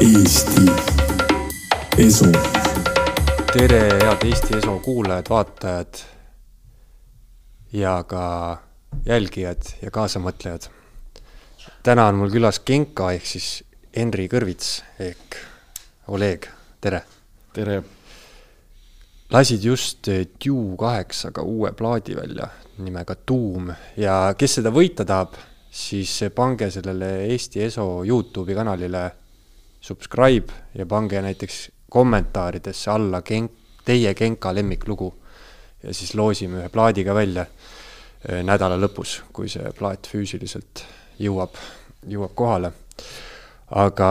Eesti 0.00 0.60
Esu. 1.98 2.26
tere, 3.52 3.78
head 4.02 4.26
Eesti 4.28 4.58
Eso 4.58 4.74
kuulajad-vaatajad 4.84 6.02
ja 7.72 8.02
ka 8.04 8.58
jälgijad 9.06 9.62
ja 9.82 9.90
kaasamõtlejad. 9.90 10.68
täna 11.82 12.06
on 12.06 12.20
mul 12.20 12.28
külas 12.30 12.60
Genka 12.60 13.08
ehk 13.16 13.24
siis 13.24 13.64
Henri 13.96 14.28
Kõrvits 14.28 14.82
ehk 15.00 15.40
Oleg, 16.12 16.44
tere. 16.80 17.02
tere. 17.52 17.82
lasid 19.30 19.64
just 19.64 20.06
Dew 20.44 20.76
kaheksaga 20.78 21.42
uue 21.42 21.72
plaadi 21.72 22.16
välja 22.16 22.50
nimega 22.78 23.14
Tuum 23.14 23.72
ja 23.96 24.34
kes 24.38 24.60
seda 24.60 24.70
võita 24.70 25.08
tahab, 25.08 25.40
siis 25.70 26.20
pange 26.34 26.70
sellele 26.70 27.30
Eesti 27.32 27.62
Eso 27.62 28.04
Youtube'i 28.04 28.54
kanalile 28.54 29.12
subscribe 29.86 30.52
ja 30.74 30.86
pange 30.86 31.22
näiteks 31.22 31.70
kommentaaridesse 31.90 32.90
alla 32.90 33.22
Genk, 33.22 33.52
teie 33.84 34.14
Genka 34.14 34.54
lemmiklugu. 34.54 35.14
ja 35.82 35.94
siis 35.94 36.14
loosime 36.14 36.58
ühe 36.58 36.68
plaadi 36.72 37.04
ka 37.04 37.14
välja 37.14 37.44
eh, 37.46 38.42
nädala 38.42 38.78
lõpus, 38.80 39.20
kui 39.32 39.48
see 39.48 39.70
plaat 39.78 40.08
füüsiliselt 40.10 40.82
jõuab, 41.22 41.54
jõuab 42.08 42.34
kohale. 42.34 42.72
aga 43.70 44.08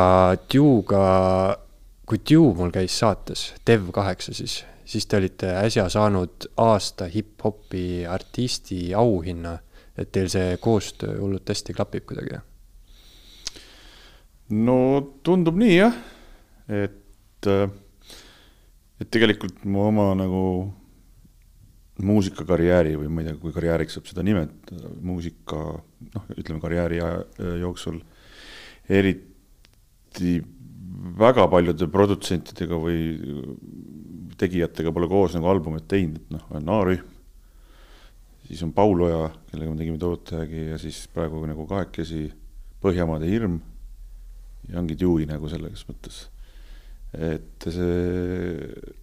Dew'ga, 0.51 1.57
kui 2.05 2.21
Dew 2.29 2.53
mul 2.55 2.71
käis 2.71 2.95
saates, 2.99 3.53
Dev 3.67 3.91
kaheksa 3.91 4.33
siis, 4.33 4.63
siis 4.85 5.05
te 5.05 5.17
olite 5.17 5.51
äsja 5.59 5.89
saanud 5.89 6.49
aasta 6.57 7.09
hip-hopi 7.11 8.05
artisti 8.07 8.93
auhinna, 8.93 9.57
et 9.97 10.11
teil 10.11 10.29
see 10.29 10.57
koostöö 10.57 11.19
hullult 11.19 11.49
hästi 11.49 11.73
klapib 11.73 12.05
kuidagi. 12.05 12.39
No 14.53 14.77
tundub 15.25 15.57
nii 15.57 15.75
jah, 15.77 15.95
et, 16.69 17.49
et 19.01 19.11
tegelikult 19.11 19.63
mu 19.65 19.87
oma 19.87 20.11
nagu 20.17 20.41
muusikakarjääri 22.05 22.97
või 22.99 23.09
ma 23.09 23.23
ei 23.23 23.29
tea, 23.29 23.37
kui 23.39 23.53
karjääriks 23.55 23.95
saab 23.97 24.09
seda 24.09 24.25
nimetada, 24.25 24.91
muusika 25.01 25.61
noh, 25.79 26.27
ütleme 26.35 26.59
karjääri 26.63 26.99
aja 27.01 27.53
jooksul 27.61 28.01
eriti 28.91 30.37
väga 31.15 31.47
paljude 31.51 31.87
produtsentidega 31.91 32.77
või 32.81 32.99
tegijatega 34.39 34.91
pole 34.91 35.07
koos 35.07 35.37
nagu 35.37 35.47
albumit 35.47 35.87
teinud, 35.87 36.19
et 36.19 36.33
noh, 36.35 36.43
on 36.51 36.73
A-rühm, 36.75 37.13
siis 38.49 38.61
on 38.65 38.73
Paul 38.75 39.05
Oja, 39.07 39.29
kellega 39.49 39.71
me 39.71 39.79
tegime 39.79 40.01
Tootjagi 40.01 40.67
ja 40.73 40.81
siis 40.81 41.05
praegu 41.13 41.45
nagu 41.47 41.65
kahekesi 41.69 42.27
Põhjamaade 42.83 43.25
hirm 43.25 43.55
ja 44.69 44.79
ongi 44.81 44.97
Dewey 44.99 45.27
nagu 45.29 45.49
selles 45.51 45.85
mõttes. 45.89 46.25
et 47.15 47.67
see 47.71 48.93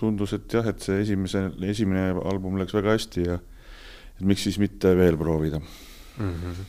tundus, 0.00 0.34
et 0.36 0.56
jah, 0.56 0.66
et 0.70 0.82
see 0.82 1.00
esimese, 1.04 1.44
esimene 1.68 2.10
album 2.30 2.58
läks 2.60 2.74
väga 2.74 2.96
hästi 2.96 3.24
ja 3.26 3.38
et 3.40 4.26
miks 4.26 4.46
siis 4.48 4.58
mitte 4.62 4.94
veel 4.96 5.18
proovida. 5.20 5.60
mm. 5.60 6.34
-hmm. 6.34 6.68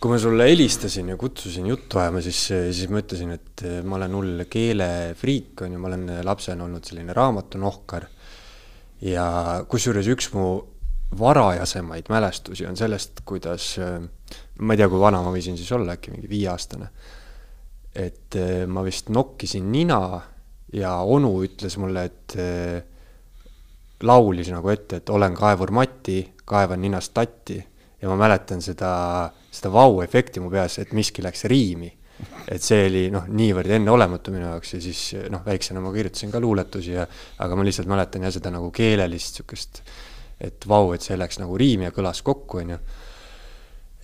kui 0.00 0.12
ma 0.12 0.18
sulle 0.18 0.48
helistasin 0.50 1.08
ja 1.08 1.16
kutsusin 1.16 1.66
juttu 1.66 1.98
ajama, 1.98 2.20
siis, 2.20 2.40
siis 2.46 2.88
ma 2.88 3.02
ütlesin, 3.02 3.32
et 3.32 3.64
ma 3.84 3.96
olen 3.96 4.14
hull 4.14 4.44
keelefriik, 4.50 5.62
on 5.62 5.72
ju, 5.72 5.78
ma 5.78 5.88
olen 5.88 6.06
lapsena 6.24 6.64
olnud 6.64 6.84
selline 6.84 7.12
raamatunohkar. 7.16 8.06
ja 9.00 9.26
kusjuures 9.68 10.06
üks 10.08 10.32
mu 10.32 10.46
varajasemaid 11.18 12.08
mälestusi 12.08 12.66
on 12.66 12.76
sellest, 12.76 13.20
kuidas, 13.24 13.76
ma 14.58 14.74
ei 14.74 14.80
tea, 14.80 14.88
kui 14.90 15.00
vana 15.00 15.20
ma 15.22 15.30
võisin 15.34 15.56
siis 15.56 15.70
olla, 15.72 15.94
äkki 15.96 16.14
mingi 16.14 16.28
viieaastane. 16.28 16.88
et 17.96 18.36
ma 18.68 18.82
vist 18.84 19.08
nokkisin 19.08 19.70
nina 19.72 20.20
ja 20.72 20.96
onu 21.00 21.30
ütles 21.44 21.76
mulle, 21.80 22.04
et 22.08 22.36
eh, 22.40 22.82
laulis 24.02 24.50
nagu 24.52 24.70
ette, 24.72 25.00
et 25.00 25.12
olen 25.12 25.36
kaevur 25.36 25.72
Mati, 25.74 26.20
kaevan 26.46 26.82
ninast 26.82 27.14
tatti 27.14 27.58
ja 28.02 28.10
ma 28.10 28.16
mäletan 28.20 28.62
seda, 28.62 28.90
seda 29.50 29.72
vau-efekti 29.72 30.42
mu 30.42 30.50
peas, 30.52 30.78
et 30.82 30.92
miski 30.96 31.24
läks 31.24 31.46
riimi. 31.50 31.92
et 32.48 32.62
see 32.64 32.86
oli 32.86 33.00
noh, 33.12 33.26
niivõrd 33.28 33.74
enneolematu 33.76 34.32
minu 34.32 34.46
jaoks 34.46 34.70
ja 34.72 34.78
siis 34.80 35.00
noh, 35.28 35.42
väiksena 35.44 35.82
ma 35.84 35.90
kirjutasin 35.92 36.30
ka 36.32 36.40
luuletusi 36.40 36.94
ja 36.94 37.04
aga 37.44 37.56
ma 37.58 37.64
lihtsalt 37.66 37.90
mäletan 37.90 38.24
jah 38.24 38.32
seda 38.32 38.52
nagu 38.54 38.70
keelelist 38.72 39.36
sihukest, 39.36 39.82
et 40.40 40.66
vau, 40.68 40.92
et 40.92 41.02
see 41.02 41.16
läks 41.16 41.40
nagu 41.40 41.56
riimi 41.56 41.88
ja 41.88 41.94
kõlas 41.94 42.22
kokku, 42.24 42.62
onju 42.64 42.80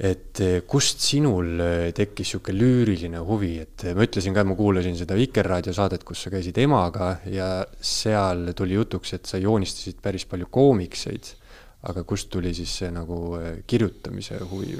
et 0.02 0.40
eh, 0.42 0.62
kust 0.66 1.02
sinul 1.04 1.60
eh, 1.60 1.90
tekkis 1.94 2.32
sihuke 2.32 2.54
lüüriline 2.56 3.20
huvi, 3.22 3.52
et 3.62 3.84
eh, 3.86 3.94
ma 3.94 4.06
ütlesin 4.06 4.34
ka, 4.34 4.42
ma 4.48 4.56
kuulasin 4.58 4.96
seda 4.98 5.14
Vikerraadio 5.18 5.74
saadet, 5.76 6.02
kus 6.06 6.24
sa 6.24 6.32
käisid 6.32 6.58
emaga 6.62 7.12
ja 7.30 7.50
seal 7.76 8.50
tuli 8.58 8.74
jutuks, 8.78 9.14
et 9.14 9.30
sa 9.30 9.38
joonistasid 9.38 10.00
päris 10.02 10.26
palju 10.28 10.50
koomikseid. 10.50 11.36
aga 11.82 12.04
kust 12.06 12.28
tuli 12.30 12.52
siis 12.54 12.70
see 12.78 12.90
nagu 12.94 13.36
kirjutamise 13.66 14.36
huvi? 14.46 14.76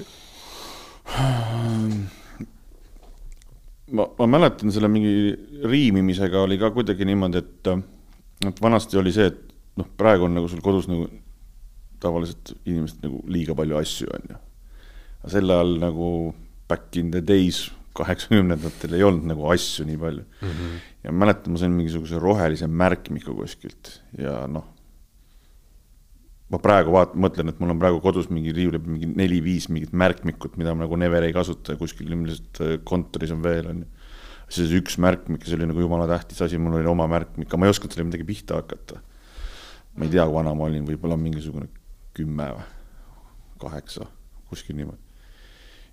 ma, 3.91 4.07
ma 4.19 4.27
mäletan 4.31 4.71
selle 4.71 4.89
mingi 4.89 5.35
riimimisega 5.67 6.45
oli 6.47 6.59
ka 6.59 6.71
kuidagi 6.71 7.05
niimoodi, 7.05 7.43
et, 7.43 7.73
et 8.47 8.63
vanasti 8.63 8.99
oli 9.03 9.13
see, 9.13 9.27
et 9.27 9.43
noh, 9.79 9.89
praegu 9.99 10.29
on 10.29 10.39
nagu 10.39 10.49
sul 10.49 10.63
kodus 10.63 10.87
nagu 10.91 11.09
tavaliselt 12.03 12.55
inimesed 12.65 13.05
nagu 13.05 13.23
liiga 13.31 13.57
palju 13.59 13.79
asju 13.79 14.11
on 14.17 14.33
ju. 14.33 14.41
aga 15.23 15.33
sel 15.37 15.55
ajal 15.55 15.79
nagu 15.83 16.09
back 16.69 16.99
in 17.01 17.11
the 17.15 17.23
days, 17.25 17.67
kaheksakümnendatel 17.97 18.97
ei 18.97 19.05
olnud 19.05 19.27
nagu 19.29 19.49
asju 19.53 19.85
nii 19.89 19.99
palju 20.01 20.23
mm. 20.25 20.53
-hmm. 20.53 20.77
ja 21.05 21.13
mäletan, 21.13 21.53
ma 21.53 21.61
sain 21.61 21.75
mingisuguse 21.77 22.19
rohelise 22.19 22.67
märkmiku 22.67 23.35
kuskilt 23.37 23.99
ja 24.19 24.47
noh, 24.49 24.65
ma 26.53 26.61
praegu 26.63 26.95
vaat-, 26.95 27.17
mõtlen, 27.17 27.53
et 27.53 27.61
mul 27.61 27.75
on 27.75 27.81
praegu 27.83 28.01
kodus 28.05 28.31
mingi 28.33 28.55
riiuli 28.57 28.81
peal 28.81 28.97
mingi 28.97 29.11
neli-viis 29.21 29.69
mingit 29.73 29.93
märkmikut, 29.93 30.57
mida 30.61 30.75
ma 30.75 30.87
nagu 30.87 30.99
never 31.01 31.25
ei 31.27 31.35
kasuta 31.37 31.77
ja 31.77 31.81
kuskil 31.81 32.09
ilmselt 32.09 32.63
äh, 32.65 32.79
kontoris 32.85 33.33
on 33.35 33.45
veel, 33.45 33.69
on 33.73 33.85
ju. 33.85 34.09
siis 34.53 34.73
üks 34.77 34.99
märkmik, 35.01 35.47
see 35.47 35.57
oli 35.57 35.69
nagu 35.69 35.81
jumala 35.81 36.09
tähtis 36.11 36.43
asi, 36.45 36.61
mul 36.61 36.81
oli 36.81 36.89
oma 36.89 37.09
märkmik, 37.09 37.49
aga 37.49 37.61
ma 37.61 37.69
ei 37.69 37.77
osanud 37.77 37.93
sellega 37.93 38.11
midagi 38.11 38.29
pihta 38.29 38.61
hakata. 38.61 39.01
ma 39.97 40.09
ei 40.09 40.13
tea, 40.13 40.25
kui 40.25 40.37
vana 40.41 40.57
ma 40.57 40.69
olin, 40.69 40.85
võib-olla 40.89 41.21
mingisugune 41.21 41.69
kümme 42.17 42.51
või 42.57 42.69
kaheksa, 43.63 44.07
kuskil 44.51 44.77
niimoodi. 44.79 45.01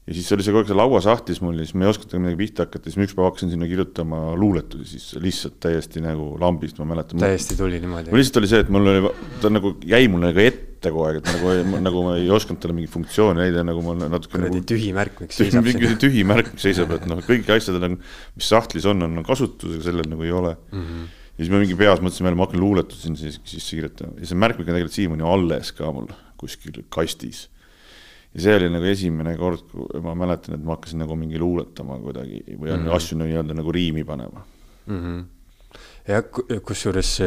ja 0.09 0.15
siis 0.17 0.31
oli 0.33 0.45
see 0.45 0.53
kogu 0.53 0.63
aeg 0.63 0.71
seal 0.71 0.79
lauasahtlis 0.81 1.41
mul 1.45 1.59
ja 1.59 1.67
siis 1.67 1.75
ma 1.77 1.85
ei 1.85 1.91
osanud 1.91 2.15
midagi 2.23 2.39
pihta 2.39 2.65
hakata, 2.65 2.89
siis 2.89 2.97
ma 2.97 3.05
ükspäev 3.05 3.27
hakkasin 3.27 3.51
sinna 3.53 3.67
kirjutama 3.69 4.21
luuletusi, 4.39 4.87
siis 4.95 5.19
lihtsalt 5.21 5.59
täiesti 5.61 6.01
nagu 6.01 6.31
lambist, 6.41 6.79
ma 6.81 6.87
mäletan. 6.89 7.21
täiesti 7.21 7.57
tuli 7.59 7.77
niimoodi 7.83 8.09
mul. 8.09 8.21
lihtsalt 8.21 8.41
oli 8.41 8.49
see, 8.49 8.63
et 8.65 8.73
mul 8.73 8.89
oli, 8.93 9.13
ta 9.43 9.53
nagu 9.53 9.75
jäi 9.85 10.09
mul 10.09 10.25
nagu 10.25 10.43
ette 10.43 10.89
kogu 10.89 11.05
aeg, 11.05 11.21
et 11.21 11.29
nagu, 11.35 11.77
nagu 11.85 12.03
ma 12.07 12.17
ei 12.17 12.31
osanud 12.33 12.63
talle 12.63 12.77
mingit 12.79 12.95
funktsiooni 12.95 13.43
leida, 13.43 13.65
nagu 13.67 13.85
ma 13.85 13.95
natuke 14.01 14.33
kuradi 14.37 14.57
nagu 14.57 14.71
tühi 14.73 14.89
märk, 14.97 15.21
miks 15.27 15.39
seisab 15.43 15.67
mingi 15.69 15.93
tühi 16.01 16.25
märk, 16.27 16.55
mis 16.55 16.65
seisab, 16.65 16.95
et 16.97 17.05
noh, 17.11 17.21
kõik 17.29 17.53
asjad 17.53 17.77
on, 17.77 17.99
mis 18.39 18.51
sahtlis 18.55 18.89
on, 18.89 19.05
on 19.05 19.21
kasutusega, 19.27 19.85
sellel 19.91 20.09
nagu 20.09 20.25
ei 20.25 20.33
ole 20.41 20.55
mm. 20.57 20.83
-hmm. 20.83 21.07
Ja 21.39 21.45
siis 21.45 21.53
ma 21.53 21.61
mingi 21.61 21.77
peas 21.79 22.01
mõtlesin 22.03 22.27
jälle, 22.27 22.35
ma 22.35 22.45
hakkan 22.47 22.59
luuletusi 22.59 23.07
siin 23.07 23.15
siis, 23.19 23.39
siis 23.47 23.69
kirjutama 23.71 24.19
ja 24.19 24.27
see 24.27 24.41
märkmik 24.43 24.67
on 24.67 24.73
tegelikult 24.73 24.97
siiamaani 24.97 25.27
alles 25.31 25.71
ka 25.77 25.93
mul 25.95 26.11
kuskil 26.39 26.83
kastis. 26.91 27.47
ja 28.35 28.43
see 28.43 28.59
oli 28.59 28.69
nagu 28.75 28.85
esimene 28.91 29.37
kord, 29.39 29.63
kui 29.71 30.03
ma 30.03 30.13
mäletan, 30.19 30.59
et 30.59 30.63
ma 30.63 30.75
hakkasin 30.75 30.99
nagu 31.05 31.15
mingi 31.15 31.39
luuletama 31.39 31.97
kuidagi 32.03 32.43
või 32.51 32.69
mm 32.75 32.85
-hmm. 32.85 32.95
asju 32.95 33.17
nii-öelda 33.17 33.55
nagu 33.55 33.71
riimi 33.71 34.03
panema. 34.03 34.45
Mhm. 34.85 35.19
ja 36.07 36.21
ku- 36.21 36.45
kusjuures 36.65 37.19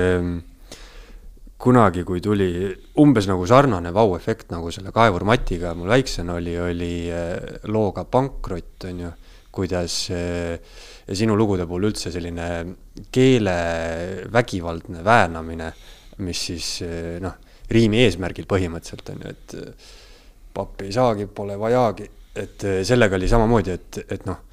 kunagi, 1.63 2.03
kui 2.03 2.21
tuli 2.21 2.73
umbes 2.99 3.29
nagu 3.31 3.45
sarnane 3.47 3.93
vau-efekt 3.95 4.51
nagu 4.51 4.71
selle 4.75 4.91
Kaevur 4.95 5.23
Matiga 5.29 5.77
mul 5.79 5.93
väiksena 5.93 6.35
oli, 6.41 6.57
oli 6.59 6.95
eh, 7.07 7.61
looga 7.71 8.03
Pankrot, 8.05 8.89
on 8.89 9.03
ju, 9.05 9.11
kuidas 9.55 9.99
eh, 10.11 10.59
ja 11.07 11.17
sinu 11.19 11.37
lugude 11.39 11.67
puhul 11.69 11.89
üldse 11.91 12.13
selline 12.15 12.49
keele 13.13 13.57
vägivaldne 14.33 15.03
väänamine, 15.05 15.73
mis 16.23 16.47
siis 16.51 16.69
eh, 16.87 17.19
noh, 17.23 17.39
riimi 17.73 18.03
eesmärgil 18.05 18.49
põhimõtteliselt 18.51 19.13
on 19.15 19.25
ju, 19.25 19.33
et 19.33 19.57
eh, 19.59 19.93
pappi 20.55 20.89
ei 20.91 20.97
saagi, 20.97 21.29
pole 21.33 21.57
vajagi, 21.61 22.09
et 22.39 22.67
eh, 22.69 22.81
sellega 22.87 23.19
oli 23.19 23.31
samamoodi, 23.31 23.77
et, 23.79 24.03
et 24.17 24.27
noh, 24.29 24.45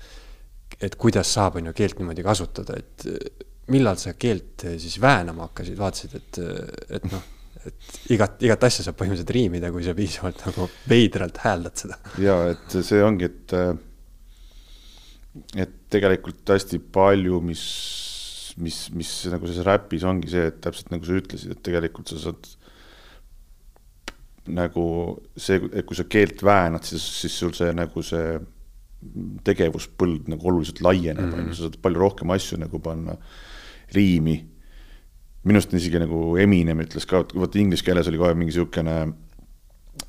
et 0.80 0.96
kuidas 1.00 1.34
saab, 1.36 1.60
on 1.60 1.70
ju, 1.70 1.76
keelt 1.76 2.00
niimoodi 2.00 2.24
kasutada, 2.26 2.78
et 2.80 3.08
millal 3.70 4.00
sa 4.02 4.16
keelt 4.18 4.66
siis 4.82 4.96
väänama 5.02 5.50
hakkasid, 5.50 5.78
vaatasid, 5.78 6.16
et, 6.18 6.40
et 6.98 7.12
noh, 7.12 7.26
et 7.68 8.00
igat, 8.16 8.40
igat 8.48 8.64
asja 8.66 8.86
saab 8.86 8.98
põhimõtteliselt 8.98 9.36
riimida, 9.36 9.70
kui 9.76 9.84
sa 9.86 9.94
piisavalt 9.98 10.46
nagu 10.48 10.70
veidralt 10.90 11.42
hääldad 11.44 11.84
seda. 11.84 12.00
ja 12.24 12.38
et 12.54 12.78
see 12.88 13.04
ongi, 13.04 13.28
et, 13.28 13.56
et 15.60 15.79
tegelikult 15.90 16.54
hästi 16.54 16.80
palju, 16.94 17.42
mis, 17.46 17.64
mis, 18.62 18.86
mis 18.96 19.14
nagu 19.34 19.50
selles 19.50 19.66
räpis 19.68 20.06
ongi 20.08 20.32
see, 20.32 20.48
et 20.52 20.60
täpselt 20.64 20.92
nagu 20.94 21.08
sa 21.08 21.18
ütlesid, 21.18 21.56
et 21.56 21.64
tegelikult 21.66 22.12
sa 22.12 22.22
saad 22.22 22.50
nagu 24.50 24.86
see, 25.38 25.60
et 25.74 25.86
kui 25.86 25.98
sa 25.98 26.06
keelt 26.10 26.44
väänad, 26.46 26.86
siis, 26.88 27.04
siis 27.22 27.36
sul 27.42 27.54
see 27.58 27.72
nagu 27.76 28.04
see 28.06 28.38
tegevuspõld 29.48 30.28
nagu 30.32 30.50
oluliselt 30.52 30.82
laieneb, 30.84 31.34
on 31.34 31.50
ju, 31.50 31.58
sa 31.58 31.68
saad 31.68 31.80
palju 31.84 32.02
rohkem 32.02 32.34
asju 32.36 32.60
nagu 32.60 32.82
panna 32.84 33.16
riimi. 33.96 34.38
minu 35.48 35.58
arust 35.58 35.74
on 35.74 35.80
isegi 35.80 36.02
nagu 36.02 36.36
Eminem 36.38 36.82
ütles 36.84 37.08
ka, 37.08 37.24
et 37.24 37.34
vot 37.34 37.56
inglise 37.56 37.86
keeles 37.86 38.10
oli 38.12 38.20
kohe 38.20 38.36
mingi 38.36 38.52
niisugune, 38.52 38.98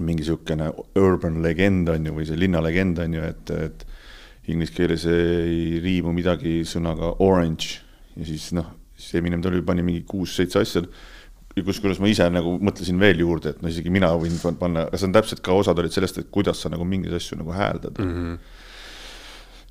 mingi 0.02 0.24
niisugune 0.24 0.72
urban 0.98 1.38
legend 1.44 1.88
on 1.88 2.08
ju, 2.08 2.16
või 2.16 2.26
see 2.26 2.40
linnalegend 2.40 2.98
on 3.04 3.14
ju, 3.14 3.28
et, 3.30 3.52
et 3.54 3.86
inglise 4.54 4.74
keeles 4.76 5.06
ei 5.10 5.80
riimu 5.82 6.12
midagi 6.16 6.60
sõnaga 6.68 7.14
orange 7.24 7.80
ja 8.16 8.26
siis 8.28 8.50
noh, 8.56 8.68
siis 8.96 9.20
Eminem 9.20 9.42
tuli, 9.42 9.62
pani 9.66 9.84
mingi 9.86 10.04
kuus-seitse 10.08 10.60
asja 10.60 10.84
kusjuures 11.66 11.98
ma 12.00 12.08
ise 12.08 12.26
nagu 12.32 12.54
mõtlesin 12.62 13.00
veel 13.00 13.20
juurde, 13.24 13.54
et 13.54 13.62
no 13.62 13.70
isegi 13.70 13.90
mina 13.92 14.12
võin 14.16 14.36
panna, 14.58 14.86
aga 14.86 14.98
see 14.98 15.08
on 15.08 15.14
täpselt 15.16 15.42
ka 15.44 15.56
osad 15.56 15.78
olid 15.82 15.92
sellest, 15.92 16.20
et 16.22 16.30
kuidas 16.32 16.62
sa 16.62 16.70
nagu 16.72 16.86
mingeid 16.86 17.16
asju 17.18 17.40
nagu 17.40 17.54
hääldad 17.56 17.98
mm. 18.00 18.16
-hmm 18.16 18.58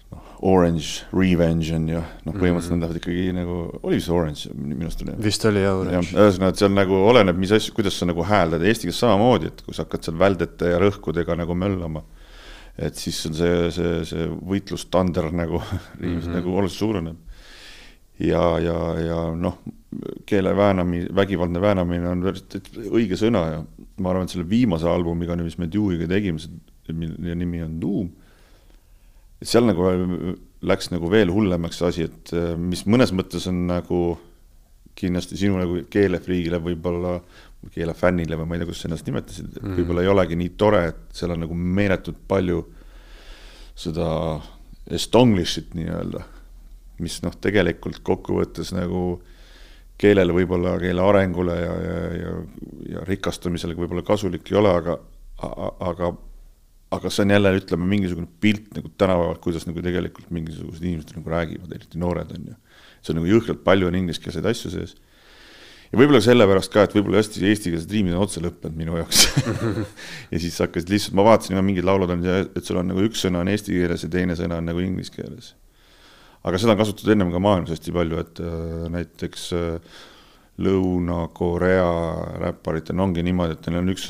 noh, 0.09 0.21
Orange, 0.49 1.05
Revenge 1.13 1.75
on 1.75 1.87
ju, 1.91 2.01
noh, 2.25 2.33
põhimõtteliselt 2.33 2.73
nad 2.73 2.85
lähevad 2.85 2.99
ikkagi 3.01 3.33
nagu, 3.35 3.57
oli 3.85 3.99
see 4.01 4.13
Orange 4.15 4.53
minu 4.55 4.87
arust 4.87 5.03
oli? 5.05 5.15
vist 5.25 5.45
oli 5.45 5.63
jah 5.63 5.77
Orange. 5.77 6.13
ühesõnaga, 6.15 6.53
et 6.55 6.63
seal 6.63 6.73
nagu 6.73 7.01
oleneb, 7.11 7.37
mis 7.37 7.53
asju, 7.55 7.75
kuidas 7.77 7.99
sa 7.99 8.07
nagu 8.09 8.25
hääldad, 8.25 8.65
eesti 8.65 8.89
keeles 8.89 9.01
samamoodi, 9.03 9.51
et 9.53 9.61
kui 9.65 9.77
sa 9.77 9.85
hakkad 9.85 10.07
seal 10.07 10.17
väldete 10.19 10.73
ja 10.73 10.79
rõhkudega 10.81 11.37
nagu 11.37 11.57
möllama, 11.57 12.03
et 12.79 12.95
siis 12.95 13.17
on 13.27 13.35
see, 13.35 13.71
see, 13.75 14.03
see 14.07 14.27
võitlustander 14.29 15.29
nagu 15.35 15.59
mm 15.63 16.05
-hmm. 16.05 16.29
nagu 16.37 16.55
oluliselt 16.55 16.79
suureneb. 16.79 17.17
ja, 18.19 18.59
ja, 18.59 18.79
ja 18.99 19.19
noh, 19.35 19.59
keele 20.25 20.55
väänamine, 20.55 21.07
vägivaldne 21.15 21.61
väänamine 21.61 22.09
on 22.09 22.23
õige 22.91 23.15
sõna 23.15 23.43
ja 23.51 23.65
ma 23.97 24.09
arvan, 24.09 24.23
et 24.23 24.29
selle 24.29 24.49
viimase 24.49 24.87
albumiga, 24.87 25.35
mis 25.35 25.57
me 25.57 25.67
Dewey'ga 25.71 26.07
tegime, 26.07 26.39
mille 26.93 27.35
nimi 27.35 27.63
on 27.63 27.79
Doom, 27.81 28.09
seal 29.41 29.65
nagu 29.65 29.87
läks 30.61 30.91
nagu 30.91 31.11
veel 31.11 31.31
hullemaks 31.31 31.81
asi, 31.81 32.03
et 32.03 32.31
mis 32.57 32.85
mõnes 32.85 33.13
mõttes 33.15 33.47
on 33.47 33.67
nagu 33.67 34.19
kindlasti 34.99 35.37
sinu 35.39 35.59
nagu 35.59 35.83
keelefriigile 35.91 36.59
võib-olla, 36.63 37.19
keelefännile 37.73 38.37
või 38.39 38.47
ma 38.47 38.55
ei 38.55 38.61
tea, 38.61 38.69
kuidas 38.69 38.83
sa 38.83 38.89
ennast 38.89 39.07
nimetasid 39.09 39.57
mm., 39.59 39.79
võib-olla 39.79 40.03
ei 40.05 40.11
olegi 40.11 40.37
nii 40.39 40.53
tore, 40.59 40.83
et 40.93 41.01
seal 41.15 41.33
on 41.35 41.43
nagu 41.43 41.57
meeletult 41.57 42.21
palju 42.27 42.61
seda 43.79 44.07
estonglish'it 44.89 45.75
nii-öelda, 45.77 46.23
mis 47.03 47.19
noh, 47.23 47.35
tegelikult 47.41 47.99
kokkuvõttes 48.05 48.71
nagu 48.75 49.19
keelele 49.99 50.33
võib-olla, 50.35 50.77
keele 50.79 51.03
arengule 51.03 51.55
ja, 51.59 51.75
ja, 51.83 51.99
ja, 52.15 52.33
ja 52.95 53.03
rikastumisele 53.07 53.75
võib-olla 53.77 54.03
kasulik 54.07 54.47
ei 54.51 54.57
ole, 54.59 54.71
aga, 54.71 54.95
aga, 55.89 56.13
aga 56.95 57.11
see 57.11 57.25
on 57.25 57.35
jälle, 57.35 57.53
ütleme, 57.59 57.87
mingisugune 57.91 58.29
pilt 58.41 58.71
nagu 58.77 58.91
tänapäeval, 58.95 59.41
kuidas 59.43 59.67
nagu 59.67 59.83
tegelikult 59.83 60.31
mingisugused 60.35 60.85
inimesed 60.85 61.19
nagu 61.19 61.35
räägivad, 61.35 61.75
eriti 61.75 62.01
noored 62.01 62.31
on 62.35 62.49
ju. 62.53 62.57
see 63.01 63.13
on 63.13 63.21
nagu 63.21 63.31
jõhkralt 63.31 63.63
palju 63.67 63.87
on 63.91 63.99
ingliskeelseid 63.99 64.47
asju 64.47 64.73
sees. 64.73 64.95
Ja 65.91 66.01
võib-olla 66.01 66.21
sellepärast 66.23 66.73
ka, 66.73 66.85
et 66.85 66.97
võib-olla 66.97 67.21
hästi 67.23 67.45
eestikeelsed 67.49 67.95
riimid 67.95 68.17
on 68.17 68.25
otsa 68.27 68.43
lõppenud 68.43 68.77
minu 68.77 68.99
jaoks 68.99 69.25
ja 70.33 70.41
siis 70.41 70.59
hakkasid 70.61 70.91
lihtsalt, 70.93 71.17
ma 71.17 71.25
vaatasin 71.31 71.57
ka 71.57 71.65
mingid 71.65 71.87
laulud 71.87 72.13
on, 72.15 72.27
et 72.43 72.61
sul 72.65 72.81
on 72.81 72.91
nagu 72.91 73.07
üks 73.07 73.25
sõna 73.25 73.41
on 73.43 73.51
eesti 73.51 73.77
keeles 73.77 74.05
ja 74.05 74.11
teine 74.13 74.37
sõna 74.39 74.61
on 74.61 74.69
nagu 74.69 74.83
inglise 74.83 75.15
keeles 75.15 75.55
aga 76.47 76.59
seda 76.59 76.75
on 76.75 76.79
kasutatud 76.79 77.13
ennem 77.13 77.33
ka 77.33 77.41
maailmas 77.43 77.73
hästi 77.73 77.93
palju, 77.95 78.23
et 78.23 78.41
äh, 78.43 78.87
näiteks 78.93 79.49
äh, 79.57 79.99
Lõuna-Korea 80.59 81.85
räpparitel 82.41 82.99
ongi 82.99 83.23
niimoodi, 83.23 83.55
et 83.55 83.67
neil 83.69 83.79
on 83.79 83.91
üks 83.93 84.09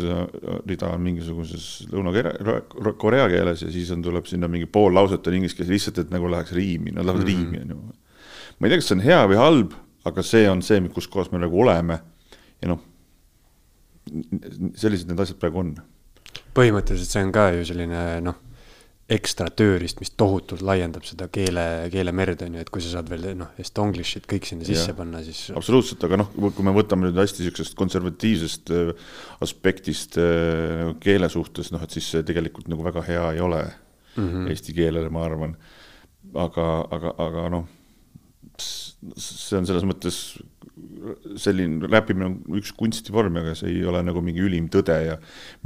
rida 0.66 0.90
on 0.96 1.04
mingisuguses 1.06 1.66
Lõuna-Korea 1.94 3.28
keeles 3.30 3.62
ja 3.68 3.70
siis 3.74 3.92
on, 3.94 4.02
tuleb 4.06 4.26
sinna 4.30 4.50
mingi 4.50 4.66
pool 4.66 4.96
lauset 4.98 5.30
on 5.30 5.38
inglise 5.38 5.60
keeles 5.60 5.76
lihtsalt, 5.76 6.02
et 6.02 6.14
nagu 6.14 6.32
läheks 6.32 6.56
riimi, 6.58 6.96
nad 6.96 7.06
lähevad 7.06 7.22
mm 7.22 7.30
-hmm. 7.30 7.54
riimi, 7.54 7.62
on 7.62 7.70
ju. 7.70 8.58
ma 8.60 8.68
ei 8.68 8.74
tea, 8.74 8.82
kas 8.82 8.90
see 8.90 8.98
on 8.98 9.06
hea 9.06 9.22
või 9.30 9.40
halb, 9.44 9.78
aga 10.06 10.24
see 10.24 10.50
on 10.50 10.62
see, 10.66 10.82
kus 10.94 11.08
kohas 11.08 11.32
me 11.32 11.42
nagu 11.42 11.62
oleme 11.62 12.00
ja 12.62 12.72
noh, 12.72 12.84
sellised 14.80 15.10
need 15.10 15.20
asjad 15.20 15.40
praegu 15.42 15.64
on. 15.64 15.74
põhimõtteliselt 16.58 17.12
see 17.12 17.26
on 17.26 17.34
ka 17.36 17.50
ju 17.56 17.66
selline 17.72 18.06
noh 18.26 18.46
ekstra 19.10 19.48
tööriist, 19.50 19.98
mis 20.04 20.12
tohutult 20.14 20.62
laiendab 20.66 21.06
seda 21.08 21.26
keele, 21.34 21.64
keelemerd, 21.90 22.44
on 22.46 22.58
ju, 22.58 22.64
et 22.64 22.70
kui 22.70 22.84
sa 22.86 22.92
saad 22.94 23.08
veel 23.10 23.32
noh, 23.40 23.50
estonglish'it 23.62 24.28
kõik 24.30 24.46
sinna 24.46 24.68
sisse 24.68 24.92
ja, 24.92 24.98
panna, 24.98 25.24
siis. 25.26 25.48
absoluutselt, 25.58 26.04
aga 26.06 26.20
noh, 26.22 26.30
kui 26.38 26.66
me 26.66 26.74
võtame 26.76 27.08
nüüd 27.08 27.18
hästi 27.18 27.42
niisugusest 27.42 27.78
konservatiivsest 27.80 28.74
äh, 28.76 28.92
aspektist 29.46 30.20
äh, 30.22 30.92
keele 31.02 31.30
suhtes, 31.34 31.72
noh, 31.74 31.82
et 31.86 31.98
siis 31.98 32.12
see 32.14 32.28
tegelikult 32.28 32.70
nagu 32.70 32.86
väga 32.86 33.04
hea 33.08 33.26
ei 33.34 33.42
ole 33.42 33.64
mm 33.66 34.28
-hmm. 34.28 34.54
eesti 34.54 34.78
keelele, 34.78 35.10
ma 35.10 35.26
arvan. 35.26 35.58
aga, 36.36 36.68
aga, 36.92 37.16
aga 37.18 37.50
noh, 37.50 37.66
see 39.16 39.60
on 39.60 39.68
selles 39.68 39.86
mõttes 39.88 40.16
selline 41.40 41.88
räppimine 41.90 42.28
on 42.28 42.58
üks 42.60 42.74
kunstivorm, 42.78 43.38
aga 43.42 43.54
see 43.58 43.72
ei 43.72 43.86
ole 43.88 44.02
nagu 44.06 44.22
mingi 44.24 44.44
ülim 44.44 44.68
tõde 44.72 44.96
ja 45.06 45.16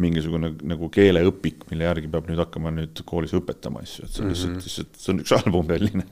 mingisugune 0.01 0.53
nagu 0.69 0.89
keeleõpik, 0.93 1.65
mille 1.71 1.87
järgi 1.87 2.11
peab 2.13 2.29
nüüd 2.29 2.41
hakkama 2.43 2.73
nüüd 2.75 3.01
koolis 3.09 3.33
õpetama 3.37 3.81
asju, 3.83 4.05
et 4.05 4.13
see 4.13 4.23
on 4.23 4.29
lihtsalt 4.31 4.51
mm, 4.51 4.59
-hmm. 4.59 4.67
lihtsalt, 4.67 4.99
see 5.01 5.13
on 5.13 5.23
üks 5.23 5.33
album 5.39 5.71
selline 5.73 6.05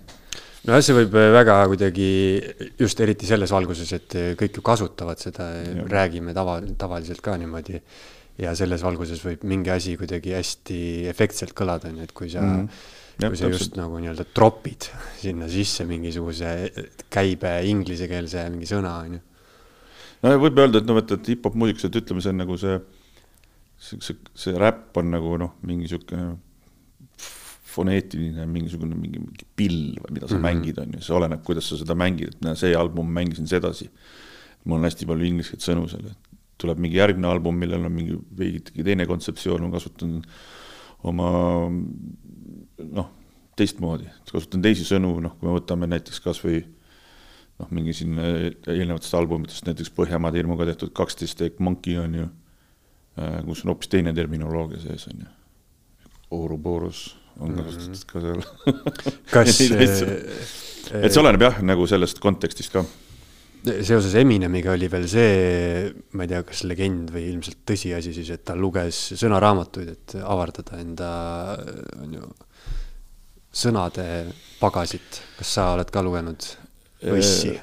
nojah, 0.62 0.81
see 0.85 0.97
võib 0.97 1.19
väga 1.38 1.59
kuidagi 1.73 2.07
just 2.79 3.03
eriti 3.06 3.29
selles 3.29 3.53
valguses, 3.53 3.94
et 3.97 4.18
kõik 4.39 4.57
ju 4.57 4.65
kasutavad 4.65 5.21
seda, 5.21 5.51
räägime 5.91 6.33
tava, 6.38 6.59
tavaliselt 6.77 7.21
ka 7.21 7.38
niimoodi. 7.38 7.81
ja 8.41 8.56
selles 8.56 8.81
valguses 8.81 9.21
võib 9.21 9.44
mingi 9.45 9.69
asi 9.69 9.97
kuidagi 10.00 10.33
hästi 10.33 10.81
efektselt 11.12 11.53
kõlada, 11.53 11.91
on 11.91 12.01
ju, 12.01 12.03
et 12.09 12.13
kui 12.18 12.29
sa 12.29 12.41
mm 12.41 12.57
-hmm 12.57 13.00
kui 13.19 13.39
sa 13.39 13.49
just 13.51 13.75
nagu 13.79 13.99
nii-öelda 14.01 14.25
tropid 14.33 14.87
sinna 15.19 15.49
sisse 15.51 15.85
mingisuguse 15.89 16.53
käibe 17.13 17.53
inglisekeelse 17.69 18.45
mingi 18.53 18.69
sõna, 18.69 18.93
on 19.05 19.17
ju. 19.17 19.21
no 20.23 20.37
võib 20.45 20.61
öelda, 20.63 20.81
et 20.81 20.89
noh, 20.89 21.01
et, 21.01 21.17
et 21.17 21.33
hip-hop 21.33 21.57
muusikas, 21.59 21.89
et 21.89 21.99
ütleme, 22.01 22.23
see 22.23 22.33
on 22.33 22.41
nagu 22.43 22.57
see, 22.61 22.79
see, 23.77 23.99
see, 24.07 24.31
see 24.45 24.55
räpp 24.57 24.97
on 25.01 25.13
nagu 25.13 25.35
noh, 25.41 25.57
mingi 25.65 25.87
niisugune 25.89 26.31
foneetiline 27.71 28.45
mingisugune 28.51 28.97
mingi, 28.99 29.21
mingi 29.21 29.47
pill 29.55 29.95
või 30.01 30.17
mida 30.17 30.27
sa 30.27 30.35
mm 30.35 30.41
-hmm. 30.41 30.47
mängid, 30.49 30.81
on 30.81 30.97
ju, 30.97 31.05
see 31.05 31.15
oleneb, 31.15 31.43
kuidas 31.47 31.69
sa 31.71 31.79
seda 31.79 31.95
mängid, 31.97 32.35
et 32.35 32.43
näe, 32.45 32.57
see 32.59 32.75
album 32.75 33.11
mängisin 33.19 33.47
sedasi. 33.47 33.89
mul 34.63 34.77
on 34.77 34.85
hästi 34.85 35.07
palju 35.09 35.25
ingliskeelset 35.25 35.71
sõnu 35.71 35.87
seal, 35.89 36.05
et 36.11 36.37
tuleb 36.61 36.77
mingi 36.77 36.99
järgmine 36.99 37.27
album, 37.27 37.55
millel 37.57 37.85
on 37.87 37.93
mingi 37.95 38.17
veidike 38.37 38.83
teine 38.85 39.07
kontseptsioon, 39.09 39.63
ma 39.65 39.71
kasutan 39.73 40.19
oma 41.09 41.29
noh, 42.89 43.10
teistmoodi, 43.60 44.10
kasutan 44.31 44.63
teisi 44.63 44.85
sõnu, 44.88 45.16
noh, 45.23 45.35
kui 45.38 45.50
me 45.50 45.56
võtame 45.57 45.90
näiteks 45.92 46.21
kas 46.23 46.42
või 46.44 46.61
noh, 46.61 47.69
mingi 47.73 47.95
siin 47.95 48.19
äh, 48.21 48.47
eelnevatest 48.73 49.18
albumitest, 49.19 49.68
näiteks 49.68 49.94
Põhjamaade 49.97 50.42
hirmuga 50.42 50.68
tehtud 50.69 50.94
kaksteist 50.97 51.44
ehk 51.45 51.61
Monkey 51.64 52.00
on 52.02 52.18
ju, 52.21 52.28
äh, 53.19 53.38
kus 53.47 53.66
on 53.66 53.73
hoopis 53.73 53.92
teine 53.92 54.16
terminoloogia 54.18 54.81
sees, 54.83 55.07
on 55.11 55.26
ju. 55.26 55.31
Ouroboros 56.31 57.06
on 57.44 57.56
kasutatud 57.57 58.04
ka 58.11 58.23
seal. 58.23 58.44
kas 59.31 59.61
et 61.06 61.14
see 61.14 61.21
oleneb 61.21 61.47
jah, 61.47 61.64
nagu 61.66 61.88
sellest 61.90 62.21
kontekstist 62.23 62.73
ka 62.73 62.85
seoses 63.61 64.16
Eminemiga 64.18 64.73
oli 64.73 64.88
veel 64.90 65.07
see, 65.09 65.90
ma 66.18 66.26
ei 66.26 66.31
tea, 66.31 66.42
kas 66.47 66.64
legend 66.66 67.11
või 67.14 67.28
ilmselt 67.30 67.61
tõsiasi 67.68 68.14
siis, 68.16 68.31
et 68.33 68.44
ta 68.47 68.56
luges 68.57 69.11
sõnaraamatuid, 69.19 69.92
et 69.94 70.16
avardada 70.21 70.80
enda, 70.81 71.09
on 72.02 72.16
ju, 72.18 72.30
sõnade 73.51 74.07
pagasit. 74.61 75.21
kas 75.37 75.53
sa 75.57 75.71
oled 75.75 75.91
ka 75.91 76.03
lugenud 76.05 76.45
Õssi? 77.01 77.55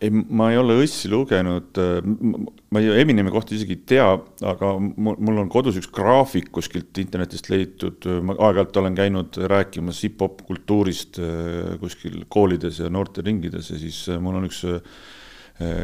ei, 0.00 0.10
ma 0.10 0.50
ei 0.52 0.58
ole 0.58 0.78
Õssi 0.82 1.08
lugenud, 1.12 1.78
ma 2.72 2.82
ei, 2.82 2.88
Eminemi 3.02 3.32
kohta 3.32 3.54
isegi 3.56 3.76
ei 3.76 3.82
tea, 3.94 4.08
aga 4.50 4.72
mul 4.80 5.42
on 5.42 5.50
kodus 5.52 5.78
üks 5.80 5.90
graafik 5.94 6.50
kuskilt 6.54 6.98
internetist 7.00 7.50
leitud, 7.52 8.08
ma 8.26 8.36
aeg-ajalt 8.36 8.80
olen 8.82 8.98
käinud 8.98 9.38
rääkimas 9.52 10.02
hip-hop 10.06 10.42
kultuurist 10.48 11.20
äh, 11.22 11.76
kuskil 11.82 12.24
koolides 12.32 12.82
ja 12.82 12.90
noorteringides 12.92 13.70
ja 13.72 13.80
siis 13.80 14.02
äh, 14.10 14.20
mul 14.22 14.40
on 14.40 14.48
üks 14.50 14.64
äh, 14.68 14.80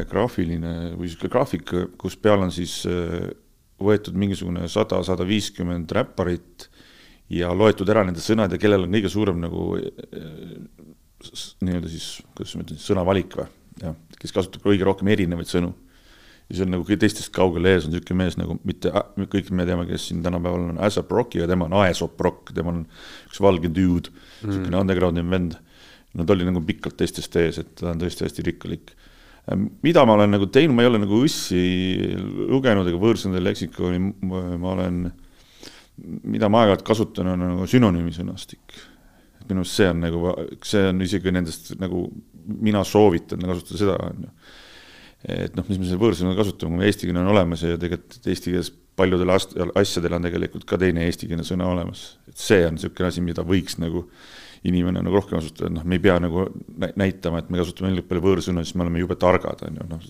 graafiline 0.09 0.93
või 0.97 1.07
niisugune 1.07 1.33
graafik, 1.33 1.77
kus 1.97 2.19
peal 2.21 2.43
on 2.45 2.51
siis 2.53 2.83
võetud 3.83 4.13
mingisugune 4.19 4.67
sada, 4.69 4.99
sada 5.05 5.25
viiskümmend 5.25 5.89
räpparit 5.97 6.67
ja 7.33 7.51
loetud 7.55 7.89
ära 7.89 8.05
nende 8.05 8.21
sõnad 8.23 8.53
ja 8.53 8.61
kellel 8.61 8.85
on 8.85 8.93
kõige 8.93 9.11
suurem 9.11 9.41
nagu 9.41 9.73
nii-öelda 11.63 11.89
siis, 11.91 12.07
kuidas 12.35 12.55
ma 12.57 12.65
ütlen, 12.65 12.81
sõnavalik 12.83 13.37
või 13.39 13.49
jah, 13.81 13.95
kes 14.19 14.33
kasutab 14.35 14.65
kõige 14.65 14.85
rohkem 14.87 15.09
erinevaid 15.13 15.49
sõnu. 15.49 15.71
ja 16.49 16.57
see 16.57 16.65
on 16.65 16.73
nagu 16.75 16.97
teistest 16.99 17.31
kaugel 17.33 17.69
ees 17.71 17.87
on 17.87 17.93
niisugune 17.93 18.19
mees 18.19 18.35
nagu 18.37 18.57
mitte, 18.67 18.91
kõik 19.31 19.51
me 19.55 19.65
teame, 19.67 19.85
kes 19.89 20.09
siin 20.09 20.23
tänapäeval 20.25 20.73
on 20.73 20.81
Asap 20.83 21.11
Rock 21.11 21.37
ja 21.39 21.47
tema 21.49 21.69
on 21.69 21.77
Aesop 21.85 22.19
Rock, 22.21 22.51
tema 22.53 22.73
on 22.73 22.83
üks 23.29 23.39
valge 23.41 23.71
dude 23.71 24.11
mm., 24.11 24.49
niisugune 24.49 24.81
underground'i 24.83 25.23
vend. 25.29 25.57
no 26.13 26.27
ta 26.27 26.35
oli 26.35 26.45
nagu 26.45 26.61
pikalt 26.67 26.99
teistest 26.99 27.35
ees, 27.41 27.61
et 27.63 27.73
ta 27.79 27.93
on 27.93 28.03
tõesti 28.03 28.27
hästi 28.27 28.45
rikkalik. 28.49 28.93
mida 29.83 30.05
ma 30.05 30.17
olen 30.19 30.35
nagu 30.35 30.47
teinud, 30.47 30.75
ma 30.75 30.83
ei 30.83 30.91
ole 30.91 31.03
nagu 31.03 31.23
Õssi 31.23 31.63
lugenud 32.51 32.87
ega 32.87 32.99
võõrsõnade 32.99 33.43
leksikoni, 33.43 34.03
ma 34.27 34.75
olen, 34.75 35.05
mida 36.01 36.49
ma 36.49 36.63
aeg-ajalt 36.63 36.87
kasutan, 36.87 37.33
on 37.35 37.45
nagu 37.45 37.69
sünonüümi 37.69 38.13
sõnastik 38.15 38.81
minu 39.49 39.63
arust 39.63 39.77
see 39.77 39.89
on 39.91 40.03
nagu, 40.03 40.35
see 40.65 40.83
on 40.89 41.01
isegi 41.03 41.33
nendest 41.33 41.73
nagu, 41.81 42.05
mina 42.63 42.83
soovitan 42.87 43.43
kasutada 43.47 43.81
seda, 43.81 43.97
on 44.07 44.27
ju. 44.27 44.31
et 45.35 45.57
noh, 45.57 45.67
mis 45.69 45.81
me 45.81 45.89
selle 45.89 46.01
võõrsõna 46.01 46.35
kasutame, 46.37 46.79
kui 46.79 46.89
eesti 46.89 47.09
keele 47.09 47.23
on 47.23 47.31
olemas 47.33 47.63
ja 47.65 47.77
tegelikult 47.79 48.31
eesti 48.31 48.53
keeles 48.53 48.71
paljudel 48.99 49.33
asjadel 49.33 50.17
on 50.19 50.27
tegelikult 50.27 50.65
ka 50.69 50.77
teine 50.81 51.07
eestikeelne 51.07 51.45
sõna 51.47 51.69
olemas. 51.71 52.05
et 52.29 52.39
see 52.39 52.61
on 52.67 52.77
niisugune 52.77 53.09
asi, 53.09 53.23
mida 53.25 53.45
võiks 53.47 53.79
nagu 53.81 54.05
inimene 54.63 55.01
nagu 55.03 55.17
rohkem 55.19 55.39
kasutada, 55.39 55.71
noh, 55.73 55.83
me 55.83 55.97
ei 55.97 56.03
pea 56.03 56.19
nagu 56.23 56.45
näitama, 56.99 57.41
et 57.41 57.49
me 57.51 57.59
kasutame 57.59 57.91
nii 57.91 58.05
palju 58.07 58.23
võõrsõnu, 58.23 58.63
siis 58.63 58.77
me 58.79 58.85
oleme 58.85 59.01
jube 59.01 59.17
targad, 59.19 59.65
on 59.67 59.81
ju, 59.81 59.87
noh, 59.89 60.05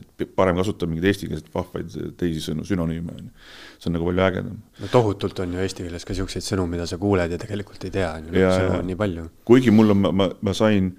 et 0.00 0.24
parem 0.36 0.58
kasutada 0.58 0.90
mingeid 0.90 1.10
eestikeelseid 1.10 1.50
vahvaid 1.54 1.96
teisi 2.20 2.42
sõnu, 2.44 2.66
sünonüüme, 2.68 3.14
on 3.14 3.26
ju. 3.28 3.48
see 3.78 3.90
on 3.90 3.96
nagu 3.98 4.08
palju 4.08 4.24
ägedam. 4.26 4.60
no 4.82 4.90
tohutult 4.92 5.42
on 5.44 5.56
ju 5.56 5.64
eesti 5.64 5.86
keeles 5.86 6.06
ka 6.06 6.14
niisuguseid 6.14 6.46
sõnu, 6.46 6.66
mida 6.70 6.86
sa 6.90 6.98
kuuled 7.00 7.34
ja 7.34 7.40
tegelikult 7.40 7.84
ei 7.88 7.94
tea, 7.94 8.12
on 8.18 8.30
ju, 8.30 8.46
sõnu 8.46 8.78
on 8.78 8.88
nii 8.90 9.00
palju. 9.00 9.26
kuigi 9.50 9.74
mul 9.74 9.94
on, 9.94 10.00
ma, 10.04 10.14
ma, 10.22 10.30
ma 10.48 10.56
sain 10.56 10.92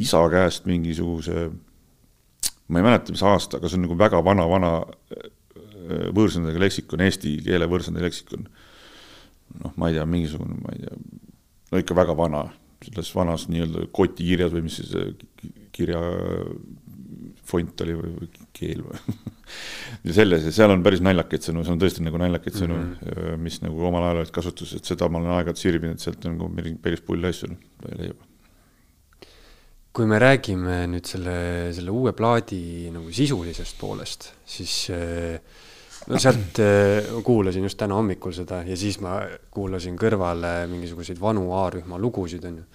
isa 0.00 0.22
käest 0.32 0.68
mingisuguse, 0.70 1.46
ma 2.68 2.80
ei 2.80 2.88
mäleta, 2.88 3.14
mis 3.14 3.22
aasta, 3.26 3.60
aga 3.60 3.70
see 3.70 3.80
on 3.80 3.86
nagu 3.88 3.98
väga 4.00 4.20
vana-vana 4.26 4.74
äh, 4.82 5.28
võõrsõnadega 6.16 6.64
leksikon, 6.64 7.04
eesti 7.06 7.36
keele 7.44 7.68
võõrsõnade 7.70 8.08
leksikon. 8.08 8.48
noh, 9.62 9.74
ma 9.76 9.90
ei 9.90 9.98
tea, 9.98 10.06
mingisugune, 10.08 10.58
ma 10.62 10.74
ei 10.74 10.86
tea, 10.86 11.30
no 11.70 11.82
ikka 11.82 11.96
väga 11.96 12.16
vana, 12.18 12.46
selles 12.84 13.10
vanas 13.16 13.46
nii-öelda 13.48 13.86
kotikirjas 13.96 14.52
või 14.52 14.66
mis 14.66 14.80
siis 14.80 14.92
kirja 15.74 16.00
font 17.48 17.84
oli 17.84 17.96
või, 17.98 18.28
keel 18.56 18.82
või 18.84 19.00
ja 20.06 20.16
selles 20.16 20.46
seal 20.54 20.72
on 20.74 20.84
päris 20.84 21.02
naljakaid 21.04 21.48
sõnu, 21.48 21.64
seal 21.64 21.76
on 21.76 21.82
tõesti 21.82 22.04
nagu 22.04 22.20
naljakaid 22.20 22.60
sõnu 22.60 22.76
mm, 22.76 22.94
-hmm. 23.00 23.42
mis 23.44 23.60
nagu 23.64 23.88
omal 23.90 24.08
ajal 24.08 24.22
olid 24.22 24.34
kasutuses, 24.34 24.80
et 24.80 24.92
seda 24.92 25.08
ma 25.08 25.20
olen 25.20 25.34
aeg-ajalt 25.38 25.60
sirvinud, 25.60 26.00
sealt 26.02 26.24
on 26.30 26.38
nagu 26.38 26.78
päris 26.82 27.04
pull 27.04 27.30
asju 27.30 27.50
leiab. 27.98 28.24
kui 29.94 30.08
me 30.10 30.18
räägime 30.18 30.80
nüüd 30.90 31.06
selle, 31.06 31.36
selle 31.76 31.92
uue 31.94 32.12
plaadi 32.16 32.90
nagu 32.94 33.12
sisulisest 33.14 33.78
poolest, 33.78 34.32
siis 34.44 34.88
no 36.08 36.18
sealt 36.18 36.58
kuulasin 37.24 37.62
just 37.68 37.78
täna 37.78 37.94
hommikul 38.00 38.34
seda 38.34 38.64
ja 38.66 38.76
siis 38.76 38.98
ma 39.04 39.20
kuulasin 39.54 39.94
kõrvale 40.00 40.64
mingisuguseid 40.72 41.20
vanu 41.20 41.46
A-rühma 41.60 42.00
lugusid, 42.00 42.44
on 42.50 42.58
ju 42.62 42.66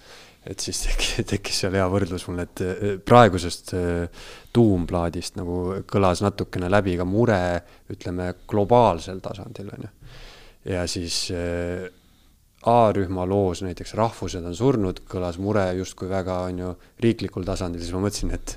et 0.48 0.64
siis 0.64 0.80
tekkis, 0.86 1.20
tekkis 1.28 1.62
seal 1.64 1.76
hea 1.76 1.86
võrdlus 1.90 2.24
mul, 2.28 2.42
et 2.46 2.64
eh, 2.64 2.96
praegusest 3.04 3.74
eh, 3.76 4.26
tuumplaadist 4.54 5.36
nagu 5.40 5.80
kõlas 5.88 6.24
natukene 6.24 6.70
läbi 6.72 6.96
ka 7.00 7.06
mure, 7.08 7.40
ütleme, 7.92 8.32
globaalsel 8.48 9.20
tasandil, 9.24 9.72
on 9.76 9.88
ju. 9.88 9.94
ja 10.72 10.84
siis 10.90 11.26
eh, 11.36 11.88
A-rühma 12.60 13.24
loos 13.24 13.62
näiteks 13.64 13.94
Rahvused 13.96 14.44
on 14.44 14.52
surnud, 14.52 14.98
kõlas 15.08 15.38
mure 15.40 15.62
justkui 15.78 16.10
väga, 16.10 16.42
on 16.50 16.58
ju, 16.60 16.72
riiklikul 17.00 17.46
tasandil, 17.48 17.80
siis 17.80 17.96
ma 17.96 18.04
mõtlesin, 18.04 18.34
et 18.36 18.56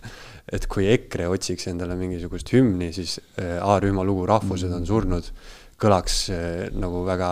et 0.54 0.66
kui 0.68 0.90
EKRE 0.92 1.30
otsiks 1.32 1.70
endale 1.72 1.96
mingisugust 1.96 2.50
hümni, 2.52 2.90
siis 2.92 3.16
A-rühma 3.40 4.04
lugu 4.04 4.26
Rahvused 4.28 4.74
on 4.76 4.84
surnud 4.84 5.30
kõlaks 5.80 6.18
nagu 6.76 7.06
väga, 7.08 7.30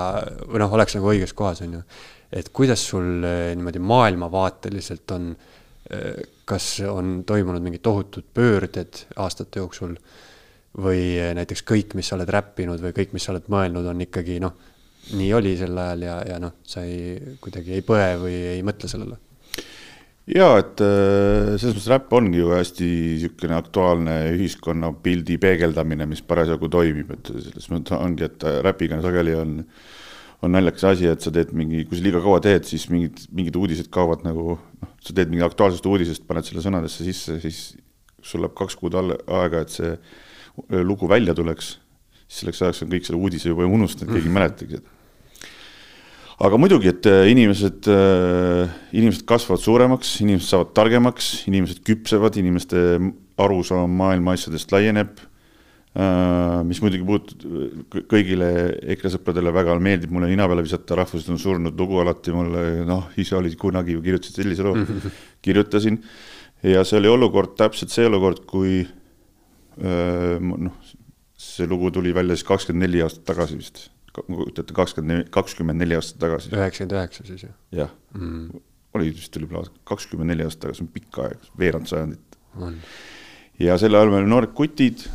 või 0.47 0.61
noh, 0.63 0.71
oleks 0.77 0.95
nagu 0.95 1.11
õiges 1.11 1.35
kohas, 1.35 1.59
on 1.65 1.75
ju 1.75 1.81
et 2.31 2.49
kuidas 2.55 2.83
sul 2.91 3.23
eh, 3.27 3.51
niimoodi 3.55 3.81
maailmavaateliselt 3.83 5.15
on, 5.15 5.31
eh, 5.91 6.21
kas 6.47 6.73
on 6.87 7.21
toimunud 7.27 7.63
mingid 7.63 7.83
tohutud 7.83 8.27
pöörded 8.33 9.05
aastate 9.19 9.59
jooksul 9.59 9.97
või 10.81 11.01
eh, 11.19 11.33
näiteks 11.35 11.65
kõik, 11.67 11.95
mis 11.99 12.11
sa 12.11 12.17
oled 12.17 12.31
räppinud 12.31 12.83
või 12.83 12.95
kõik, 12.95 13.15
mis 13.15 13.27
sa 13.27 13.35
oled 13.35 13.51
mõelnud, 13.51 13.89
on 13.91 14.05
ikkagi 14.07 14.39
noh, 14.43 14.55
nii 15.17 15.33
oli 15.35 15.57
sel 15.59 15.75
ajal 15.77 16.07
ja, 16.07 16.21
ja 16.29 16.39
noh, 16.39 16.55
sa 16.63 16.85
ei, 16.87 17.35
kuidagi 17.43 17.75
ei 17.75 17.83
põe 17.85 18.15
või 18.21 18.39
ei 18.55 18.63
mõtle 18.65 18.91
sellele? 18.91 19.19
jaa, 20.31 20.59
et 20.61 20.79
selles 20.79 21.73
mõttes 21.73 21.87
räpp 21.91 22.13
ongi 22.15 22.37
ju 22.37 22.51
hästi 22.53 22.85
niisugune 22.87 23.55
aktuaalne 23.57 24.13
ühiskonnapildi 24.37 25.35
peegeldamine, 25.41 26.05
mis 26.07 26.21
parasjagu 26.23 26.69
toimib, 26.71 27.09
et 27.17 27.31
selles 27.33 27.67
mõttes 27.73 27.97
ongi, 27.97 28.29
et 28.29 28.45
räpiga 28.63 29.01
sageli 29.03 29.33
on 29.35 29.57
äh, 29.59 29.89
on 30.41 30.55
naljakas 30.55 30.85
asi, 30.89 31.07
et 31.09 31.21
sa 31.21 31.31
teed 31.33 31.51
mingi, 31.57 31.83
kui 31.87 31.97
sa 31.97 32.05
liiga 32.05 32.21
kaua 32.23 32.41
teed, 32.43 32.65
siis 32.69 32.87
mingid, 32.91 33.19
mingid 33.35 33.57
uudised 33.59 33.91
kaovad 33.93 34.23
nagu 34.25 34.55
noh, 34.57 34.93
sa 35.03 35.13
teed 35.17 35.29
mingi 35.29 35.45
aktuaalsest 35.45 35.85
uudisest, 35.89 36.25
paned 36.29 36.47
selle 36.47 36.63
sõnadesse 36.65 37.05
sisse, 37.05 37.37
siis 37.43 37.61
sul 38.25 38.43
läheb 38.43 38.55
kaks 38.57 38.77
kuud 38.79 38.97
all, 38.97 39.13
aega, 39.41 39.61
et 39.61 39.73
see 39.73 39.93
lugu 40.85 41.09
välja 41.09 41.35
tuleks, 41.37 41.75
siis 42.25 42.41
selleks 42.41 42.63
ajaks 42.65 42.83
on 42.85 42.91
kõik 42.91 43.07
selle 43.07 43.21
uudise 43.21 43.53
juba 43.53 43.69
unustanud, 43.69 44.13
keegi 44.15 44.29
ei 44.29 44.35
mäletagi 44.39 44.79
seda. 44.79 44.97
aga 46.41 46.57
muidugi, 46.57 46.89
et 46.89 47.09
äh, 47.09 47.23
inimesed, 47.29 47.89
äh, 47.93 48.77
inimesed 48.97 49.27
kasvavad 49.29 49.61
suuremaks, 49.61 50.15
inimesed 50.25 50.49
saavad 50.49 50.73
targemaks, 50.77 51.33
inimesed 51.53 51.83
küpsevad, 51.85 52.37
inimeste 52.41 52.97
arusaam 53.41 53.93
maailma 54.01 54.33
asjadest 54.37 54.73
laieneb 54.73 55.21
Äh, 55.21 55.30
mis 55.91 56.79
muidugi 56.79 57.03
puut-, 57.03 57.33
kõigile 58.07 58.47
EKRE 58.93 59.09
sõpradele 59.17 59.51
väga 59.51 59.75
meeldib 59.83 60.13
mulle 60.15 60.29
nina 60.31 60.45
peale 60.47 60.63
visata, 60.63 60.95
rahvused 61.01 61.33
on 61.33 61.41
surnud 61.41 61.75
lugu 61.79 61.99
alati 61.99 62.31
mulle, 62.35 62.85
noh, 62.87 63.09
ise 63.19 63.35
olid 63.35 63.57
kunagi 63.59 63.97
ju 63.97 64.03
kirjutasid 64.05 64.39
sellise 64.39 64.63
loo 64.63 64.85
kirjutasin. 65.43 65.99
ja 66.63 66.85
see 66.87 67.01
oli 67.01 67.11
olukord, 67.11 67.57
täpselt 67.59 67.91
see 67.91 68.07
olukord, 68.07 68.45
kui 68.47 68.79
äh, 68.85 70.39
noh, 70.39 70.95
see 71.35 71.67
lugu 71.67 71.91
tuli 71.91 72.15
välja 72.15 72.39
siis 72.39 72.47
kakskümmend 72.47 72.87
neli 72.87 73.03
aastat 73.03 73.27
tagasi 73.33 73.59
vist, 73.59 73.85
kujutate, 74.15 74.71
kakskümmend, 74.77 75.27
kakskümmend 75.35 75.83
neli 75.83 75.99
aastat 75.99 76.23
tagasi. 76.23 76.55
üheksakümmend 76.55 76.99
üheksa 77.01 77.27
siis 77.27 77.49
ju? 77.49 77.55
jah 77.83 77.91
mm., 78.15 78.67
oli 78.95 79.11
vist 79.11 79.35
oli 79.35 79.51
kakskümmend 79.83 80.31
neli 80.31 80.47
aastat 80.47 80.69
tagasi, 80.69 80.85
see 80.85 80.87
on 80.87 80.95
pikk 80.95 81.25
aeg, 81.25 81.49
veerand 81.59 81.91
sajandit. 81.91 82.39
on 82.55 82.79
ja 83.61 83.77
sel 83.79 83.95
ajal 83.95 84.11
me 84.11 84.21
olime 84.21 84.31
noored 84.31 84.53
kutid. 84.57 85.05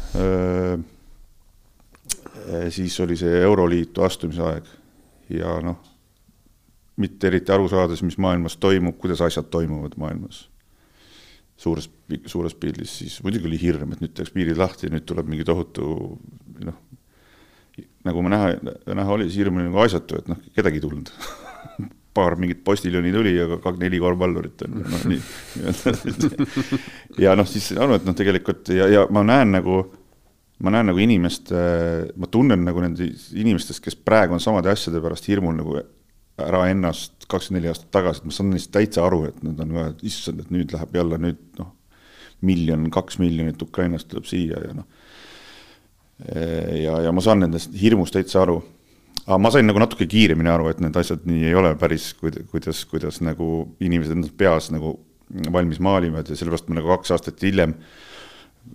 siis 2.70 3.00
oli 3.02 3.16
see 3.18 3.40
Euroliitu 3.42 4.04
astumise 4.06 4.42
aeg 4.46 4.68
ja 5.34 5.56
noh, 5.64 5.80
mitte 7.02 7.26
eriti 7.26 7.52
aru 7.52 7.66
saades, 7.68 8.02
mis 8.06 8.18
maailmas 8.22 8.56
toimub, 8.62 8.94
kuidas 9.00 9.22
asjad 9.26 9.48
toimuvad 9.50 9.96
maailmas. 9.98 10.46
suures, 11.56 11.88
suures 12.28 12.54
pildis, 12.54 12.98
siis 12.98 13.16
muidugi 13.24 13.48
oli 13.48 13.58
hirm, 13.60 13.94
et 13.94 14.02
nüüd 14.02 14.12
tehakse 14.12 14.34
piirid 14.34 14.58
lahti 14.60 14.90
nüüd 14.92 15.06
tuleb 15.08 15.30
mingi 15.32 15.44
tohutu 15.48 15.86
noh, 16.66 16.76
nagu 18.04 18.22
ma 18.22 18.32
näha, 18.34 18.50
näha 18.92 19.14
oli, 19.14 19.30
siis 19.30 19.40
hirm 19.40 19.56
oli 19.56 19.70
nagu 19.70 19.80
asjatu, 19.80 20.20
et 20.20 20.28
noh, 20.28 20.42
kedagi 20.54 20.76
ei 20.76 20.84
tulnud 20.84 21.12
paar 22.16 22.38
mingit 22.40 22.62
postiljoni 22.64 23.12
tuli 23.14 23.34
ja 23.36 23.46
kaks, 23.56 23.78
neli 23.80 24.00
korvpallurit 24.02 24.64
on 24.66 24.80
noh, 24.82 25.04
nii 25.12 25.20
nii-öelda. 25.20 26.48
ja 27.22 27.36
noh, 27.38 27.48
siis 27.48 27.70
arvan, 27.76 28.00
et 28.00 28.08
noh, 28.08 28.16
tegelikult 28.16 28.72
ja, 28.74 28.88
ja 28.92 29.04
ma 29.12 29.22
näen 29.26 29.52
nagu, 29.58 29.82
ma 30.64 30.72
näen 30.74 30.90
nagu 30.92 31.02
inimest, 31.02 31.52
ma 31.52 32.30
tunnen 32.32 32.64
nagu 32.66 32.82
nende 32.84 33.10
inimestest, 33.36 33.84
kes 33.84 33.98
praegu 34.00 34.36
on 34.36 34.42
samade 34.42 34.72
asjade 34.72 35.02
pärast 35.04 35.28
hirmul 35.30 35.56
nagu 35.58 35.78
ära 36.42 36.66
ennast 36.68 37.24
kakskümmend 37.30 37.62
neli 37.62 37.72
aastat 37.72 37.90
tagasi, 37.96 38.20
et 38.20 38.28
ma 38.28 38.36
saan 38.36 38.52
neist 38.52 38.72
täitsa 38.74 39.06
aru, 39.06 39.22
et 39.30 39.42
nad 39.44 39.60
on 39.64 39.72
ka, 39.76 39.88
et 39.94 40.06
issand, 40.10 40.42
et 40.42 40.52
nüüd 40.52 40.72
läheb 40.74 40.98
jälle 40.98 41.18
nüüd 41.22 41.42
noh, 41.60 41.72
miljon, 42.44 42.90
kaks 42.92 43.20
miljonit 43.22 43.62
Ukrainast 43.64 44.10
tuleb 44.12 44.28
siia 44.28 44.60
ja 44.60 44.74
noh. 44.76 44.88
ja, 46.76 47.00
ja 47.06 47.12
ma 47.12 47.24
saan 47.24 47.40
nendest 47.44 47.72
hirmust 47.80 48.16
täitsa 48.16 48.42
aru 48.44 48.60
aga 49.26 49.38
ma 49.42 49.50
sain 49.50 49.66
nagu 49.66 49.82
natuke 49.82 50.06
kiiremini 50.10 50.50
aru, 50.52 50.70
et 50.70 50.80
need 50.82 50.96
asjad 50.96 51.24
nii 51.26 51.48
ei 51.50 51.54
ole 51.58 51.74
päris, 51.78 52.12
kuidas, 52.20 52.84
kuidas 52.90 53.20
nagu 53.24 53.66
inimesed 53.82 54.14
enda 54.14 54.30
peas 54.38 54.70
nagu 54.74 54.96
valmis 55.52 55.80
maalivad 55.82 56.28
ja 56.30 56.38
sellepärast 56.38 56.68
ma 56.70 56.78
nagu 56.78 56.92
kaks 56.94 57.10
aastat 57.16 57.42
hiljem 57.42 57.74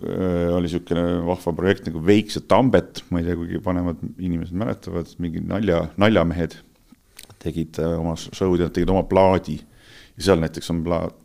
öö, 0.04 0.52
oli 0.58 0.68
niisugune 0.68 1.22
vahva 1.24 1.54
projekt 1.56 1.88
nagu 1.88 2.02
Veiks 2.04 2.36
ja 2.36 2.44
Tambet, 2.48 3.00
ma 3.10 3.22
ei 3.22 3.28
tea, 3.28 3.38
kuigi 3.40 3.62
vanemad 3.64 4.04
inimesed 4.20 4.56
mäletavad, 4.60 5.14
mingid 5.22 5.48
nalja, 5.48 5.86
naljamehed 6.00 6.58
tegid 7.42 7.80
oma 7.96 8.14
show'd 8.20 8.60
ja 8.62 8.68
tegid 8.70 8.92
oma 8.92 9.06
plaadi. 9.08 9.58
ja 10.16 10.28
seal 10.28 10.42
näiteks 10.42 10.70
on 10.74 10.84
plaat, 10.84 11.16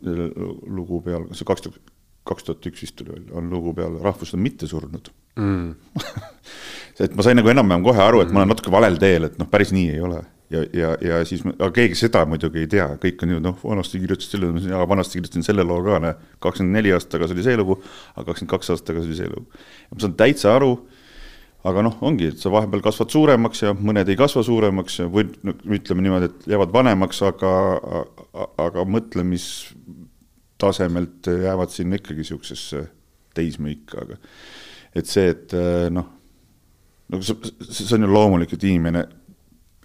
lugu 0.66 1.02
peal, 1.04 1.28
see 1.36 1.46
kaks 1.48 1.66
tuhat, 1.66 1.92
kaks 2.28 2.48
tuhat 2.48 2.72
üks 2.72 2.86
vist 2.86 2.96
tuli, 2.96 3.20
on 3.36 3.52
lugu 3.52 3.74
peal 3.76 4.00
Rahvused 4.00 4.36
on 4.36 4.44
mitte 4.44 4.68
surnud 4.70 5.12
mm. 5.36 5.74
et 7.00 7.14
ma 7.14 7.24
sain 7.24 7.38
nagu 7.38 7.50
enam-vähem 7.52 7.86
kohe 7.86 8.02
aru, 8.02 8.24
et 8.24 8.32
ma 8.34 8.42
olen 8.42 8.52
natuke 8.54 8.72
valel 8.74 8.98
teel, 9.00 9.28
et 9.28 9.38
noh, 9.40 9.48
päris 9.50 9.72
nii 9.74 9.94
ei 9.94 10.02
ole. 10.02 10.20
ja, 10.50 10.62
ja, 10.72 10.90
ja 11.04 11.16
siis, 11.28 11.42
aga 11.50 11.68
keegi 11.76 11.98
seda 11.98 12.22
muidugi 12.28 12.62
ei 12.64 12.68
tea, 12.72 12.86
kõik 13.02 13.20
on 13.26 13.34
ju 13.34 13.40
noh, 13.44 13.58
vanasti 13.60 14.00
kirjutasid 14.00 14.38
selle, 14.38 14.48
jaa, 14.70 14.86
vanasti 14.88 15.18
kirjutasin 15.18 15.44
selle 15.44 15.66
loo 15.68 15.82
ka, 15.84 15.98
näe, 16.00 16.14
kakskümmend 16.40 16.78
neli 16.78 16.94
aastat 16.96 17.18
tagasi 17.18 17.36
oli 17.36 17.44
see 17.44 17.58
lugu, 17.60 17.76
aga 18.14 18.30
kakskümmend 18.30 18.54
kaks 18.54 18.72
aastat 18.72 18.88
tagasi 18.94 19.10
oli 19.10 19.18
see 19.18 19.28
lugu. 19.28 19.60
ma 19.92 20.00
saan 20.00 20.16
täitsa 20.22 20.54
aru, 20.56 20.72
aga 21.68 21.84
noh, 21.84 22.00
ongi, 22.08 22.32
et 22.32 22.40
sa 22.40 22.52
vahepeal 22.54 22.82
kasvad 22.88 23.12
suuremaks 23.12 23.62
ja 23.66 23.74
mõned 23.76 24.08
ei 24.08 24.18
kasva 24.18 24.44
suuremaks 24.46 25.00
ja 25.02 25.08
või 25.12 25.28
no, 25.44 25.52
ütleme 25.76 26.06
niimoodi, 26.06 26.32
et 26.32 26.50
jäävad 26.54 26.72
vanemaks, 26.74 27.22
aga, 27.28 27.54
aga 28.64 28.88
mõtlemis 28.88 29.48
tasemelt 30.58 31.28
jäävad 31.28 31.76
sinna 31.76 32.00
ikkagi 32.00 32.24
niisugusesse 32.24 32.86
teismeikka, 33.36 34.06
aga 34.06 34.16
et 34.96 35.12
see, 35.12 35.28
et 35.34 35.52
noh, 35.92 36.08
nagu 37.08 37.24
see, 37.24 37.52
see 37.70 37.94
on 37.96 38.06
ju 38.06 38.12
loomulik, 38.12 38.52
et 38.52 38.64
inimene 38.64 39.06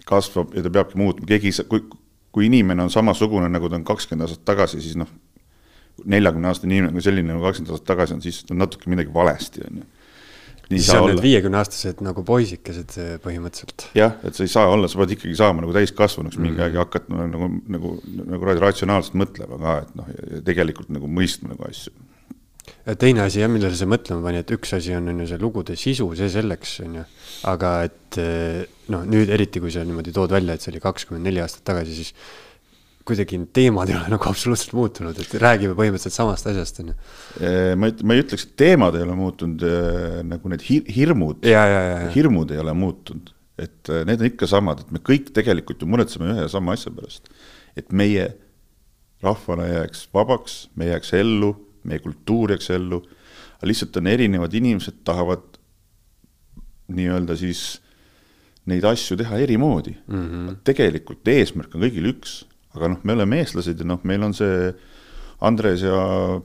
kasvab 0.04 0.54
ja 0.54 0.62
ta 0.62 0.70
peabki 0.70 0.98
muutma, 1.00 1.26
keegi 1.26 1.48
ei 1.48 1.56
saa, 1.56 1.68
kui 1.68 1.84
kui 2.34 2.48
inimene 2.50 2.82
on 2.82 2.90
samasugune, 2.90 3.48
nagu 3.52 3.70
ta 3.70 3.78
on 3.78 3.84
kakskümmend 3.86 4.26
aastat 4.26 4.42
tagasi, 4.48 4.80
siis 4.82 4.98
noh, 4.98 5.10
neljakümne 6.10 6.50
aastane 6.50 6.74
inimene, 6.74 6.94
kui 6.96 7.04
selline 7.04 7.30
nagu 7.30 7.44
kakskümmend 7.46 7.76
aastat 7.76 7.92
tagasi 7.92 8.16
on, 8.16 8.24
siis 8.24 8.40
on 8.50 8.58
natuke 8.58 8.90
midagi 8.90 9.14
valesti, 9.14 9.62
on 9.68 9.82
ju. 9.82 9.86
siis 10.72 10.88
on 10.96 11.06
need 11.12 11.22
viiekümneaastased 11.22 12.02
nagu 12.02 12.24
poisikesed 12.26 12.96
põhimõtteliselt. 13.22 13.86
jah, 13.94 14.16
et 14.26 14.34
sa 14.34 14.46
ei 14.46 14.50
saa 14.50 14.72
olla, 14.72 14.90
sa 14.90 14.98
pead 14.98 15.14
ikkagi 15.14 15.36
saama 15.38 15.62
nagu 15.62 15.76
täiskasvanuks 15.76 16.40
mingi 16.40 16.58
aeg 16.58 16.74
mm 16.74 16.80
-hmm. 16.80 16.80
ja 16.80 16.88
hakata 16.88 17.20
nagu, 17.20 17.50
nagu, 17.76 17.92
nagu, 18.16 18.40
nagu 18.48 18.66
ratsionaalselt 18.66 19.20
mõtlema 19.22 19.60
ka, 19.62 19.76
et 19.84 19.94
noh, 20.00 20.10
tegelikult 20.50 20.90
nagu 20.96 21.10
mõistma 21.20 21.54
nagu 21.54 21.68
asju 21.70 21.94
teine 23.00 23.24
asi 23.24 23.40
jah, 23.42 23.50
millele 23.52 23.76
see 23.76 23.88
mõtlema 23.88 24.24
pani, 24.24 24.40
et 24.44 24.54
üks 24.54 24.74
asi 24.76 24.94
on, 24.96 25.08
on 25.12 25.22
ju 25.22 25.28
see 25.30 25.40
lugude 25.40 25.76
sisu, 25.78 26.06
see 26.18 26.30
selleks, 26.32 26.78
on 26.84 26.98
ju. 27.00 27.04
aga 27.50 27.74
et 27.88 28.18
eh, 28.20 28.64
noh, 28.92 29.04
nüüd 29.08 29.32
eriti, 29.32 29.62
kui 29.62 29.72
sa 29.72 29.84
niimoodi 29.86 30.14
tood 30.16 30.32
välja, 30.34 30.56
et 30.56 30.64
see 30.64 30.72
oli 30.72 30.82
kakskümmend 30.84 31.28
neli 31.28 31.42
aastat 31.44 31.64
tagasi, 31.70 31.96
siis 31.96 32.12
kuidagi 33.04 33.36
need 33.40 33.52
teemad 33.56 33.90
ei 33.92 33.98
ole 33.98 34.12
nagu 34.14 34.30
absoluutselt 34.30 34.76
muutunud, 34.76 35.18
et 35.20 35.36
räägime 35.40 35.76
põhimõtteliselt 35.78 36.16
samast 36.16 36.48
asjast, 36.52 36.80
on 36.84 36.92
ju. 36.92 36.98
Eh, 37.40 37.72
ma 37.80 37.90
ei, 37.90 37.98
ma 38.04 38.16
ei 38.16 38.24
ütleks, 38.24 38.48
et 38.48 38.56
teemad 38.64 38.96
ei 38.96 39.04
ole 39.06 39.18
muutunud, 39.18 39.66
eh, 39.68 40.20
nagu 40.28 40.52
need 40.52 40.64
hir 40.68 40.94
hirmud, 40.98 41.44
hirmud 42.16 42.54
ei 42.54 42.64
ole 42.64 42.76
muutunud. 42.76 43.32
et 43.54 43.86
need 43.86 44.18
on 44.18 44.26
ikka 44.26 44.48
samad, 44.50 44.80
et 44.82 44.88
me 44.90 44.98
kõik 44.98 45.28
tegelikult 45.30 45.78
ju 45.78 45.86
muretseme 45.86 46.26
ühe 46.26 46.40
ja 46.42 46.48
sama 46.50 46.72
asja 46.74 46.90
pärast. 46.90 47.28
et 47.78 47.92
meie 47.94 48.32
rahvana 49.22 49.68
jääks 49.68 50.08
vabaks, 50.14 50.56
me 50.74 50.88
jääks 50.90 51.14
ellu 51.14 51.52
meie 51.84 52.02
kultuur 52.04 52.54
jääks 52.54 52.70
ellu, 52.74 53.00
aga 53.58 53.70
lihtsalt 53.70 53.96
on 54.00 54.10
erinevad 54.10 54.54
inimesed, 54.54 55.02
tahavad 55.04 55.44
nii-öelda 56.94 57.36
siis 57.40 57.64
neid 58.70 58.84
asju 58.88 59.16
teha 59.20 59.38
eri 59.44 59.56
moodi 59.60 59.92
mm. 59.94 60.24
-hmm. 60.24 60.56
tegelikult 60.64 61.28
eesmärk 61.28 61.74
on 61.76 61.84
kõigil 61.84 62.10
üks, 62.14 62.42
aga 62.76 62.92
noh, 62.92 63.00
me 63.04 63.16
oleme 63.16 63.40
eestlased 63.42 63.80
ja 63.80 63.88
noh, 63.88 64.00
meil 64.04 64.22
on 64.24 64.36
see 64.36 64.72
Andres 65.44 65.82
ja 65.82 65.96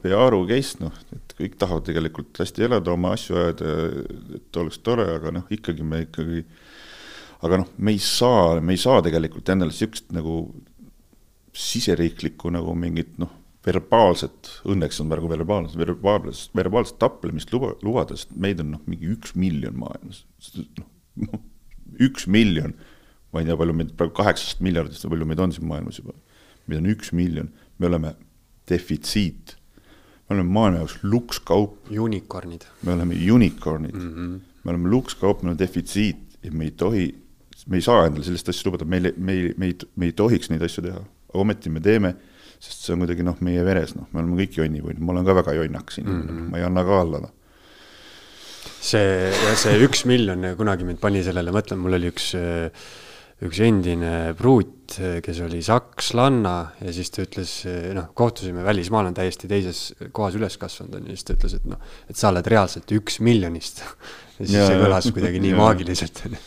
Pearu 0.02 0.42
case, 0.50 0.80
noh, 0.82 0.96
et 1.16 1.36
kõik 1.38 1.56
tahavad 1.62 1.86
tegelikult 1.88 2.40
hästi 2.42 2.66
elada, 2.68 2.92
oma 2.92 3.14
asju 3.16 3.38
ajada, 3.38 3.76
et 4.36 4.60
oleks 4.60 4.82
tore, 4.84 5.06
aga 5.16 5.32
noh, 5.38 5.46
ikkagi 5.56 5.86
me 5.86 6.02
ikkagi, 6.08 6.44
aga 7.48 7.62
noh, 7.62 7.70
me 7.78 7.94
ei 7.96 8.02
saa, 8.04 8.60
me 8.60 8.76
ei 8.76 8.82
saa 8.82 9.04
tegelikult 9.06 9.52
endale 9.54 9.72
niisugust 9.72 10.12
nagu 10.16 10.42
siseriiklikku 11.56 12.52
nagu 12.54 12.76
mingit 12.76 13.16
noh, 13.22 13.32
verbaalset, 13.70 14.50
õnneks 14.70 15.00
on 15.04 15.12
praegu 15.12 15.30
verbaalset, 15.32 15.78
verbaalset, 15.80 16.56
verbaalset 16.58 16.98
taplemist 17.02 17.54
luba, 17.54 17.74
lubada, 17.86 18.18
sest 18.18 18.34
meid 18.36 18.62
on 18.64 18.74
noh, 18.76 18.82
mingi 18.90 19.10
üks 19.14 19.36
miljon 19.40 19.78
maailmas. 19.80 20.24
noh, 21.20 21.44
üks 22.00 22.28
miljon, 22.32 22.76
ma 23.34 23.44
ei 23.44 23.50
tea, 23.50 23.58
palju 23.60 23.78
meid 23.78 23.94
praegu 24.00 24.16
kaheksast 24.20 24.64
miljardist 24.66 25.06
või 25.06 25.16
palju 25.16 25.30
meid 25.32 25.44
on 25.46 25.56
siin 25.56 25.70
maailmas 25.70 26.02
juba. 26.02 26.16
meid 26.70 26.82
on 26.82 26.92
üks 26.94 27.14
miljon, 27.16 27.52
me 27.78 27.90
oleme 27.90 28.14
defitsiit. 28.70 29.56
me 30.28 30.38
oleme 30.38 30.54
maailma 30.54 30.84
jaoks 30.84 31.00
lukskaup. 31.04 31.90
Unicornid. 31.90 32.66
me 32.84 32.94
oleme 32.94 33.18
unicornid 33.34 33.96
mm, 33.96 34.14
-hmm. 34.16 34.40
me 34.64 34.76
oleme 34.76 34.90
lukskaup, 34.90 35.44
me 35.44 35.52
oleme 35.52 35.60
defitsiit 35.60 36.40
ja 36.44 36.52
me 36.52 36.70
ei 36.70 36.72
tohi, 36.72 37.06
me 37.68 37.78
ei 37.78 37.82
saa 37.82 38.06
endale 38.08 38.24
sellist 38.24 38.50
asja 38.50 38.70
lubada, 38.70 38.86
meil, 38.86 39.14
me 39.18 39.34
ei, 39.34 39.54
me 39.58 39.66
ei, 39.66 39.78
me 39.96 40.06
ei 40.06 40.14
tohiks 40.14 40.50
neid 40.50 40.64
asju 40.64 40.84
teha, 40.84 41.02
aga 41.30 41.42
ometi 41.44 41.70
me 41.70 41.82
teeme 41.84 42.16
sest 42.60 42.86
see 42.86 42.96
on 42.96 43.04
kuidagi 43.06 43.26
noh, 43.26 43.38
meie 43.46 43.64
veres, 43.64 43.96
noh, 43.96 44.08
me 44.12 44.22
oleme 44.22 44.40
kõik 44.42 44.58
jonnipuid, 44.60 45.02
ma 45.02 45.16
olen 45.16 45.28
ka 45.28 45.36
väga 45.40 45.58
jonnakas 45.62 46.02
inimene 46.02 46.24
mm, 46.24 46.32
-hmm. 46.40 46.48
ma 46.52 46.60
ei 46.60 46.66
anna 46.68 46.86
ka 46.88 47.02
alla, 47.06 47.22
noh. 47.24 47.36
see, 48.80 49.30
see 49.60 49.78
üks 49.86 50.04
miljon 50.10 50.50
kunagi 50.60 50.88
mind 50.88 51.00
pani 51.00 51.24
sellele 51.24 51.54
mõtlema, 51.56 51.86
mul 51.86 51.96
oli 52.00 52.12
üks, 52.12 52.34
üks 53.48 53.62
endine 53.64 54.34
pruut, 54.36 54.98
kes 55.24 55.40
oli 55.46 55.62
sakslanna 55.64 56.56
ja 56.84 56.96
siis 56.96 57.14
ta 57.16 57.24
ütles, 57.24 57.54
noh, 57.96 58.10
kohtusime 58.12 58.66
välismaal, 58.68 59.08
on 59.08 59.16
täiesti 59.16 59.48
teises 59.48 59.94
kohas 60.12 60.36
üles 60.36 60.60
kasvanud, 60.60 61.00
on 61.00 61.08
ju, 61.08 61.16
siis 61.16 61.30
ta 61.30 61.38
ütles, 61.40 61.56
et 61.62 61.70
noh, 61.72 61.80
et 62.12 62.20
sa 62.20 62.34
oled 62.34 62.52
reaalselt 62.52 62.92
üks 63.00 63.22
miljonist. 63.24 63.86
ja 64.40 64.44
siis 64.44 64.60
ja, 64.60 64.68
see 64.68 64.84
kõlas 64.84 65.08
kuidagi 65.16 65.40
nii 65.48 65.56
ja. 65.56 65.64
maagiliselt, 65.64 66.24
on 66.28 66.36
ju 66.36 66.44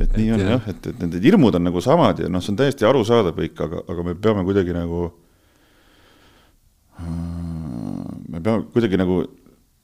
et 0.00 0.14
nii 0.16 0.30
on 0.32 0.40
jah, 0.40 0.70
et, 0.70 0.86
et 0.88 1.02
need 1.04 1.18
hirmud 1.20 1.58
on 1.58 1.66
nagu 1.66 1.80
samad 1.84 2.22
ja 2.22 2.30
noh, 2.32 2.40
see 2.40 2.54
on 2.54 2.60
täiesti 2.62 2.86
arusaadav 2.88 3.36
kõik, 3.36 3.58
aga, 3.60 3.82
aga 3.92 4.06
me 4.06 4.14
peame 4.16 4.44
kuidagi 4.46 4.72
nagu 4.72 5.10
me 7.02 8.40
peame 8.40 8.66
kuidagi 8.74 9.00
nagu, 9.00 9.22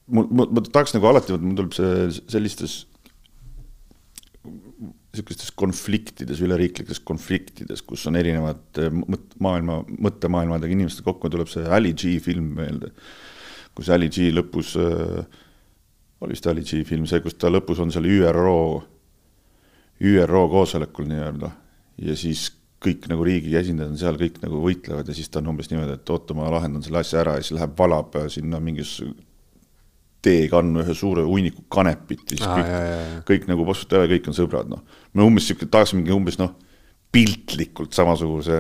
mul, 0.09 0.31
ma, 0.31 0.47
ma 0.47 0.65
tahaks 0.65 0.95
nagu 0.97 1.11
alati, 1.11 1.37
mul 1.43 1.59
tuleb 1.59 1.77
see 1.77 2.23
sellistes 2.31 2.81
niisugustes 5.19 5.51
konfliktides, 5.59 6.41
üleriiklikes 6.45 7.01
konfliktides, 7.07 7.83
kus 7.87 8.05
on 8.11 8.19
erinevad 8.21 8.81
eh, 8.81 8.93
mõt-, 8.93 9.35
maailma, 9.43 9.81
mõttemaailmadega 9.89 10.77
inimesed 10.77 11.03
kokku, 11.07 11.31
tuleb 11.33 11.51
see 11.51 11.65
Ali 11.65 11.95
G 11.97 12.19
film 12.23 12.53
meelde. 12.59 12.93
kus 13.75 13.89
Ali 13.95 14.09
G 14.11 14.31
lõpus 14.35 14.75
äh,, 14.79 15.25
oli 16.21 16.35
vist 16.35 16.47
Ali 16.51 16.65
G 16.67 16.85
film, 16.87 17.07
see, 17.07 17.23
kus 17.25 17.39
ta 17.39 17.51
lõpus 17.51 17.81
on 17.83 17.93
seal 17.95 18.07
ÜRO, 18.11 18.59
ÜRO 20.03 20.45
koosolekul 20.51 21.09
nii-öelda 21.11 21.51
ja 22.05 22.15
siis 22.19 22.49
kõik 22.83 23.09
nagu 23.11 23.25
riigi 23.27 23.57
esindajad 23.59 23.93
on 23.93 23.99
seal, 24.01 24.19
kõik 24.21 24.39
nagu 24.45 24.61
võitlevad 24.63 25.09
ja 25.11 25.17
siis 25.17 25.31
ta 25.33 25.41
on 25.43 25.51
umbes 25.53 25.71
niimoodi, 25.71 25.97
et 25.99 26.13
oota, 26.15 26.37
ma 26.39 26.51
lahendan 26.53 26.85
selle 26.85 27.01
asja 27.03 27.23
ära 27.25 27.39
ja 27.39 27.43
siis 27.43 27.57
läheb, 27.57 27.75
valab 27.79 28.15
sinna 28.31 28.61
mingis 28.63 28.99
teekannu 30.25 30.83
ühe 30.85 30.95
suure 30.99 31.25
hunniku 31.27 31.65
kanepit, 31.73 32.25
siis 32.33 32.45
ah, 32.47 32.59
kõik, 32.59 33.27
kõik 33.31 33.51
nagu 33.51 33.67
vastutab 33.67 34.05
ja 34.05 34.13
kõik 34.15 34.31
on 34.31 34.39
sõbrad, 34.39 34.71
noh. 34.71 34.83
me 35.15 35.27
umbes 35.27 35.47
sihuke, 35.49 35.69
tahaks 35.71 35.95
mingi 35.97 36.15
umbes 36.15 36.39
noh, 36.41 36.55
piltlikult 37.15 37.97
samasuguse 37.97 38.57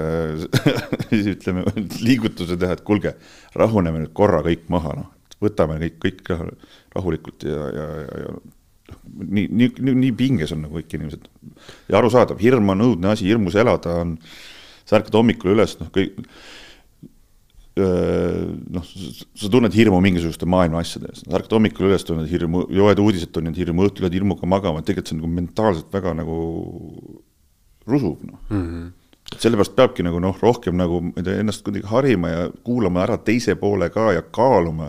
ütleme, 1.34 1.66
liigutuse 2.00 2.58
teha, 2.58 2.78
et 2.78 2.84
kuulge, 2.86 3.14
rahuneme 3.58 4.04
nüüd 4.04 4.14
korra 4.16 4.42
kõik 4.46 4.66
maha, 4.72 4.94
noh. 5.02 5.10
võtame 5.42 5.78
kõik, 5.82 5.98
kõik 6.06 6.32
rahulikult 6.94 7.46
ja, 7.46 7.66
ja, 7.74 7.90
ja, 8.02 8.22
ja 8.24 8.38
nii, 8.88 9.48
nii, 9.48 9.72
nii, 9.78 9.96
nii 10.04 10.12
pinges 10.18 10.54
on 10.54 10.64
nagu 10.66 10.78
kõik 10.78 10.94
inimesed. 10.98 11.26
ja 11.88 11.98
arusaadav, 12.00 12.38
hirm 12.42 12.74
on 12.74 12.86
õudne 12.86 13.12
asi, 13.12 13.26
hirmus 13.28 13.58
elada 13.58 14.00
on, 14.04 14.16
sa 14.88 14.98
ärkad 15.00 15.18
hommikul 15.18 15.54
üles, 15.56 15.76
noh, 15.80 15.90
kõik 15.94 16.18
noh, 17.78 18.86
sa 19.38 19.50
tunned 19.52 19.74
hirmu 19.74 20.00
mingisuguste 20.02 20.48
maailma 20.50 20.80
asjade 20.82 21.12
ees, 21.12 21.22
sa 21.24 21.36
ärkad 21.38 21.58
hommikul 21.58 21.90
üles, 21.90 22.04
tunned 22.06 22.26
hirmu, 22.30 22.64
loed 22.74 23.02
uudiseid, 23.02 23.30
tunned 23.34 23.58
hirmu, 23.58 23.86
õhtul 23.86 24.06
lähed 24.06 24.18
hirmuga 24.18 24.48
magama, 24.50 24.82
tegelikult 24.82 25.12
see 25.12 25.18
on 25.18 25.22
nagu 25.22 25.34
mentaalselt 25.36 25.92
väga 25.94 26.14
nagu 26.18 26.38
rusuv, 27.88 28.24
noh. 28.26 28.40
Mm 28.50 28.64
-hmm 28.64 28.88
sellepärast 29.28 29.74
peabki 29.76 30.04
nagu 30.06 30.20
noh, 30.24 30.36
rohkem 30.40 30.76
nagu 30.78 31.02
ennast 31.20 31.60
kuidagi 31.66 31.86
harima 31.90 32.30
ja 32.32 32.44
kuulama 32.64 33.02
ära 33.04 33.18
teise 33.20 33.58
poole 33.60 33.90
ka 33.92 34.12
ja 34.16 34.22
kaaluma 34.22 34.88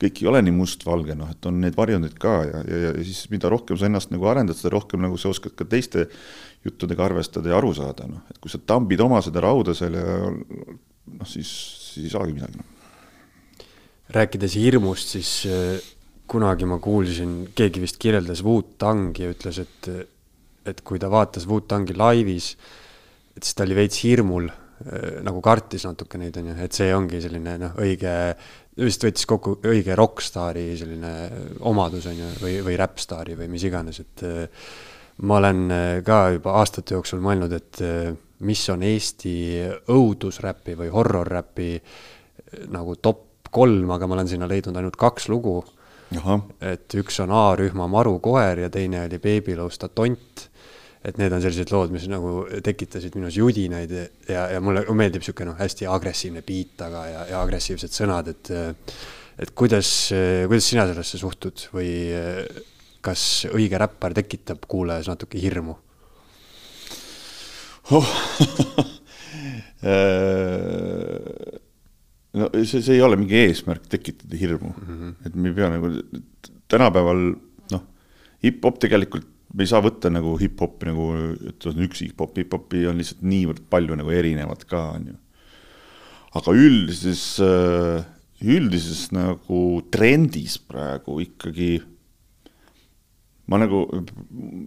kõik 0.00 0.20
ei 0.20 0.28
ole 0.28 0.42
nii 0.44 0.54
mustvalge, 0.56 1.16
noh, 1.16 1.30
et 1.32 1.48
on 1.48 1.60
neid 1.62 1.76
varjundeid 1.76 2.16
ka 2.20 2.34
ja, 2.44 2.62
ja, 2.68 2.80
ja 2.90 3.04
siis 3.06 3.24
mida 3.32 3.48
rohkem 3.52 3.78
sa 3.80 3.88
ennast 3.88 4.12
nagu 4.12 4.28
arendad, 4.28 4.58
seda 4.58 4.74
rohkem 4.74 5.00
nagu 5.00 5.16
sa 5.20 5.30
oskad 5.32 5.56
ka 5.56 5.64
teiste 5.68 6.06
juttudega 6.66 7.06
arvestada 7.06 7.52
ja 7.52 7.56
aru 7.60 7.72
saada, 7.76 8.08
noh, 8.10 8.24
et 8.30 8.40
kui 8.42 8.52
sa 8.52 8.60
tambid 8.60 9.00
oma 9.00 9.22
seda 9.24 9.44
rauda 9.44 9.74
seal 9.76 9.96
ja 9.96 10.16
noh, 10.28 11.28
siis, 11.28 11.48
siis 11.86 12.08
ei 12.08 12.12
saagi 12.12 12.36
midagi, 12.36 12.60
noh. 12.60 13.70
rääkides 14.16 14.58
hirmust, 14.60 15.14
siis 15.16 15.32
äh, 15.48 15.94
kunagi 16.28 16.68
ma 16.68 16.80
kuulsin, 16.82 17.38
keegi 17.56 17.82
vist 17.82 18.00
kirjeldas 18.02 18.42
Wu-Tangi 18.44 19.24
ja 19.24 19.32
ütles, 19.32 19.62
et, 19.62 19.90
et 20.66 20.84
kui 20.84 21.00
ta 21.00 21.08
vaatas 21.12 21.48
Wu-Tangi 21.48 21.96
laivis, 21.96 22.52
et 23.36 23.46
siis 23.46 23.56
ta 23.56 23.64
oli 23.64 23.78
veits 23.78 24.02
hirmul 24.04 24.50
äh, 24.50 25.22
nagu 25.24 25.40
kartis 25.44 25.88
natuke 25.88 26.20
neid, 26.20 26.36
on 26.42 26.52
ju, 26.52 26.60
et 26.66 26.76
see 26.76 26.92
ongi 26.92 27.22
selline 27.24 27.56
noh, 27.62 27.80
õige 27.80 28.12
vist 28.84 29.06
võttis 29.06 29.28
kokku 29.28 29.56
õige 29.66 29.96
rokkstaari 29.96 30.66
selline 30.76 31.12
omadus, 31.68 32.08
on 32.10 32.18
ju, 32.20 32.30
või, 32.42 32.58
või 32.64 32.76
räppstaari 32.80 33.36
või 33.38 33.48
mis 33.52 33.64
iganes, 33.68 34.00
et 34.02 34.24
äh, 34.26 34.66
ma 35.24 35.38
olen 35.40 35.62
äh, 35.72 35.84
ka 36.06 36.26
juba 36.36 36.58
aastate 36.60 36.96
jooksul 36.96 37.22
mõelnud, 37.24 37.54
et 37.56 37.80
äh, 37.84 38.10
mis 38.46 38.66
on 38.72 38.84
Eesti 38.84 39.36
õudusräpi 39.92 40.76
või 40.76 40.90
horror-räpi 40.92 41.70
nagu 42.72 42.98
top 43.00 43.48
kolm, 43.50 43.90
aga 43.94 44.06
ma 44.06 44.18
olen 44.18 44.28
sinna 44.28 44.48
leidnud 44.48 44.76
ainult 44.76 44.98
kaks 45.00 45.30
lugu. 45.32 45.62
et 46.60 46.94
üks 46.94 47.16
on 47.24 47.32
A-rühma 47.34 47.88
Marukoer 47.90 48.60
ja 48.62 48.68
teine 48.70 49.00
oli 49.08 49.18
Beebilõusta 49.18 49.88
tont 49.88 50.44
et 51.06 51.18
need 51.20 51.32
on 51.32 51.42
sellised 51.42 51.70
lood, 51.70 51.92
mis 51.94 52.06
nagu 52.10 52.46
tekitasid 52.66 53.14
minus 53.18 53.36
judinaid 53.38 53.92
ja, 53.94 54.46
ja 54.50 54.62
mulle 54.64 54.82
meeldib 54.90 55.22
niisugune 55.22 55.52
noh, 55.52 55.58
hästi 55.60 55.86
agressiivne 55.90 56.42
beat 56.46 56.72
taga 56.82 57.04
ja, 57.10 57.20
ja 57.30 57.42
agressiivsed 57.44 57.92
sõnad, 57.94 58.32
et 58.34 58.44
et 59.36 59.50
kuidas, 59.52 59.88
kuidas 60.48 60.66
sina 60.70 60.86
sellesse 60.88 61.18
suhtud 61.20 61.66
või 61.76 61.90
kas 63.04 63.44
õige 63.52 63.78
räppar 63.78 64.14
tekitab 64.16 64.64
kuulajas 64.66 65.10
natuke 65.12 65.38
hirmu 65.38 65.76
oh. 67.94 68.08
no 72.36 72.48
see, 72.64 72.80
see 72.80 72.96
ei 72.96 73.04
ole 73.04 73.18
mingi 73.20 73.36
eesmärk 73.44 73.86
tekitada 73.92 74.40
hirmu 74.40 74.72
mm, 74.72 74.96
-hmm. 74.96 75.12
et 75.28 75.34
me 75.36 75.52
ei 75.52 75.56
pea 75.60 75.68
nagu, 75.76 75.86
tänapäeval 76.72 77.20
noh, 77.74 77.82
hip-hop 78.44 78.80
tegelikult 78.82 79.28
me 79.54 79.64
ei 79.64 79.70
saa 79.70 79.82
võtta 79.84 80.10
nagu 80.12 80.34
hip-hopi 80.40 80.90
nagu, 80.90 81.06
et 81.50 81.68
on 81.70 81.84
üks 81.86 82.02
hip-hop, 82.04 82.36
hip-hopi 82.40 82.86
on 82.90 83.00
lihtsalt 83.00 83.22
niivõrd 83.26 83.66
palju 83.70 83.98
nagu 83.98 84.12
erinevat 84.12 84.66
ka, 84.68 84.82
on 84.98 85.10
ju. 85.12 85.18
aga 86.36 86.54
üldises, 86.66 87.26
üldises 88.44 89.06
nagu 89.16 89.60
trendis 89.94 90.58
praegu 90.58 91.20
ikkagi 91.24 91.76
ma 93.46 93.60
nagu, 93.62 93.84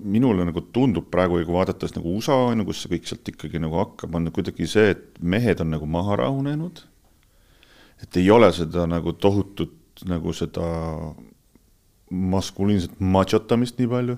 minule 0.08 0.46
nagu 0.48 0.63
tundub 0.74 1.10
praegu, 1.12 1.42
kui 1.44 1.56
vaadates 1.56 1.94
nagu 1.98 2.15
USA 2.15 2.38
on 2.50 2.63
ju, 2.63 2.70
kus 2.70 2.84
see 2.84 2.94
kõik 2.94 3.10
sealt 3.10 3.32
ikkagi 3.34 3.60
nagu 3.62 3.76
hakkab, 3.82 4.15
on 4.15 4.32
kuidagi 4.36 4.68
see, 4.72 4.94
et 4.96 5.20
mehed 5.20 5.60
on 5.63 5.74
nagu 5.76 5.89
maha 5.89 6.22
rahunenud. 6.24 6.86
et 8.00 8.18
ei 8.18 8.30
ole 8.32 8.48
seda 8.56 8.86
nagu 8.88 9.12
tohutut 9.12 10.06
nagu 10.08 10.32
seda 10.32 10.63
maskuliinset 12.10 13.00
machotamist 13.00 13.80
nii 13.80 13.89
palju. 13.92 14.15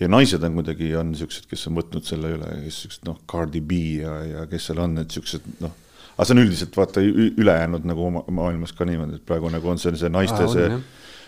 Ja 0.00 0.10
naised 0.12 0.44
on 0.44 0.60
kuidagi, 0.60 0.90
on 0.98 1.10
niisugused, 1.12 1.48
kes 1.50 1.66
on 1.70 1.80
võtnud 1.80 2.06
selle 2.06 2.34
üle, 2.36 2.52
kes 2.66 2.82
siuksed 2.84 3.08
noh, 3.08 3.18
Cardi 3.30 3.62
B 3.64 3.80
ja, 4.02 4.18
ja 4.26 4.46
kes 4.50 4.70
seal 4.70 4.82
on, 4.84 4.98
et 5.02 5.14
siuksed 5.14 5.46
noh, 5.64 5.72
aga 6.16 6.26
see 6.28 6.36
on 6.36 6.42
üldiselt 6.44 6.76
vaata 6.76 7.02
ülejäänud 7.04 7.88
nagu 7.88 8.12
maailmas 8.12 8.76
ka 8.76 8.88
niimoodi, 8.88 9.20
et 9.20 9.26
praegu 9.28 9.52
nagu 9.52 9.72
on 9.72 9.80
see, 9.80 9.96
see 9.96 10.12
naiste 10.12 10.44
Aa, 10.44 10.52
see 10.52 10.70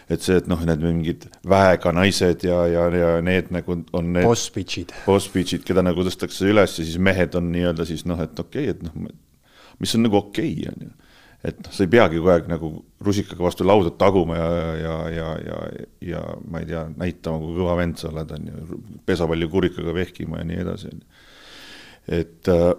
et 0.09 0.25
see, 0.25 0.39
et 0.41 0.47
noh, 0.49 0.61
need 0.65 0.81
mingid 0.81 1.27
väega 1.49 1.93
naised 1.93 2.45
ja, 2.47 2.63
ja, 2.71 2.87
ja 2.97 3.11
need 3.25 3.51
nagu 3.53 3.77
on 3.77 4.13
need 4.15 4.25
boss 4.25 4.49
bitch'id, 4.55 4.95
boss 5.05 5.29
bitch'id, 5.33 5.65
keda 5.69 5.85
nagu 5.85 6.05
tõstetakse 6.07 6.49
üles 6.49 6.79
ja 6.81 6.85
siis 6.85 6.97
mehed 7.03 7.37
on 7.39 7.51
nii-öelda 7.53 7.85
siis 7.89 8.07
noh, 8.09 8.21
et 8.25 8.41
okei 8.41 8.71
okay,, 8.71 8.77
et 8.77 8.87
noh, 8.87 9.13
mis 9.79 9.95
on 9.99 10.07
nagu 10.07 10.21
okei 10.23 10.55
okay,, 10.55 10.73
on 10.73 10.89
ju. 10.89 10.95
Et 11.49 11.61
noh, 11.65 11.75
sa 11.75 11.85
ei 11.85 11.93
peagi 11.93 12.21
kogu 12.21 12.33
aeg 12.35 12.51
nagu 12.51 12.73
rusikaga 13.05 13.47
vastu 13.47 13.67
lauda 13.67 13.93
taguma 14.01 14.37
ja, 14.39 14.49
ja, 14.79 14.97
ja, 15.15 15.29
ja, 15.47 15.61
ja 16.13 16.25
ma 16.49 16.63
ei 16.63 16.69
tea, 16.71 16.85
näitama, 16.99 17.41
kui 17.43 17.57
kõva 17.61 17.79
vend 17.81 18.01
sa 18.01 18.11
oled, 18.11 18.35
on 18.37 18.51
ju, 18.51 18.83
pesapallikurikaga 19.09 19.95
vehkima 19.97 20.43
ja 20.43 20.49
nii 20.51 20.61
edasi, 20.67 20.93
on 20.93 21.01
ju. 21.01 21.25
et 22.21 22.53
äh, 22.55 22.71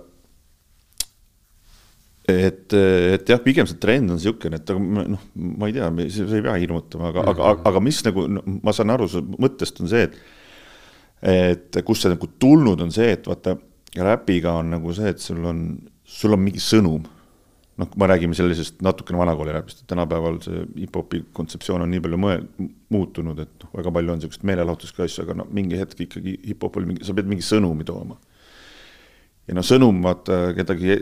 et, 2.30 2.74
et 2.74 3.30
jah, 3.32 3.40
pigem 3.44 3.68
see 3.70 3.80
trend 3.82 4.12
on 4.12 4.20
niisugune, 4.20 4.60
et 4.60 4.74
aga 4.74 5.06
noh, 5.16 5.24
ma 5.34 5.70
ei 5.70 5.76
tea, 5.76 5.88
sa 6.14 6.28
ei 6.38 6.46
pea 6.46 6.58
hirmutama, 6.62 7.10
aga 7.10 7.24
mm, 7.24 7.32
-hmm. 7.32 7.48
aga, 7.52 7.70
aga 7.72 7.82
mis 7.84 8.02
nagu 8.06 8.26
no, 8.30 8.44
ma 8.64 8.74
saan 8.76 8.94
aru 8.94 9.08
su 9.10 9.24
mõttest, 9.38 9.82
on 9.82 9.90
see, 9.92 10.04
et 10.10 10.20
et 11.20 11.82
kust 11.84 12.06
see 12.06 12.14
nagu 12.14 12.30
tulnud 12.40 12.80
on 12.82 12.92
see, 12.96 13.12
et 13.18 13.26
vaata, 13.28 13.58
räpiga 13.98 14.54
on 14.62 14.70
nagu 14.76 14.94
see, 14.96 15.10
et 15.10 15.20
sul 15.20 15.44
on, 15.46 15.64
sul 16.04 16.36
on 16.36 16.40
mingi 16.40 16.62
sõnum. 16.64 17.04
Noh, 17.80 17.90
me 17.96 18.08
räägime 18.12 18.36
sellisest 18.36 18.82
natukene 18.84 19.20
vanakooli 19.22 19.54
räpist, 19.56 19.84
et 19.84 19.90
tänapäeval 19.90 20.40
see 20.44 20.64
hip-hopi 20.82 21.24
kontseptsioon 21.36 21.86
on 21.86 21.92
nii 21.94 22.04
palju 22.04 22.20
mõe-, 22.20 22.40
muutunud, 22.94 23.40
et 23.40 23.64
noh, 23.64 23.72
väga 23.78 23.94
palju 23.96 24.14
on 24.14 24.20
niisugust 24.20 24.46
meelelahutuska 24.48 25.06
asju, 25.06 25.26
aga 25.26 25.38
no 25.40 25.48
mingi 25.56 25.80
hetk 25.80 26.04
ikkagi 26.08 26.36
hip-hop 26.50 26.80
oli 26.80 26.92
mingi, 26.92 27.08
sa 27.08 27.16
pead 27.16 27.30
mingi 27.32 27.46
sõnumi 27.46 27.88
tooma. 27.88 28.20
ja 29.48 29.56
no 29.58 29.64
sõnum, 29.66 30.02
vaata, 30.06 30.52
kedagi 30.58 31.00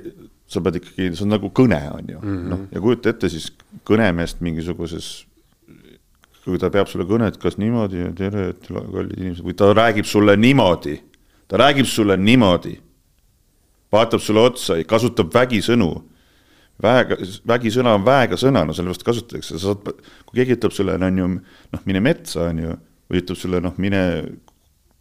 sa 0.48 0.62
pead 0.64 0.80
ikkagi, 0.80 1.10
see 1.12 1.26
on 1.26 1.34
nagu 1.36 1.50
kõne, 1.52 1.80
on 1.92 2.12
ju 2.14 2.20
mm 2.20 2.36
-hmm., 2.36 2.50
noh, 2.54 2.60
ja 2.72 2.82
kujuta 2.82 3.10
ette 3.10 3.30
siis 3.30 3.50
kõnemeest 3.88 4.42
mingisuguses, 4.42 5.26
kui 6.46 6.60
ta 6.60 6.70
peab 6.72 6.88
sulle 6.88 7.04
kõnet, 7.06 7.40
kas 7.42 7.58
niimoodi 7.58 8.06
ja 8.06 8.12
tere, 8.16 8.50
et 8.54 8.68
kallid 8.70 9.18
inimesed, 9.18 9.44
või 9.44 9.56
ta 9.58 9.74
räägib 9.74 10.06
sulle 10.06 10.38
niimoodi, 10.38 11.02
ta 11.48 11.58
räägib 11.58 11.86
sulle 11.86 12.18
niimoodi, 12.18 12.78
vaatab 13.92 14.22
sulle 14.24 14.40
otsa, 14.40 14.78
kasutab 14.88 15.34
vägisõnu, 15.34 15.92
väega, 16.84 17.18
vägisõna 17.48 17.96
on 17.98 18.06
väega 18.06 18.40
sõna, 18.40 18.66
no 18.68 18.76
sellepärast 18.76 19.06
kasutatakse, 19.08 19.56
sa 19.56 19.72
saad, 19.72 20.04
kui 20.28 20.42
keegi 20.42 20.58
ütleb 20.58 20.76
sulle, 20.76 20.98
on 20.98 21.24
ju, 21.24 21.32
noh, 21.74 21.88
mine 21.90 22.04
metsa, 22.06 22.50
on 22.52 22.62
ju, 22.64 22.78
või 23.08 23.24
ütleb 23.24 23.40
sulle, 23.40 23.64
noh, 23.64 23.76
mine 23.82 24.04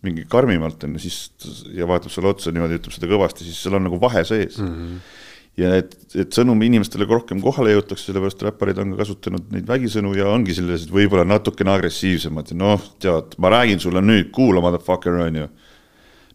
mingi 0.06 0.26
karmimalt, 0.30 0.84
on 0.86 0.96
ju, 0.96 1.04
siis 1.06 1.68
ja 1.74 1.88
vaatab 1.88 2.12
sulle 2.14 2.30
otsa 2.32 2.54
niimoodi, 2.54 2.80
ütleb 2.80 2.94
seda 2.94 3.10
kõvasti, 3.10 3.46
siis 3.46 3.60
seal 3.64 3.78
on 3.78 3.88
nagu 3.88 4.00
vahe 4.02 4.24
sees 4.28 4.60
mm. 4.62 4.74
-hmm 4.74 5.22
ja 5.56 5.72
et, 5.80 5.94
et 6.12 6.36
sõnum 6.36 6.60
inimestele 6.66 7.06
rohkem 7.08 7.40
kohale 7.40 7.72
jõutakse, 7.72 8.10
sellepärast 8.10 8.42
räpparid 8.44 8.80
on 8.82 8.92
ka 8.92 9.04
kasutanud 9.04 9.46
neid 9.54 9.68
vägisõnu 9.68 10.12
ja 10.16 10.28
ongi 10.28 10.56
sellised 10.56 10.92
võib-olla 10.92 11.24
natukene 11.24 11.72
agressiivsemad 11.72 12.52
ja 12.52 12.58
noh, 12.60 12.82
tead, 13.02 13.38
ma 13.40 13.52
räägin 13.54 13.80
sulle 13.80 14.02
nüüd, 14.04 14.28
kuula, 14.36 14.60
motherfucker, 14.64 15.16
on 15.24 15.40
ju. 15.40 15.46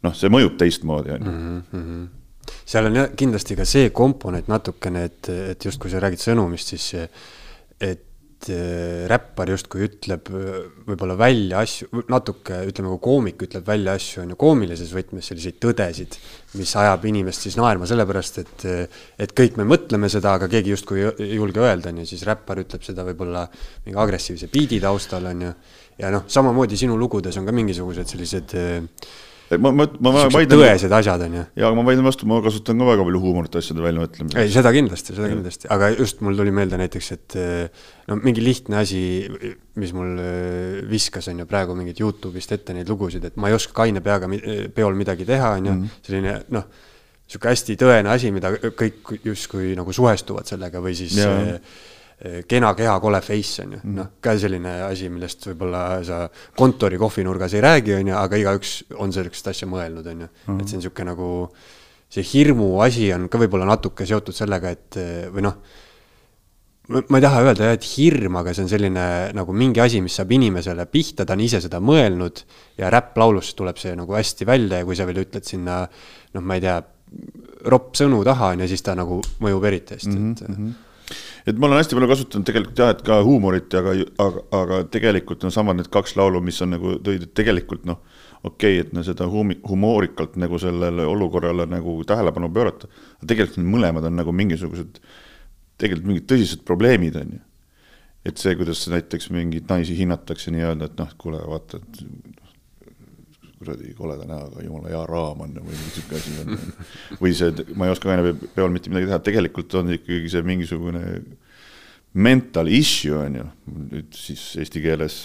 noh, 0.07 0.17
see 0.17 0.33
mõjub 0.33 0.57
teistmoodi, 0.57 1.13
on 1.17 1.29
ju. 1.29 1.37
Seal 2.65 2.87
on 2.87 2.95
jah 2.95 3.11
kindlasti 3.17 3.57
ka 3.57 3.65
see 3.67 3.89
komponent 3.95 4.47
natukene, 4.51 5.03
et, 5.09 5.29
et 5.55 5.65
just 5.65 5.81
kui 5.81 5.91
sa 5.91 6.01
räägid 6.03 6.23
sõnumist, 6.23 6.73
siis 6.73 7.09
et 7.81 8.07
Äh, 8.49 9.05
räppar 9.05 9.51
justkui 9.53 9.83
ütleb 9.85 10.29
äh, 10.33 10.63
võib-olla 10.87 11.13
välja 11.19 11.59
asju, 11.61 12.01
natuke 12.09 12.55
ütleme, 12.65 12.89
kui 12.95 13.01
koomik 13.03 13.43
ütleb 13.45 13.67
välja 13.67 13.93
asju, 13.99 14.23
on 14.23 14.31
ju, 14.33 14.37
koomilises 14.41 14.89
võtmes 14.97 15.27
selliseid 15.29 15.59
tõdesid, 15.61 16.17
mis 16.57 16.71
ajab 16.81 17.05
inimest 17.05 17.45
siis 17.45 17.59
naerma, 17.59 17.85
sellepärast 17.85 18.39
et, 18.41 18.65
äh, 18.65 19.03
et 19.21 19.35
kõik 19.37 19.59
me 19.61 19.67
mõtleme 19.69 20.09
seda, 20.09 20.33
aga 20.39 20.49
keegi 20.49 20.73
justkui 20.73 21.03
ei 21.11 21.35
julge 21.35 21.61
öelda, 21.61 21.93
on 21.93 22.01
ju, 22.01 22.07
siis 22.15 22.25
räppar 22.25 22.63
ütleb 22.63 22.81
seda 22.87 23.05
võib-olla 23.05 23.43
mingi 23.85 24.01
agressiivse 24.07 24.49
biidi 24.49 24.81
taustal, 24.81 25.29
on 25.29 25.45
ju. 25.45 25.53
ja 26.01 26.09
noh, 26.15 26.25
samamoodi 26.25 26.81
sinu 26.81 26.97
lugudes 26.97 27.37
on 27.37 27.45
ka 27.45 27.53
mingisugused 27.53 28.09
sellised 28.09 28.57
äh, 28.57 29.05
ma, 29.57 29.71
ma, 29.75 29.85
ma, 29.87 30.11
ma 30.13 30.23
vaidlen. 30.31 30.61
tõesed 30.61 30.93
asjad 30.95 31.23
on 31.25 31.37
ju. 31.39 31.43
ja, 31.59 31.65
aga 31.67 31.77
ma 31.77 31.85
vaidlen 31.87 32.05
vastu, 32.07 32.27
ma 32.29 32.39
kasutan 32.43 32.79
ka 32.79 32.87
väga 32.87 33.05
palju 33.07 33.21
huumorit 33.23 33.57
asjade 33.59 33.83
väljamõtlemisel. 33.83 34.39
ei, 34.39 34.51
seda 34.53 34.71
kindlasti, 34.75 35.15
seda 35.15 35.27
ja. 35.27 35.33
kindlasti, 35.35 35.69
aga 35.75 35.89
just 35.95 36.21
mul 36.25 36.37
tuli 36.39 36.53
meelde 36.55 36.79
näiteks, 36.81 37.11
et 37.17 37.37
eh, 37.41 37.87
no 38.11 38.19
mingi 38.21 38.43
lihtne 38.45 38.79
asi, 38.83 39.01
mis 39.81 39.95
mul 39.97 40.21
eh, 40.23 40.77
viskas, 40.91 41.31
on 41.31 41.43
ju, 41.43 41.49
praegu 41.49 41.75
mingit 41.77 41.99
Youtube'ist 42.03 42.55
ette 42.55 42.75
neid 42.77 42.91
lugusid, 42.91 43.25
et 43.27 43.39
ma 43.41 43.51
ei 43.51 43.57
oska 43.57 43.75
kaine 43.81 44.03
peaga 44.05 44.29
peol 44.75 44.97
midagi 44.99 45.27
teha, 45.27 45.55
on 45.59 45.71
ju, 45.71 45.77
mhm. 45.79 46.01
selline 46.07 46.37
noh, 46.55 46.69
niisugune 47.31 47.55
hästi 47.55 47.79
tõene 47.79 48.11
asi, 48.11 48.31
mida 48.35 48.51
kõik 48.59 49.15
justkui 49.23 49.73
nagu 49.79 49.95
suhestuvad 49.95 50.49
sellega 50.49 50.83
või 50.83 50.95
siis 50.99 51.15
ja. 51.19 51.31
Eh, 52.21 52.43
kena 52.45 52.75
keha, 52.77 52.99
kole 53.01 53.17
face 53.25 53.63
on 53.63 53.71
ju, 53.73 53.77
mm. 53.81 53.93
noh, 53.97 54.09
ka 54.21 54.35
selline 54.37 54.71
asi, 54.85 55.07
millest 55.09 55.47
võib-olla 55.47 55.79
sa 56.05 56.19
kontori 56.57 56.99
kohvinurgas 57.01 57.55
ei 57.57 57.63
räägi, 57.65 57.95
on 57.97 58.11
ju, 58.11 58.13
aga 58.19 58.37
igaüks 58.37 58.73
on 59.01 59.13
sellist 59.15 59.47
asja 59.49 59.65
mõelnud, 59.65 60.05
on 60.11 60.19
ju, 60.21 60.27
et 60.29 60.43
see 60.45 60.51
on 60.51 60.59
mm. 60.59 60.67
niisugune 60.75 61.07
nagu 61.09 61.29
see 62.13 62.27
hirmu 62.27 62.67
asi 62.85 63.07
on 63.15 63.25
ka 63.31 63.39
võib-olla 63.41 63.65
natuke 63.71 64.05
seotud 64.05 64.37
sellega, 64.37 64.69
et 64.69 64.99
või 65.33 65.47
noh, 65.47 65.55
ma 66.99 67.17
ei 67.17 67.25
taha 67.25 67.41
öelda 67.47 67.71
jah, 67.71 67.79
et 67.79 67.89
hirm, 67.95 68.37
aga 68.43 68.53
see 68.53 68.67
on 68.67 68.69
selline 68.75 69.07
nagu 69.39 69.57
mingi 69.57 69.81
asi, 69.81 70.03
mis 70.05 70.19
saab 70.21 70.35
inimesele 70.37 70.85
pihta, 70.93 71.25
ta 71.25 71.33
on 71.33 71.41
ise 71.47 71.63
seda 71.65 71.81
mõelnud 71.81 72.43
ja 72.83 72.93
räpplaulust 72.93 73.57
tuleb 73.57 73.81
see 73.81 73.95
nagu 73.97 74.19
hästi 74.19 74.45
välja 74.45 74.83
ja 74.83 74.85
kui 74.85 74.99
sa 74.99 75.09
veel 75.09 75.23
ütled 75.23 75.49
sinna 75.49 75.81
noh, 75.89 76.45
ma 76.45 76.61
ei 76.61 76.67
tea, 76.67 76.77
ropp 77.73 77.97
sõnu 77.97 78.21
taha, 78.29 78.53
on 78.53 78.61
ju, 78.61 78.71
siis 78.75 78.85
ta 78.85 78.93
nagu 78.99 79.23
mõjub 79.41 79.69
eriti 79.73 79.97
hästi 79.97 80.13
mm, 80.13 80.21
-hmm. 80.21 80.37
et 80.37 80.53
mhm 80.53 80.71
et 81.47 81.57
ma 81.57 81.67
olen 81.67 81.79
hästi 81.79 81.97
palju 81.97 82.09
kasutanud 82.11 82.47
tegelikult 82.47 82.81
jah, 82.81 82.93
et 82.95 83.03
ka 83.05 83.19
huumorit, 83.25 83.73
aga, 83.77 83.95
aga, 84.25 84.43
aga 84.57 84.79
tegelikult 84.93 85.45
on 85.47 85.53
samad 85.53 85.79
need 85.79 85.91
kaks 85.93 86.15
laulu, 86.19 86.41
mis 86.45 86.59
on 86.65 86.75
nagu 86.75 86.95
tõid, 87.03 87.27
et 87.27 87.35
tegelikult 87.37 87.85
noh, 87.89 88.01
okei 88.43 88.77
okay,, 88.77 88.85
et 88.85 88.95
no 88.95 89.03
seda 89.05 89.27
huumi-, 89.31 89.59
humoorikalt 89.67 90.37
nagu 90.41 90.59
sellele 90.61 91.05
olukorrale 91.09 91.67
nagu 91.69 91.97
tähelepanu 92.07 92.51
pöörata, 92.53 92.89
tegelikult 93.25 93.61
need 93.61 93.71
mõlemad 93.75 94.09
on 94.09 94.19
nagu 94.21 94.35
mingisugused, 94.35 95.01
tegelikult 95.81 96.11
mingid 96.11 96.29
tõsised 96.29 96.65
probleemid, 96.67 97.17
on 97.21 97.37
ju. 97.37 97.41
et 98.29 98.37
see, 98.37 98.53
kuidas 98.57 98.83
näiteks 98.91 99.31
mingeid 99.33 99.69
naisi 99.71 99.97
hinnatakse 99.97 100.53
nii-öelda, 100.53 100.91
et 100.91 100.99
noh, 101.01 101.15
kuule, 101.21 101.41
vaata, 101.49 101.81
et 101.81 102.40
kuradi 103.61 103.93
koleda 103.97 104.25
näoga, 104.29 104.63
jumala 104.65 104.89
hea 104.89 105.03
raam 105.09 105.45
on 105.45 105.55
või 105.61 105.77
mingi 105.77 105.93
sihuke 105.95 106.17
asi 106.17 106.33
on. 106.41 106.59
või 107.21 107.33
see, 107.37 107.65
ma 107.77 107.87
ei 107.87 107.93
oska 107.93 108.09
ka 108.09 108.35
peol 108.57 108.73
mitte 108.73 108.91
midagi 108.91 109.11
teha, 109.11 109.21
tegelikult 109.27 109.77
on 109.79 109.93
ikkagi 109.97 110.31
see 110.33 110.45
mingisugune 110.47 111.03
mental 112.13 112.71
issue 112.71 113.15
on 113.15 113.37
ju, 113.39 113.49
nüüd 113.91 114.15
siis 114.17 114.51
eesti 114.59 114.81
keeles, 114.83 115.19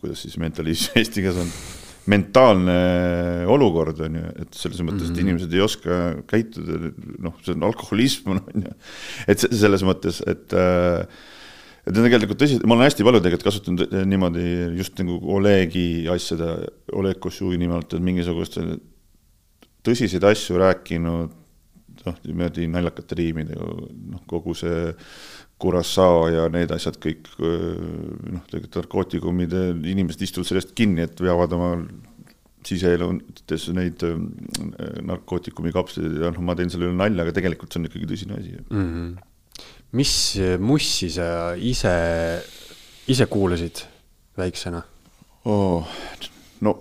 kuidas 0.00 0.24
siis 0.24 0.38
mental 0.42 0.72
issue 0.72 0.96
eesti 1.02 1.22
keeles 1.22 1.42
on, 1.44 1.52
mentaalne 2.10 2.80
olukord 3.50 4.00
on 4.06 4.18
ju, 4.20 4.32
et 4.42 4.58
selles 4.58 4.82
mõttes, 4.86 5.08
et 5.10 5.16
mhm. 5.16 5.22
inimesed 5.26 5.54
ei 5.54 5.62
oska 5.64 6.00
käituda, 6.30 6.92
noh, 7.22 7.38
see 7.44 7.56
on 7.56 7.66
alkoholism 7.66 8.36
on 8.36 8.68
ju, 8.68 8.76
et 9.26 9.46
selles 9.46 9.84
mõttes, 9.86 10.22
et 10.30 10.54
äh, 10.56 11.26
et 11.86 11.94
tegelikult 11.94 12.40
tõsi, 12.40 12.58
ma 12.66 12.74
olen 12.74 12.88
hästi 12.88 13.06
palju 13.06 13.22
tegelikult 13.22 13.46
kasutanud 13.46 13.86
eh, 13.86 14.04
niimoodi 14.08 14.44
just 14.80 14.98
nagu 15.00 15.18
Olegi 15.36 15.86
asjade, 16.10 16.50
Oleg 16.98 17.20
Košuvi 17.22 17.58
nimelt, 17.60 17.94
et 17.94 18.02
mingisugust 18.04 18.58
tõsiseid 19.86 20.26
asju 20.26 20.58
rääkinud, 20.62 21.36
noh, 22.06 22.18
niimoodi 22.26 22.66
naljakate 22.70 23.18
riimidega, 23.20 23.70
noh, 24.14 24.24
kogu 24.30 24.56
see 24.58 24.90
Curaçao 25.62 26.26
ja 26.28 26.48
need 26.52 26.74
asjad 26.74 26.98
kõik, 27.00 27.30
noh, 27.40 28.42
tegelikult 28.50 28.82
narkootikumid, 28.82 29.54
inimesed 29.88 30.26
istuvad 30.26 30.50
sellest 30.50 30.74
kinni, 30.76 31.06
et 31.06 31.22
veavad 31.22 31.54
oma 31.56 31.70
siseeludes 32.66 33.68
neid 33.78 34.02
narkootikumi 35.06 35.70
kapsleid 35.72 36.18
ja 36.18 36.34
noh, 36.34 36.42
ma 36.44 36.58
teen 36.58 36.72
selle 36.72 36.90
üle 36.90 36.98
nalja, 36.98 37.22
aga 37.22 37.38
tegelikult 37.38 37.70
see 37.70 37.80
on 37.80 37.88
ikkagi 37.88 38.10
tõsine 38.10 38.42
asi 38.42 38.58
mm. 38.58 38.84
-hmm 38.90 39.32
mis 39.92 40.12
mussi 40.58 41.10
sa 41.14 41.54
ise, 41.54 41.94
ise 43.06 43.26
kuulasid 43.30 43.84
väiksena? 44.38 44.82
oh,? 45.44 45.86
no 46.60 46.74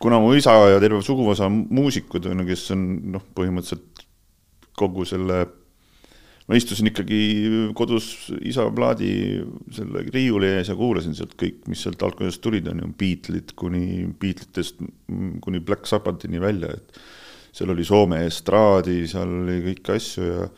kuna 0.00 0.18
mu 0.20 0.32
isa 0.34 0.56
ja 0.72 0.80
terve 0.82 1.02
suguvõsa 1.04 1.46
on 1.50 1.64
muusikud, 1.70 2.26
on 2.26 2.42
ju, 2.42 2.50
kes 2.50 2.68
on 2.74 2.84
noh, 3.14 3.24
põhimõtteliselt 3.36 4.04
kogu 4.80 5.04
selle 5.04 5.42
ma 6.50 6.58
istusin 6.58 6.90
ikkagi 6.90 7.20
kodus 7.78 8.32
isa 8.42 8.64
plaadi 8.74 9.12
selle 9.70 10.02
riiuli 10.10 10.48
ees 10.56 10.72
ja 10.72 10.74
kuulasin 10.78 11.14
sealt 11.14 11.36
kõik, 11.38 11.60
mis 11.70 11.84
sealt 11.84 12.02
algajast 12.02 12.42
tulid, 12.42 12.66
on 12.72 12.82
ju, 12.82 12.88
Beatlesid 12.98 13.54
kuni, 13.60 13.84
Beatlitest 14.18 14.80
kuni 15.44 15.60
Black 15.62 15.86
Sabbathini 15.86 16.42
välja, 16.42 16.72
et 16.74 16.98
seal 17.54 17.70
oli 17.70 17.86
Soome 17.86 18.24
estraadi, 18.26 19.04
seal 19.10 19.30
oli 19.44 19.60
kõiki 19.68 19.94
asju 19.94 20.26
ja 20.26 20.48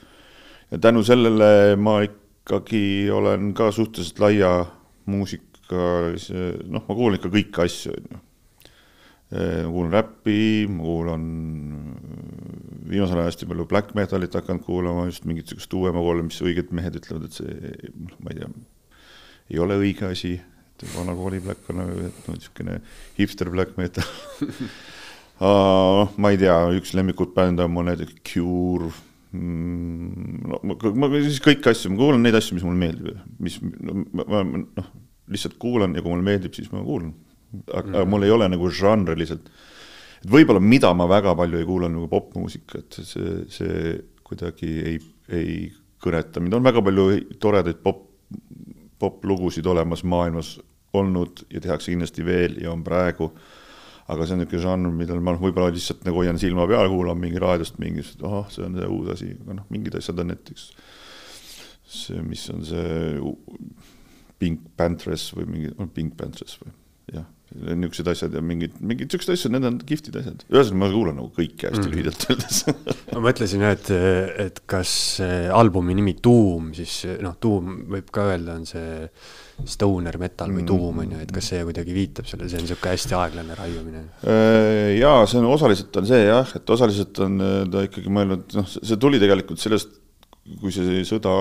ja 0.72 0.80
tänu 0.80 1.04
sellele 1.04 1.76
ma 1.76 2.00
ikkagi 2.02 3.10
olen 3.12 3.52
ka 3.54 3.70
suhteliselt 3.70 4.20
laia 4.22 4.52
muusika, 5.06 5.82
noh, 6.66 6.84
ma 6.86 6.94
kuulan 6.96 7.18
ikka 7.18 7.30
kõiki 7.32 7.64
asju, 7.66 7.96
on 7.96 8.12
ju 8.12 8.20
ma 9.32 9.70
kuulan 9.72 9.92
räppi, 9.92 10.66
ma 10.68 10.84
kuulan 10.84 11.26
viimasel 12.88 13.16
ajal 13.16 13.30
hästi 13.30 13.48
palju 13.48 13.66
black 13.68 13.94
metalit 13.96 14.34
hakanud 14.36 14.64
kuulama, 14.66 15.06
just 15.08 15.24
mingit 15.24 15.46
niisugust 15.48 15.76
uuema 15.76 16.02
kooli, 16.04 16.26
mis 16.26 16.40
õiged 16.44 16.72
mehed 16.76 16.98
ütlevad, 17.00 17.28
et 17.28 17.38
see, 17.38 17.92
noh, 17.96 18.18
ma 18.20 18.32
ei 18.32 18.40
tea, 18.40 18.50
ei 19.52 19.62
ole 19.64 19.78
õige 19.80 20.10
asi, 20.10 20.34
et 20.36 20.84
vana 20.96 21.16
kooli 21.16 21.40
black 21.44 21.70
on 21.72 21.80
nagu 21.80 22.10
niisugune 22.32 22.80
hipster 23.20 23.52
black 23.52 23.78
metal. 23.80 24.08
Uh, 25.42 26.04
ma 26.22 26.30
ei 26.30 26.36
tea, 26.38 26.54
üks 26.76 26.92
lemmikud 26.94 27.32
bänd 27.34 27.58
on 27.58 27.72
mul 27.74 27.88
näiteks 27.88 28.20
Cure 28.28 28.92
no 29.32 30.60
ma, 30.68 30.76
ma 30.76 31.10
siis 31.16 31.40
kõiki 31.44 31.70
asju, 31.72 31.92
ma 31.92 32.00
kuulan 32.00 32.24
neid 32.24 32.36
asju, 32.36 32.56
mis 32.58 32.66
mulle 32.66 32.80
meeldib, 32.80 33.20
mis 33.42 33.58
ma, 33.62 34.42
noh, 34.44 34.88
lihtsalt 35.32 35.58
kuulan 35.62 35.96
ja 35.96 36.02
kui 36.04 36.12
mulle 36.12 36.26
meeldib, 36.26 36.54
siis 36.56 36.72
ma 36.72 36.82
kuulan. 36.84 37.14
Aga 37.68 38.02
mm. 38.02 38.08
mul 38.08 38.26
ei 38.26 38.32
ole 38.32 38.48
nagu 38.48 38.68
žanriliselt, 38.72 39.48
et 40.22 40.30
võib-olla 40.32 40.62
mida 40.64 40.92
ma 40.96 41.08
väga 41.10 41.34
palju 41.38 41.60
ei 41.60 41.68
kuula 41.68 41.90
nagu 41.92 42.08
popmuusikat, 42.12 43.00
see, 43.04 43.38
see 43.52 43.96
kuidagi 44.24 44.72
ei, 44.88 45.00
ei 45.32 45.56
kõneta 46.02 46.42
mind, 46.42 46.56
on 46.56 46.66
väga 46.66 46.82
palju 46.84 47.08
toredaid 47.42 47.80
pop, 47.84 48.06
poplugusid 49.02 49.66
olemas 49.68 50.04
maailmas 50.06 50.56
olnud 50.96 51.44
ja 51.52 51.60
tehakse 51.62 51.92
kindlasti 51.92 52.24
veel 52.26 52.58
ja 52.62 52.72
on 52.72 52.84
praegu, 52.84 53.30
aga 54.10 54.26
see 54.26 54.34
on 54.34 54.42
niisugune 54.42 54.64
žanr, 54.64 54.94
millel 54.96 55.22
ma 55.24 55.36
võib-olla 55.38 55.70
lihtsalt 55.72 56.02
nagu 56.08 56.22
hoian 56.22 56.40
silma 56.40 56.66
peal, 56.70 56.90
kuulan 56.90 57.20
mingi 57.20 57.40
raadiost 57.42 57.78
mingisugust, 57.82 58.24
ahah, 58.26 58.50
see 58.50 58.66
on 58.66 58.78
see 58.80 58.90
uus 58.90 59.12
asi, 59.14 59.30
aga 59.44 59.60
noh, 59.60 59.68
mingid 59.72 59.96
asjad 60.00 60.22
on 60.22 60.32
näiteks 60.32 60.68
see, 61.92 62.22
mis 62.26 62.44
on 62.52 62.64
see 62.66 63.34
Pink 64.42 64.64
Panthers 64.76 65.28
või 65.36 65.48
mingi, 65.50 65.74
Pink 65.94 66.16
Panthers 66.18 66.58
või 66.62 66.72
jah 67.10 67.28
niisugused 67.52 68.08
asjad 68.12 68.34
ja 68.36 68.42
mingid, 68.44 68.76
mingid 68.80 69.08
niisugused 69.08 69.34
asjad, 69.34 69.52
need 69.54 69.66
on 69.68 69.78
kihvtid 69.86 70.16
asjad. 70.20 70.44
ühesõnaga, 70.48 70.80
ma 70.80 70.88
kuulan 70.92 71.18
nagu 71.20 71.30
kõike 71.36 71.68
hästi 71.68 71.82
mm. 71.82 71.92
lühidalt 71.92 72.26
öeldes 72.30 72.60
ma 73.12 73.22
mõtlesin, 73.26 73.64
et, 73.68 73.90
et 74.46 74.60
kas 74.70 74.94
albumi 75.52 75.96
nimi 75.98 76.16
Doom 76.22 76.72
siis, 76.76 77.02
noh, 77.22 77.36
Doom 77.42 77.74
võib 77.92 78.12
ka 78.14 78.30
öelda, 78.32 78.56
on 78.60 78.68
see 78.68 79.08
stoner 79.68 80.16
metal 80.20 80.52
või 80.54 80.64
Doom 80.66 81.02
on 81.04 81.16
ju, 81.16 81.22
et 81.22 81.34
kas 81.34 81.52
see 81.52 81.62
kuidagi 81.68 81.96
viitab 81.96 82.28
sellele, 82.30 82.50
see 82.50 82.60
on 82.60 82.66
niisugune 82.66 82.94
hästi 82.96 83.18
aeglane 83.18 83.58
raiumine? 83.58 84.04
Äh, 84.24 84.94
jaa, 84.98 85.26
see 85.30 85.42
on 85.42 85.50
osaliselt 85.52 86.00
on 86.00 86.08
see 86.08 86.22
jah, 86.24 86.56
et 86.58 86.76
osaliselt 86.76 87.22
on 87.26 87.42
ta 87.72 87.84
ikkagi 87.88 88.12
mõelnud, 88.12 88.48
noh, 88.58 88.72
see 88.72 89.00
tuli 89.00 89.20
tegelikult 89.22 89.62
sellest 89.62 90.00
kui 90.42 90.72
see 90.74 91.02
sõda 91.06 91.32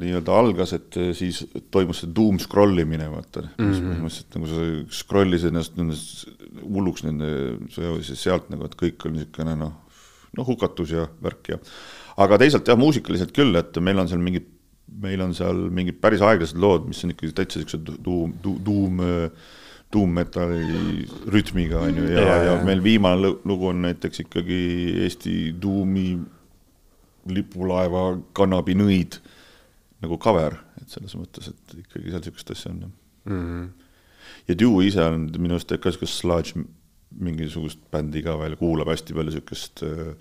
nii-öelda 0.00 0.34
algas, 0.34 0.72
et 0.74 0.96
siis 1.14 1.44
toimus 1.70 2.02
see 2.02 2.10
doom 2.14 2.40
scroll 2.42 2.82
imine, 2.82 3.06
vaata. 3.12 3.44
Mm 3.54 3.68
-hmm., 3.70 3.92
põhimõtteliselt 3.92 4.34
nagu 4.34 4.48
sa 4.50 4.96
scroll'is 5.02 5.44
ennast 5.46 5.76
nendest 5.78 6.26
hulluks 6.64 7.04
nende 7.06 7.28
sõjaväes 7.70 8.10
sealt 8.18 8.50
nagu, 8.50 8.66
et 8.66 8.74
kõik 8.78 9.06
oli 9.06 9.20
niisugune 9.20 9.54
noh, 9.60 9.76
noh 10.34 10.46
hukatus 10.46 10.90
ja 10.90 11.06
värk 11.22 11.54
ja 11.54 11.60
aga 12.18 12.38
teisalt 12.42 12.66
jah, 12.66 12.78
muusikaliselt 12.78 13.32
küll, 13.36 13.54
et 13.58 13.78
meil 13.78 14.02
on 14.02 14.10
seal 14.10 14.22
mingid, 14.22 14.48
meil 15.04 15.22
on 15.22 15.34
seal 15.36 15.68
mingid 15.70 16.00
päris 16.02 16.24
aeglased 16.24 16.58
lood, 16.58 16.88
mis 16.90 17.04
on 17.04 17.14
ikkagi 17.14 17.36
täitsa 17.36 17.62
niisugused 17.62 18.02
tuum, 18.02 18.32
tuum, 18.42 19.02
tuummetali 19.94 21.06
rütmiga, 21.30 21.84
on 21.86 22.02
ju, 22.02 22.08
ja, 22.10 22.26
ja, 22.26 22.40
ja 22.48 22.56
meil 22.66 22.82
viimane 22.82 23.30
lugu 23.48 23.70
on 23.70 23.86
näiteks 23.86 24.26
ikkagi 24.26 24.58
Eesti 25.04 25.54
tuumi 25.60 26.18
lipulaeva 27.32 28.04
kannabinõid 28.36 29.18
nagu 30.04 30.18
cover, 30.22 30.56
et 30.80 30.88
selles 30.92 31.14
mõttes, 31.18 31.50
et 31.50 31.76
ikkagi 31.82 32.10
seal 32.12 32.22
niisugust 32.22 32.52
asja 32.54 32.72
on 32.72 32.82
mm. 32.86 33.38
-hmm. 33.38 33.68
ja 34.48 34.58
Dew 34.58 34.82
ise 34.86 35.04
on 35.04 35.28
minu 35.38 35.56
arust 35.56 35.74
ka 35.74 35.90
niisugust 35.90 36.22
sludge 36.22 36.66
mingisugust 37.10 37.80
bändi 37.90 38.22
ka 38.22 38.36
veel, 38.38 38.56
kuulab 38.60 38.90
hästi 38.92 39.16
palju 39.16 39.32
niisugust 39.32 39.82
äh, 39.82 40.12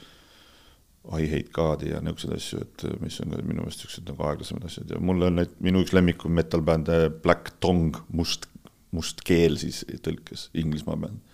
I 1.08 1.28
hate 1.32 1.54
God'i 1.56 1.94
ja 1.94 2.02
niisuguseid 2.04 2.36
asju, 2.36 2.62
et 2.66 2.84
äh, 2.90 3.00
mis 3.02 3.22
on 3.22 3.32
ka 3.32 3.42
minu 3.44 3.62
meelest 3.62 3.84
niisugused 3.84 4.10
nagu 4.10 4.24
aeglasemad 4.24 4.68
asjad 4.68 4.92
ja 4.92 5.00
mul 5.00 5.30
on 5.30 5.42
need, 5.42 5.54
minu 5.64 5.84
üks 5.86 5.94
lemmik 5.94 6.26
metal 6.26 6.62
bände 6.62 7.10
Black 7.24 7.54
Tongue, 7.60 8.02
must, 8.10 8.50
must 8.92 9.22
keel 9.28 9.58
siis 9.62 9.86
tõlkes, 10.04 10.50
Inglismaa 10.54 10.98
bänd 11.06 11.27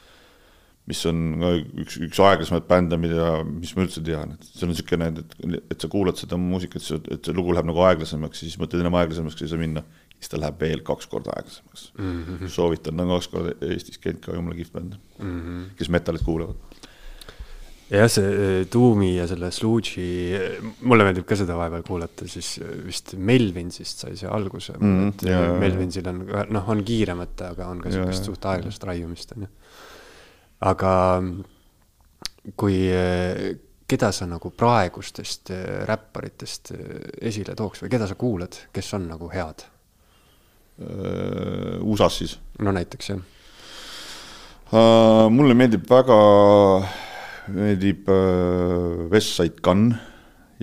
mis 0.90 1.00
on 1.08 1.20
üks, 1.80 1.98
üks 2.04 2.20
aeglasemaid 2.20 2.66
bände, 2.68 2.98
mida, 3.00 3.28
mis 3.48 3.72
ma 3.78 3.86
üldse 3.86 4.04
tean, 4.04 4.36
et 4.36 4.48
see 4.50 4.66
on 4.66 4.74
niisugune, 4.74 5.10
et, 5.22 5.36
et 5.72 5.84
sa 5.84 5.90
kuulad 5.92 6.20
seda 6.20 6.40
muusikat, 6.40 6.84
et 7.14 7.24
see 7.24 7.36
lugu 7.36 7.56
läheb 7.56 7.70
nagu 7.70 7.84
aeglasemaks, 7.88 8.44
siis 8.44 8.58
mõtled 8.60 8.84
enam 8.84 8.98
aeglasemaks, 9.00 9.40
ei 9.40 9.52
saa 9.52 9.62
minna. 9.62 9.86
siis 10.24 10.32
ta 10.32 10.40
läheb 10.40 10.60
veel 10.60 10.82
kaks 10.88 11.08
korda 11.12 11.34
aeglasemaks 11.36 11.90
mm. 11.98 12.20
-hmm. 12.24 12.52
soovitan, 12.52 12.96
ta 12.96 13.04
on 13.04 13.10
kaks 13.16 13.28
korda 13.28 13.56
Eestis 13.68 14.00
käinud 14.00 14.22
ka, 14.24 14.36
jumala 14.36 14.56
kihvt 14.56 14.74
bänd 14.74 14.94
mm, 15.20 15.40
-hmm. 15.40 15.66
kes 15.80 15.90
metalit 15.90 16.24
kuulavad. 16.24 16.56
jah, 17.90 18.08
see 18.12 18.68
Doomi 18.74 19.16
ja 19.16 19.28
selle 19.28 19.52
Sludge'i, 19.52 20.40
mulle 20.82 21.08
meeldib 21.08 21.28
ka 21.28 21.36
seda 21.40 21.58
vahepeal 21.60 21.84
kuulata, 21.88 22.28
siis 22.28 22.60
vist 22.86 23.16
Melvinsist 23.16 24.04
sai 24.04 24.16
see 24.20 24.28
alguse 24.28 24.76
mm, 24.80 24.96
-hmm, 25.00 25.10
et 25.14 25.28
ja, 25.32 25.42
Melvinsil 25.60 26.08
on, 26.12 26.26
noh, 26.50 26.70
on 26.70 26.84
kiiremat, 26.84 27.42
aga 27.52 27.68
on 27.68 27.84
ka 27.84 27.90
niisugust 27.90 28.32
suht 28.32 28.52
aeglast 28.52 28.84
raiumist, 28.84 29.32
on 29.38 29.48
ju 29.48 29.54
aga 30.64 30.94
kui, 32.60 32.78
keda 33.94 34.10
sa 34.16 34.28
nagu 34.30 34.52
praegustest 34.56 35.52
äh, 35.54 35.84
räpparitest 35.88 36.74
äh, 36.74 36.82
esile 37.30 37.56
tooks 37.58 37.84
või 37.84 37.92
keda 37.94 38.08
sa 38.10 38.18
kuulad, 38.20 38.58
kes 38.74 38.94
on 38.98 39.08
nagu 39.12 39.30
head? 39.34 39.66
Äh, 40.82 41.78
USA-s 41.84 42.20
siis? 42.24 42.38
no 42.64 42.74
näiteks, 42.76 43.14
jah 43.14 43.30
mulle 44.74 45.54
meeldib 45.54 45.84
väga, 45.86 46.16
meeldib 47.54 48.08
Westside 49.12 49.62
Gun 49.62 49.92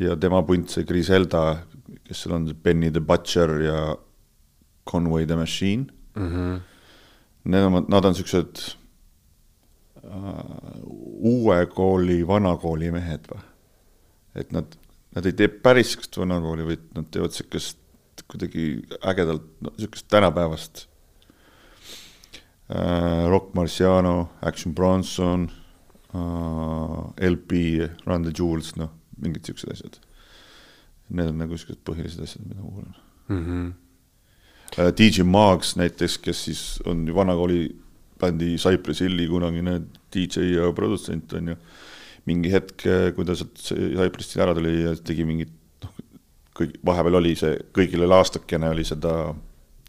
ja 0.03 0.17
tema 0.19 0.41
punt, 0.43 0.73
see 0.73 0.83
Griselda, 0.83 1.61
kes 2.09 2.25
seal 2.25 2.35
on, 2.35 2.49
Benny 2.65 2.91
the 2.91 2.99
Butcher 3.07 3.53
ja 3.63 3.85
Conway 4.91 5.29
the 5.31 5.37
Machine 5.39 5.87
mm. 6.17 6.27
-hmm. 6.27 6.59
Need 7.45 7.65
on, 7.65 7.87
nad 7.89 8.05
on 8.05 8.15
siuksed 8.15 8.80
uue 10.11 11.67
kooli, 11.67 12.27
vana 12.27 12.57
kooli 12.57 12.91
mehed 12.95 13.29
või? 13.31 13.43
et 14.41 14.53
nad, 14.55 14.77
nad 15.15 15.27
ei 15.27 15.35
tee 15.37 15.49
päris 15.49 15.93
sihukest 15.93 16.19
vanakooli, 16.21 16.67
vaid 16.67 16.85
nad 16.97 17.09
teevad 17.13 17.35
sihukest 17.35 17.79
kuidagi 18.31 18.67
ägedalt, 19.07 19.49
no 19.61 19.73
sihukest 19.79 20.09
tänapäevast 20.09 20.87
äh,. 22.71 23.29
Rock 23.31 23.55
Marciano, 23.55 24.31
Action 24.43 24.75
Bronson 24.75 25.51
äh,, 26.15 27.31
LP, 27.31 27.53
Run 28.07 28.23
the 28.23 28.33
Jewels, 28.39 28.77
noh, 28.77 28.91
mingid 29.21 29.45
siuksed 29.45 29.73
asjad. 29.73 30.01
Need 31.11 31.33
on 31.33 31.41
nagu 31.43 31.59
siuksed 31.59 31.83
põhilised 31.87 32.23
asjad, 32.23 32.47
mida 32.47 32.63
ma 32.63 32.71
kuulan 32.71 32.99
mm. 33.29 33.45
-hmm. 33.47 33.73
Äh, 34.79 34.93
DJ 34.95 35.23
Marks 35.23 35.77
näiteks, 35.77 36.19
kes 36.19 36.45
siis 36.45 36.83
on 36.87 37.09
ju 37.09 37.15
vanakooli 37.15 37.77
bändi 38.21 38.57
Cypress 38.57 39.01
Hilli 39.01 39.29
kunagine 39.29 39.81
DJ 40.15 40.57
ja 40.57 40.73
produtsent 40.77 41.33
on 41.39 41.55
ju. 41.55 41.57
mingi 42.29 42.51
hetk, 42.53 42.85
kui 43.17 43.27
ta 43.27 43.35
sealt 43.35 43.63
Cypressist 43.65 44.39
ära 44.39 44.55
tuli 44.55 44.75
ja 44.83 44.93
tegi 44.95 45.25
mingit 45.25 45.53
noh, 45.83 45.95
kõik, 46.59 46.75
vahepeal 46.87 47.17
oli 47.23 47.33
see 47.39 47.55
kõigile 47.77 48.11
aastakene 48.13 48.69
oli 48.71 48.85
seda 48.87 49.33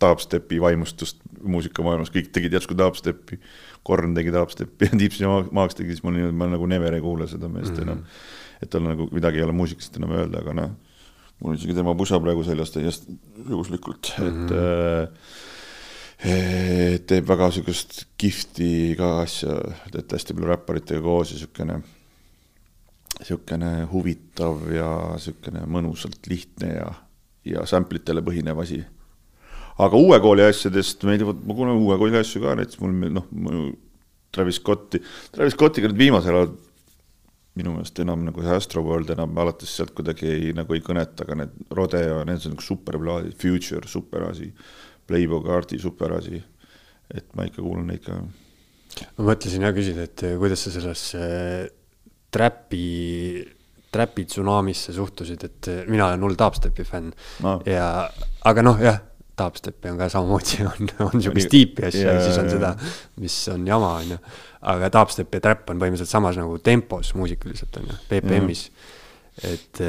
dubstepi 0.02 0.60
vaimustust 0.62 1.20
muusikamaailmas, 1.42 2.12
kõik 2.14 2.32
tegid 2.34 2.56
järsku 2.58 2.78
dubstepi, 2.78 3.40
Korn 3.86 4.16
tegi 4.18 4.34
dubstepi 4.34 4.90
ja 4.90 4.98
Deeps 4.98 5.20
ja 5.22 5.32
Maaks 5.52 5.78
tegi, 5.78 5.96
siis 5.96 6.06
ma 6.06 6.12
olin, 6.14 6.32
ma 6.38 6.48
nagu 6.52 6.68
never 6.70 6.94
ei 6.94 7.04
kuule 7.04 7.28
seda 7.30 7.50
meest 7.50 7.74
mm 7.74 7.78
-hmm. 7.78 7.82
enam. 7.82 8.04
et 8.62 8.70
tal 8.70 8.84
nagu 8.86 9.08
midagi 9.12 9.38
ei 9.38 9.44
ole 9.44 9.58
muusikast 9.58 9.98
enam 9.98 10.12
öelda, 10.14 10.40
aga 10.40 10.54
noh, 10.54 10.72
mul 11.40 11.52
on 11.52 11.58
isegi 11.58 11.74
tema 11.74 11.96
pusa 11.98 12.20
praegu 12.20 12.44
seljas 12.44 12.72
täiesti 12.72 13.18
juhuslikult 13.50 14.14
mm, 14.18 14.24
-hmm. 14.24 14.28
et 14.28 14.50
mhm. 14.50 14.54
äh, 14.54 15.08
teeb 16.22 17.26
väga 17.26 17.50
sihukest 17.54 18.04
kihvti 18.22 18.94
ka 19.00 19.22
asja, 19.24 19.58
teeb 19.94 20.14
hästi 20.14 20.36
palju 20.38 20.50
räpparitega 20.52 21.02
koos 21.02 21.34
ja 21.34 21.40
sihukene, 21.42 21.80
sihukene 23.26 23.72
huvitav 23.92 24.68
ja 24.74 24.90
sihukene 25.22 25.66
mõnusalt 25.66 26.30
lihtne 26.30 26.74
ja, 26.76 26.90
ja 27.56 27.66
sample 27.70 28.02
itele 28.02 28.22
põhinev 28.26 28.62
asi. 28.62 28.84
aga 29.82 29.98
uue 29.98 30.20
kooli 30.22 30.46
asjadest 30.46 31.08
meeldivad, 31.10 31.40
ma 31.42 31.56
kuulan 31.58 31.80
uue 31.80 31.98
kooli 31.98 32.20
asju 32.20 32.44
ka, 32.44 32.54
näiteks 32.60 32.82
mul 32.84 33.16
noh, 33.18 33.32
Travis 34.32 34.62
Scotti, 34.62 35.02
Travis 35.34 35.58
Scottiga 35.58 35.90
nüüd 35.90 35.98
viimasel 36.00 36.38
ajal 36.38 36.54
minu 37.58 37.74
meelest 37.76 37.98
enam 38.00 38.22
nagu 38.24 38.44
see 38.44 38.54
Astroworld 38.56 39.10
enam 39.12 39.34
alates 39.44 39.74
sealt 39.76 39.92
kuidagi 39.98 40.30
ei, 40.30 40.54
nagu 40.56 40.76
ei 40.76 40.84
kõneta, 40.86 41.26
aga 41.26 41.42
need 41.42 41.58
Rodeo, 41.76 42.22
need 42.28 42.46
on 42.48 42.56
nagu 42.56 42.64
superplaadid, 42.64 43.36
Future, 43.42 43.90
super 43.92 44.30
asi, 44.30 44.52
Playboy 45.12 45.44
kaardi 45.46 45.80
super 45.82 46.16
asi. 46.18 46.42
et 47.12 47.28
ma 47.36 47.46
ikka 47.48 47.60
kuulan 47.62 47.90
neid 47.92 48.04
ka. 48.06 48.18
ma 49.18 49.30
mõtlesin 49.32 49.68
jah 49.68 49.76
küsida, 49.76 50.08
et 50.08 50.26
kuidas 50.40 50.64
sa 50.64 50.74
sellesse 50.74 51.22
trapi, 52.32 52.88
trapi 53.92 54.26
tsunamisse 54.26 54.96
suhtusid, 54.96 55.44
et 55.48 55.72
mina 55.92 56.08
olen 56.08 56.28
hull 56.28 56.40
dubstepi 56.40 56.88
fänn 56.88 57.12
no. 57.44 57.58
ja, 57.68 57.88
aga 58.48 58.64
noh, 58.64 58.80
jah 58.80 59.02
dubstepi 59.42 59.92
on 59.92 60.00
ka 60.00 60.08
samamoodi, 60.12 60.64
on, 60.72 60.90
on 61.08 61.14
niisugust 61.18 61.52
tiipi 61.52 61.86
asja 61.88 62.06
yeah, 62.06 62.18
ja 62.20 62.24
siis 62.26 62.40
on 62.42 62.50
seda, 62.52 62.72
mis 63.22 63.38
on 63.52 63.68
jama, 63.68 63.94
on 64.00 64.16
ju. 64.16 64.20
aga 64.72 64.92
dubstep 64.94 65.38
ja 65.38 65.44
trap 65.44 65.70
on 65.74 65.82
põhimõtteliselt 65.82 66.12
samas 66.12 66.40
nagu 66.40 66.58
tempos 66.64 67.14
muusikaliselt, 67.18 67.80
on 67.82 67.92
ju, 67.92 68.02
BPM-is 68.12 68.68
yeah.. 68.68 68.98
Et, 69.40 69.80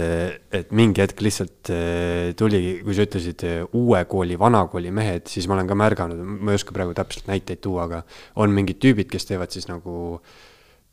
et 0.55 0.70
mingi 0.74 1.02
hetk 1.02 1.20
lihtsalt 1.24 1.72
eh, 1.74 2.31
tuligi, 2.38 2.76
kui 2.87 2.94
sa 2.96 3.07
ütlesid 3.09 3.44
eh, 3.48 3.59
uue 3.78 4.05
kooli, 4.11 4.38
vana 4.40 4.62
kooli 4.70 4.92
mehed, 4.94 5.26
siis 5.31 5.48
ma 5.50 5.57
olen 5.57 5.68
ka 5.70 5.76
märganud, 5.78 6.22
ma 6.22 6.55
ei 6.55 6.61
oska 6.61 6.74
praegu 6.76 6.94
täpselt 6.96 7.28
näiteid 7.31 7.62
tuua, 7.64 7.88
aga 7.88 8.02
on 8.42 8.55
mingid 8.55 8.81
tüübid, 8.83 9.11
kes 9.12 9.28
teevad 9.28 9.52
siis 9.55 9.68
nagu 9.70 10.22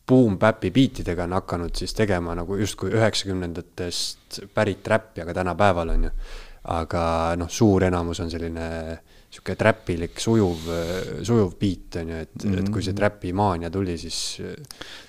boom-bap'i 0.10 0.72
biitidega 0.74 1.28
on 1.28 1.38
hakanud 1.38 1.78
siis 1.78 1.94
tegema 1.94 2.34
nagu 2.38 2.58
justkui 2.58 2.90
üheksakümnendatest 2.98 4.42
pärit 4.58 4.88
räppi, 4.90 5.22
aga 5.22 5.36
tänapäeval 5.42 5.94
on 5.96 6.10
ju. 6.10 6.14
Aga 6.70 7.02
noh, 7.40 7.48
suur 7.50 7.86
enamus 7.88 8.20
on 8.20 8.30
selline 8.30 8.66
sihuke 9.30 9.54
trapilik, 9.60 10.16
sujuv, 10.18 10.64
sujuv 11.26 11.52
beat 11.60 12.00
on 12.02 12.10
ju, 12.10 12.22
et 12.26 12.32
mm, 12.34 12.50
-hmm. 12.50 12.60
et 12.64 12.70
kui 12.74 12.82
see 12.82 12.94
mhm. 12.94 12.98
trapimaania 12.98 13.70
tuli, 13.70 13.98
siis. 13.98 14.42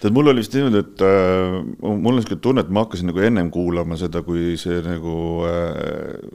tead, 0.00 0.12
mul 0.12 0.28
oli 0.28 0.42
vist 0.42 0.54
niimoodi, 0.54 0.82
et 0.84 1.04
äh, 1.06 1.56
mul 1.80 2.14
on 2.14 2.22
sihuke 2.22 2.40
tunne, 2.40 2.60
et 2.60 2.68
ma 2.68 2.84
hakkasin 2.84 3.08
nagu 3.08 3.24
ennem 3.24 3.50
kuulama 3.50 3.96
seda, 3.96 4.22
kui 4.22 4.56
see 4.60 4.82
nagu 4.84 5.16
äh,, 5.48 6.30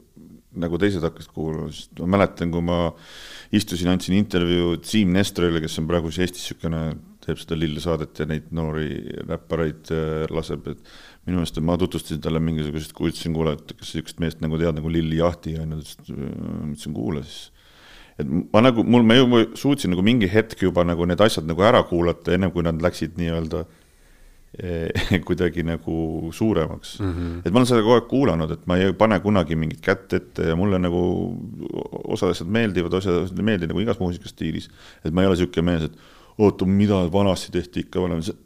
nagu 0.65 0.79
teised 0.81 1.03
hakkasid 1.05 1.33
kuulama, 1.35 1.69
sest 1.69 1.99
ma 2.01 2.11
mäletan, 2.17 2.51
kui 2.51 2.63
ma 2.65 2.79
istusin, 3.55 3.91
andsin 3.91 4.15
intervjuu 4.17 4.77
Siim 4.83 5.13
Nestorile, 5.13 5.61
kes 5.63 5.77
on 5.81 5.89
praegu 5.89 6.11
siis 6.11 6.25
Eestis 6.25 6.47
niisugune, 6.49 6.83
teeb 7.25 7.41
seda 7.41 7.57
lillesaadet 7.57 8.21
ja 8.21 8.27
neid 8.29 8.51
noori 8.55 8.89
räppareid 9.25 9.91
äh, 9.93 10.25
laseb, 10.33 10.67
et 10.73 10.81
minu 11.25 11.39
meelest 11.41 11.57
ma 11.65 11.77
tutvustasin 11.81 12.21
talle 12.21 12.41
mingisugust, 12.43 12.93
kui 12.97 13.09
ütlesin, 13.11 13.33
kuule, 13.35 13.55
et 13.57 13.73
kas 13.73 13.93
niisugust 13.93 14.21
meest 14.21 14.41
nagu 14.45 14.59
tead 14.61 14.77
nagu 14.77 14.91
Lilli 14.93 15.19
Jahti 15.21 15.57
on 15.61 15.73
ju, 15.73 15.81
ta 15.81 15.85
ütles, 15.85 15.99
et 16.01 16.15
ma 16.15 16.71
ütlesin, 16.71 16.97
kuule 16.97 17.25
siis. 17.25 17.43
Et 18.19 18.27
ma 18.53 18.61
nagu, 18.63 18.83
mul, 18.87 19.03
ma 19.07 19.17
ju 19.17 19.47
suutsin 19.59 19.91
nagu 19.93 20.03
mingi 20.05 20.29
hetk 20.31 20.61
juba 20.63 20.85
nagu 20.87 21.07
need 21.07 21.21
asjad 21.21 21.47
nagu 21.49 21.65
ära 21.67 21.83
kuulata, 21.87 22.35
ennem 22.35 22.53
kui 22.53 22.63
nad 22.63 22.79
läksid 22.83 23.17
nii-öelda 23.19 23.65
eh, 24.63 25.19
kuidagi 25.27 25.65
nagu 25.67 26.31
suuremaks 26.35 26.95
mm. 27.01 27.11
-hmm. 27.11 27.41
et 27.43 27.51
ma 27.51 27.59
olen 27.59 27.69
seda 27.71 27.83
kogu 27.83 27.97
aeg 27.97 28.07
kuulanud, 28.11 28.55
et 28.55 28.65
ma 28.71 28.79
ei 28.79 28.93
pane 28.93 29.19
kunagi 29.19 29.59
mingit 29.59 29.83
kätt 29.83 30.13
ette 30.13 30.49
ja 30.51 30.55
mulle 30.55 30.79
nagu 30.79 31.01
osad 32.15 32.31
asjad 32.31 32.47
meeldivad, 32.47 32.93
osad 32.93 33.35
ei 33.35 33.49
meeldi 33.51 33.67
nagu 33.67 33.83
igas 33.83 33.99
muusikastiilis. 33.99 34.69
et 35.03 35.13
ma 35.13 35.21
ei 35.21 35.27
ole 35.27 35.35
niisugune 35.35 35.71
mees, 35.71 35.89
et 35.89 35.97
oota, 36.37 36.65
mida 36.65 37.03
vanasti 37.11 37.51
tehti 37.51 37.85
ikka 37.85 38.01
varem, 38.01 38.23
see 38.23 38.44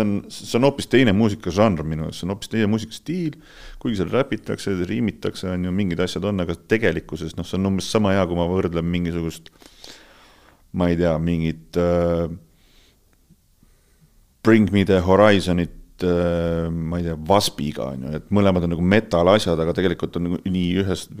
on, 0.00 0.12
see 0.32 0.58
on 0.58 0.66
hoopis 0.68 0.88
teine 0.90 1.12
muusikažanr 1.16 1.84
minu 1.86 2.06
jaoks, 2.06 2.20
see 2.20 2.28
on 2.28 2.34
hoopis 2.34 2.52
teine 2.52 2.68
muusikastiil, 2.72 3.38
kuigi 3.82 4.00
seal 4.00 4.12
räpitakse, 4.12 4.74
riimitakse, 4.88 5.50
on 5.52 5.66
ju, 5.68 5.74
mingid 5.74 6.00
asjad 6.00 6.26
on, 6.30 6.44
aga 6.44 6.56
tegelikkuses 6.70 7.36
noh, 7.38 7.48
see 7.48 7.58
on 7.60 7.72
umbes 7.72 7.90
sama 7.92 8.14
hea, 8.16 8.24
kui 8.28 8.38
ma 8.38 8.48
võrdlen 8.50 8.88
mingisugust 8.88 9.52
ma 10.72 10.90
ei 10.90 10.96
tea, 11.00 11.16
mingit 11.18 11.76
äh, 11.80 12.30
Bring 14.40 14.70
me 14.72 14.86
the 14.88 15.02
horizon'it 15.04 15.79
ma 16.04 16.98
ei 16.98 17.04
tea, 17.04 17.16
Waspiga 17.28 17.90
on 17.92 18.06
ju, 18.06 18.12
et 18.18 18.28
mõlemad 18.34 18.64
on 18.66 18.72
nagu 18.74 18.84
metal 18.84 19.28
asjad, 19.32 19.60
aga 19.60 19.74
tegelikult 19.76 20.16
on 20.18 20.26
nagu 20.26 20.40
nii 20.44 20.68
ühest 20.82 21.12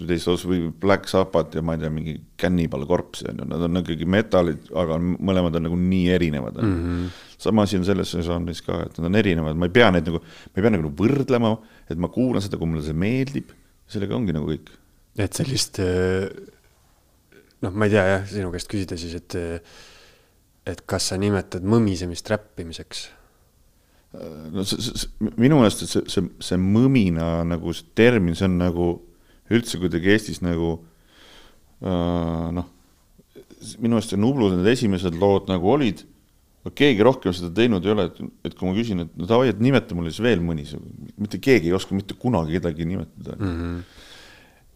teises 0.00 0.28
osas 0.32 0.46
või 0.50 0.68
Black 0.82 1.10
Sabbath 1.10 1.56
ja 1.56 1.62
ma 1.64 1.76
ei 1.76 1.82
tea, 1.82 1.90
mingi 1.94 2.16
Cannibal 2.40 2.86
Corpse 2.88 3.28
on 3.30 3.42
ju, 3.42 3.48
nad 3.50 3.66
on 3.68 3.82
ikkagi 3.82 4.08
metallid, 4.10 4.70
aga 4.82 4.98
mõlemad 5.00 5.58
on 5.60 5.66
nagu 5.68 5.78
nii 5.80 6.08
erinevad 6.16 6.60
mm. 6.60 6.76
-hmm. 6.76 7.08
sama 7.46 7.66
asi 7.68 7.80
on 7.80 7.88
selles 7.88 8.14
žanris 8.26 8.62
ka, 8.66 8.80
et 8.86 8.98
nad 8.98 9.10
on 9.10 9.20
erinevad, 9.20 9.58
ma 9.58 9.70
ei 9.70 9.76
pea 9.78 9.90
neid 9.94 10.10
nagu, 10.10 10.22
ma 10.22 10.60
ei 10.60 10.66
pea 10.66 10.74
nagu 10.76 10.94
võrdlema, 11.02 11.56
et 11.90 12.00
ma 12.00 12.12
kuulan 12.12 12.44
seda, 12.44 12.60
kui 12.60 12.70
mulle 12.70 12.84
see 12.86 12.96
meeldib, 12.96 13.52
sellega 13.90 14.16
ongi 14.16 14.36
nagu 14.36 14.50
kõik. 14.50 14.72
et 15.18 15.32
sellist 15.32 15.78
äh, 15.84 16.30
noh, 17.62 17.72
ma 17.72 17.88
ei 17.88 17.94
tea 17.94 18.06
jah, 18.10 18.30
sinu 18.30 18.54
käest 18.54 18.70
küsida 18.70 18.98
siis, 19.00 19.18
et 19.20 19.38
et 20.64 20.80
kas 20.88 21.10
sa 21.10 21.18
nimetad 21.20 21.64
mõmisemist 21.68 22.28
räppimiseks 22.32 23.08
no 24.54 24.64
see, 24.68 24.80
see, 24.84 25.10
minu 25.40 25.58
meelest 25.60 25.84
see, 25.86 26.04
see, 26.10 26.30
see 26.42 26.60
mõmina 26.60 27.42
nagu 27.48 27.74
see 27.74 27.88
termin, 27.98 28.36
see 28.38 28.48
on 28.48 28.58
nagu 28.60 28.88
üldse 29.54 29.80
kuidagi 29.82 30.14
Eestis 30.14 30.40
nagu 30.44 30.76
äh, 31.84 32.48
noh, 32.54 32.68
minu 33.78 33.96
meelest 33.96 34.14
see 34.14 34.20
Nublu 34.20 34.52
need 34.54 34.70
esimesed 34.74 35.18
lood 35.20 35.50
nagu 35.50 35.72
olid, 35.74 36.04
keegi 36.74 37.04
rohkem 37.04 37.34
seda 37.36 37.50
teinud 37.54 37.84
ei 37.84 37.92
ole, 37.92 38.06
et, 38.08 38.22
et 38.48 38.54
kui 38.56 38.70
ma 38.70 38.76
küsin, 38.76 39.04
et 39.04 39.18
no 39.20 39.28
davai, 39.28 39.50
et 39.52 39.60
nimeta 39.60 39.96
mulle 39.96 40.12
siis 40.14 40.24
veel 40.24 40.40
mõni, 40.44 40.64
mitte 41.20 41.42
keegi 41.42 41.68
ei 41.68 41.76
oska 41.76 41.96
mitte 41.96 42.16
kunagi 42.16 42.56
kedagi 42.58 42.88
nimetada 42.88 43.38
mm. 43.38 43.60
-hmm 43.60 44.02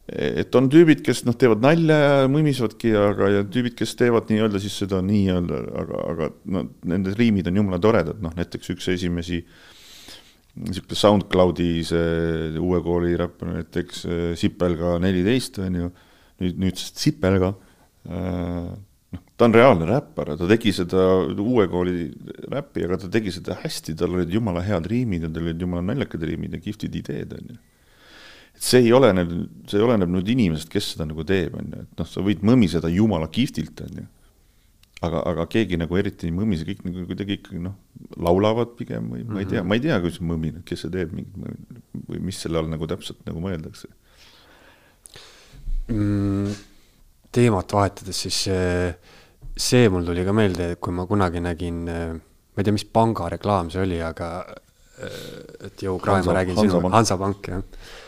et 0.09 0.57
on 0.57 0.69
tüübid, 0.73 1.03
kes 1.05 1.21
noh, 1.27 1.37
teevad 1.37 1.61
nalja 1.61 1.97
ja 2.01 2.29
mõmisevadki, 2.33 2.95
aga 2.97 3.29
ja 3.33 3.43
tüübid, 3.45 3.75
kes 3.77 3.93
teevad 3.99 4.31
nii-öelda 4.33 4.61
siis 4.63 4.79
seda 4.81 5.03
nii-öelda, 5.05 5.59
aga, 5.83 6.05
aga 6.15 6.29
no 6.55 6.65
nende 6.89 7.13
riimid 7.19 7.51
on 7.51 7.61
jumala 7.61 7.81
toredad, 7.83 8.23
noh 8.25 8.33
näiteks 8.39 8.73
üks 8.73 8.89
esimesi 8.95 9.43
niisugune 10.59 10.99
SoundCloudi 10.99 11.71
see 11.87 12.57
uue 12.59 12.81
kooli 12.83 13.15
räppar 13.21 13.53
näiteks 13.61 14.03
Sipelga 14.41 14.97
neliteist 15.03 15.61
on 15.63 15.77
ju, 15.83 15.91
nüüd 16.43 16.61
nüüdsest 16.65 16.99
Sipelga 17.05 17.53
äh,, 18.09 18.73
noh, 19.13 19.25
ta 19.37 19.47
on 19.47 19.55
reaalne 19.55 19.87
räppar 19.93 20.33
ta 20.41 20.49
tegi 20.51 20.73
seda 20.75 21.05
uue 21.37 21.69
kooli 21.71 22.09
räppi, 22.49 22.89
aga 22.89 22.99
ta 23.05 23.13
tegi 23.13 23.37
seda 23.37 23.61
hästi, 23.61 23.95
tal 24.01 24.17
olid 24.17 24.33
jumala 24.35 24.65
head 24.67 24.89
riimid 24.91 25.29
ja 25.29 25.31
tal 25.31 25.47
olid 25.47 25.63
jumala 25.63 25.85
naljakad 25.93 26.25
riimid 26.27 26.57
ja 26.57 26.65
kihvtid 26.65 26.97
ideed, 27.05 27.37
on 27.39 27.53
ju 27.53 27.61
et 28.59 28.67
see 28.67 28.85
ei 28.89 28.95
oleneb, 28.95 29.33
see 29.71 29.83
oleneb 29.83 30.11
nüüd 30.11 30.29
inimesest, 30.35 30.71
kes 30.73 30.93
seda 30.95 31.07
nagu 31.07 31.25
teeb, 31.27 31.55
on 31.59 31.67
ju, 31.71 31.83
et 31.85 32.01
noh, 32.01 32.09
sa 32.11 32.23
võid 32.27 32.41
mõmiseda 32.47 32.91
jumala 32.91 33.29
kihvtilt, 33.31 33.85
on 33.87 34.01
ju. 34.03 34.07
aga, 35.07 35.21
aga 35.31 35.45
keegi 35.53 35.79
nagu 35.79 35.99
eriti 36.01 36.27
ei 36.27 36.35
mõmise, 36.35 36.67
kõik 36.67 36.83
nagu 36.89 37.05
kuidagi 37.07 37.37
ikkagi 37.39 37.63
noh, 37.63 37.77
laulavad 38.19 38.73
pigem 38.79 39.13
või 39.13 39.23
ma 39.29 39.45
ei 39.45 39.47
tea, 39.47 39.63
mhm. 39.63 39.69
ma 39.71 39.79
ei 39.79 39.85
tea, 39.85 39.99
kuidas 40.03 40.19
mõmin, 40.27 40.57
kes 40.67 40.83
see 40.85 40.95
teeb 40.97 41.15
mingit 41.15 41.37
või 42.09 42.25
mis 42.31 42.41
selle 42.43 42.59
all 42.59 42.71
nagu 42.73 42.89
täpselt 42.91 43.23
nagu 43.29 43.43
mõeldakse 43.45 43.93
mm,. 45.93 46.57
teemat 47.39 47.77
vahetades, 47.79 48.25
siis 48.27 48.41
see, 48.49 48.91
see 49.55 49.87
mul 49.93 50.09
tuli 50.09 50.27
ka 50.27 50.35
meelde, 50.35 50.73
kui 50.83 50.99
ma 50.99 51.07
kunagi 51.07 51.45
nägin, 51.47 51.85
ma 51.87 52.59
ei 52.59 52.67
tea, 52.67 52.75
mis 52.75 52.89
panga 52.91 53.31
reklaam 53.37 53.71
see 53.71 53.87
oli, 53.87 54.03
aga 54.03 54.33
et 54.99 55.87
jõu, 55.87 55.95
Krae, 56.03 56.27
ma 56.27 56.41
räägin 56.41 56.59
sinu, 56.59 56.83
Hansapank, 56.91 57.53
jah 57.55 58.07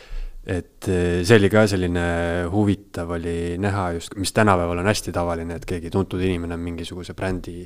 et 0.51 0.89
eh, 0.91 1.21
see 1.23 1.37
oli 1.39 1.49
ka 1.53 1.63
selline 1.71 2.05
huvitav 2.51 3.13
oli 3.15 3.55
näha 3.63 3.85
just, 3.95 4.17
mis 4.19 4.33
tänapäeval 4.35 4.83
on 4.83 4.89
hästi 4.91 5.13
tavaline, 5.15 5.59
et 5.61 5.67
keegi 5.69 5.93
tuntud 5.95 6.23
inimene 6.27 6.57
on 6.57 6.65
mingisuguse 6.65 7.15
brändi 7.15 7.63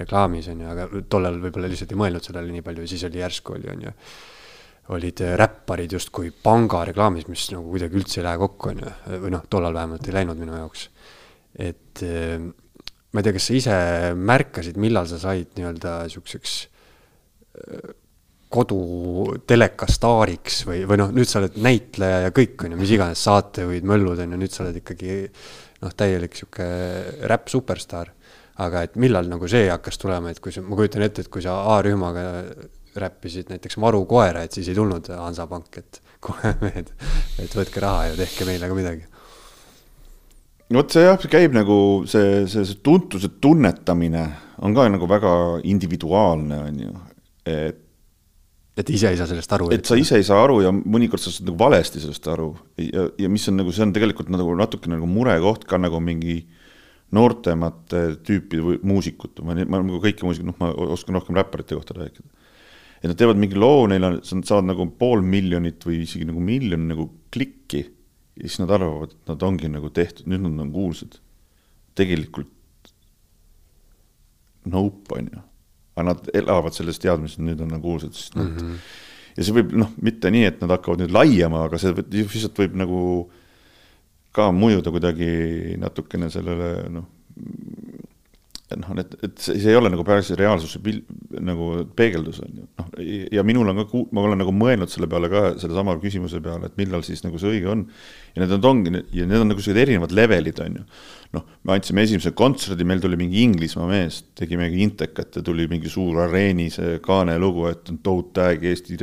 reklaamis, 0.00 0.48
on 0.50 0.64
ju, 0.64 0.70
aga 0.72 0.88
tollal 1.10 1.38
võib-olla 1.42 1.70
lihtsalt 1.70 1.94
ei 1.94 2.00
mõelnud 2.00 2.26
sellele 2.26 2.56
nii 2.56 2.64
palju 2.66 2.88
siis 2.90 3.06
oli 3.06 3.22
järsku 3.22 3.54
oli, 3.58 3.70
on 3.70 3.86
ju. 3.86 3.94
olid 4.96 5.24
eh, 5.24 5.36
räpparid 5.40 5.94
justkui 5.94 6.32
panga 6.42 6.82
reklaamis, 6.90 7.28
mis 7.30 7.46
nagu 7.54 7.70
kuidagi 7.70 8.00
üldse 8.02 8.20
ei 8.20 8.26
lähe 8.26 8.42
kokku, 8.42 8.72
on 8.72 8.82
ju, 8.82 8.94
või 9.26 9.34
noh, 9.36 9.46
tollal 9.50 9.76
vähemalt 9.76 10.10
ei 10.10 10.18
läinud 10.18 10.40
minu 10.42 10.58
jaoks. 10.58 10.88
et 11.54 12.02
eh, 12.02 12.38
ma 12.40 13.22
ei 13.22 13.28
tea, 13.28 13.36
kas 13.38 13.50
sa 13.50 13.60
ise 13.60 13.76
märkasid, 14.18 14.80
millal 14.82 15.06
sa 15.06 15.22
said 15.22 15.54
nii-öelda 15.54 16.00
siukseks 16.10 16.62
koduteleka 18.54 19.88
staariks 19.90 20.62
või, 20.68 20.84
või 20.88 21.00
noh, 21.00 21.12
nüüd 21.14 21.28
sa 21.28 21.40
oled 21.40 21.56
näitleja 21.62 22.24
ja 22.26 22.34
kõik 22.34 22.66
on 22.66 22.74
ju, 22.74 22.80
mis 22.80 22.92
iganes 22.94 23.22
saatejuhid, 23.26 23.86
möllud 23.88 24.22
on 24.22 24.36
ju, 24.36 24.40
nüüd 24.40 24.54
sa 24.54 24.64
oled 24.64 24.78
ikkagi 24.80 25.18
noh, 25.82 25.94
täielik 25.96 26.36
sihuke 26.38 26.68
räpp 27.30 27.50
superstaar. 27.52 28.12
aga 28.62 28.84
et 28.86 28.92
millal 29.02 29.26
nagu 29.26 29.48
see 29.50 29.66
hakkas 29.66 29.98
tulema, 29.98 30.30
et 30.30 30.38
kui 30.38 30.52
sa, 30.54 30.62
ma 30.62 30.76
kujutan 30.78 31.02
ette, 31.02 31.24
et 31.24 31.30
kui 31.32 31.42
sa 31.42 31.56
A-rühmaga 31.74 32.22
räppisid 33.02 33.50
näiteks 33.50 33.80
Maru 33.82 34.04
koera, 34.06 34.44
et 34.46 34.54
siis 34.54 34.68
ei 34.70 34.76
tulnud 34.78 35.10
Hansapank, 35.10 35.80
et 35.82 35.98
kuule 36.24 36.54
mehed, 36.60 36.92
et 37.42 37.58
võtke 37.58 37.82
raha 37.82 38.12
ja 38.12 38.20
tehke 38.22 38.46
meile 38.46 38.70
ka 38.70 38.78
midagi 38.78 39.10
vot 40.74 40.94
see 40.94 41.04
jah, 41.04 41.18
see 41.20 41.30
käib 41.30 41.54
nagu 41.54 41.76
see, 42.08 42.44
see, 42.50 42.64
see 42.64 42.78
tuntuse 42.82 43.28
tunnetamine 43.42 44.24
on 44.64 44.74
ka 44.74 44.86
nagu 44.88 45.08
väga 45.10 45.32
individuaalne, 45.66 46.60
on 46.68 46.78
ju, 46.86 46.94
et 47.50 47.83
et 48.76 48.90
ise 48.90 49.10
ei 49.12 49.18
saa 49.18 49.28
sellest 49.30 49.52
aru. 49.54 49.70
et 49.74 49.86
sa 49.86 49.96
ise 49.98 50.18
ei 50.18 50.26
saa 50.26 50.42
aru 50.44 50.60
ja 50.64 50.72
mõnikord 50.74 51.22
sa 51.22 51.30
saad 51.30 51.48
nagu 51.48 51.58
valesti 51.60 52.02
sellest 52.02 52.26
aru 52.32 52.50
ja, 52.80 53.08
ja 53.22 53.30
mis 53.30 53.46
on 53.50 53.60
nagu, 53.60 53.72
see 53.74 53.86
on 53.86 53.94
tegelikult 53.94 54.32
nagu 54.34 54.54
natuke 54.58 54.90
nagu 54.90 55.06
murekoht 55.10 55.66
ka 55.70 55.78
nagu 55.78 56.00
mingi 56.02 56.40
noortemate 57.14 58.00
tüüpi 58.26 58.60
või 58.64 58.78
muusikute, 58.86 59.44
ma, 59.46 59.54
ma 59.54 59.82
nagu 59.84 60.00
kõiki 60.02 60.26
muusikuid, 60.26 60.48
noh, 60.48 60.56
ma 60.58 60.72
oskan 60.96 61.18
rohkem 61.18 61.36
räpparite 61.38 61.76
kohta 61.78 61.94
rääkida. 61.98 62.26
et 63.02 63.10
nad 63.10 63.18
teevad 63.20 63.38
mingi 63.38 63.58
loo, 63.60 63.84
neil 63.90 64.08
on, 64.08 64.18
nad 64.18 64.48
saavad 64.48 64.70
nagu 64.72 64.88
pool 64.98 65.22
miljonit 65.22 65.84
või 65.86 66.02
isegi 66.02 66.26
nagu 66.26 66.42
miljon 66.42 66.88
nagu 66.90 67.06
klikki 67.34 67.84
ja 67.84 68.48
siis 68.48 68.58
nad 68.62 68.72
arvavad, 68.74 69.14
et 69.14 69.30
nad 69.30 69.46
ongi 69.46 69.70
nagu 69.70 69.90
tehtud, 69.94 70.26
nüüd 70.30 70.42
nad 70.48 70.66
on 70.66 70.72
kuulsad. 70.74 71.20
tegelikult 71.94 72.50
nope, 74.64 75.14
on 75.14 75.28
ju. 75.30 75.42
Aga 75.94 76.06
nad 76.10 76.28
elavad 76.34 76.74
selles 76.74 76.98
teadmises, 77.02 77.38
et 77.38 77.46
nüüd 77.46 77.60
on 77.62 77.72
nad 77.74 77.82
kuulsad, 77.82 78.14
sest 78.14 78.36
nad 78.38 78.50
mm 78.50 78.58
-hmm. 78.58 78.76
ja 79.36 79.46
see 79.46 79.56
võib 79.56 79.74
noh, 79.78 79.90
mitte 80.02 80.30
nii, 80.30 80.44
et 80.50 80.60
nad 80.60 80.70
hakkavad 80.74 81.04
nüüd 81.04 81.14
laiema, 81.14 81.64
aga 81.68 81.78
see 81.78 81.94
lihtsalt 81.94 82.58
võib 82.58 82.74
nagu 82.82 83.00
ka 84.34 84.50
mõjuda 84.50 84.90
kuidagi 84.90 85.76
natukene 85.78 86.30
sellele 86.30 86.88
noh, 86.90 87.06
noh, 88.80 88.98
et, 89.00 89.14
et 89.26 89.34
see, 89.40 89.56
ei 89.70 89.76
ole 89.78 89.90
nagu 89.92 90.04
päris 90.06 90.30
reaalsuse 90.38 90.80
pil-, 90.84 91.02
nagu 91.44 91.68
peegeldus, 91.96 92.40
on 92.44 92.60
ju. 92.60 92.66
noh, 92.80 92.88
ja 93.34 93.44
minul 93.46 93.70
on 93.72 93.82
ka 93.82 93.86
ku-, 93.90 94.04
ma 94.14 94.24
olen 94.24 94.40
nagu 94.42 94.54
mõelnud 94.54 94.92
selle 94.92 95.08
peale 95.10 95.30
ka, 95.32 95.42
sellesama 95.62 95.96
küsimuse 96.02 96.40
peale, 96.44 96.70
et 96.70 96.78
millal 96.80 97.04
siis 97.06 97.24
nagu 97.24 97.40
see 97.40 97.56
õige 97.56 97.70
on. 97.72 97.84
ja 98.34 98.42
need 98.42 98.54
on, 98.56 98.64
ongi, 98.70 98.94
ja 99.14 99.26
need 99.28 99.44
on 99.44 99.52
nagu 99.52 99.62
sellised 99.62 99.82
erinevad 99.84 100.14
levelid, 100.16 100.62
on 100.64 100.80
ju. 100.80 100.86
noh, 101.36 101.44
me 101.66 101.76
andsime 101.76 102.06
esimese 102.06 102.34
kontserdi, 102.38 102.86
meil 102.86 103.02
tuli 103.02 103.18
mingi 103.20 103.42
Inglismaa 103.44 103.90
mees, 103.90 104.22
tegi 104.38 104.58
mingi 104.60 104.82
intekat 104.86 105.40
ja 105.40 105.44
tuli 105.46 105.68
mingi 105.70 105.90
suur 105.90 106.22
areeni 106.26 106.70
see 106.74 106.98
kaane 107.04 107.36
lugu, 107.42 107.68
et 107.70 107.92
on 107.92 108.00
tohutu 108.04 108.34
tag 108.40 108.64
Eesti, 108.70 108.98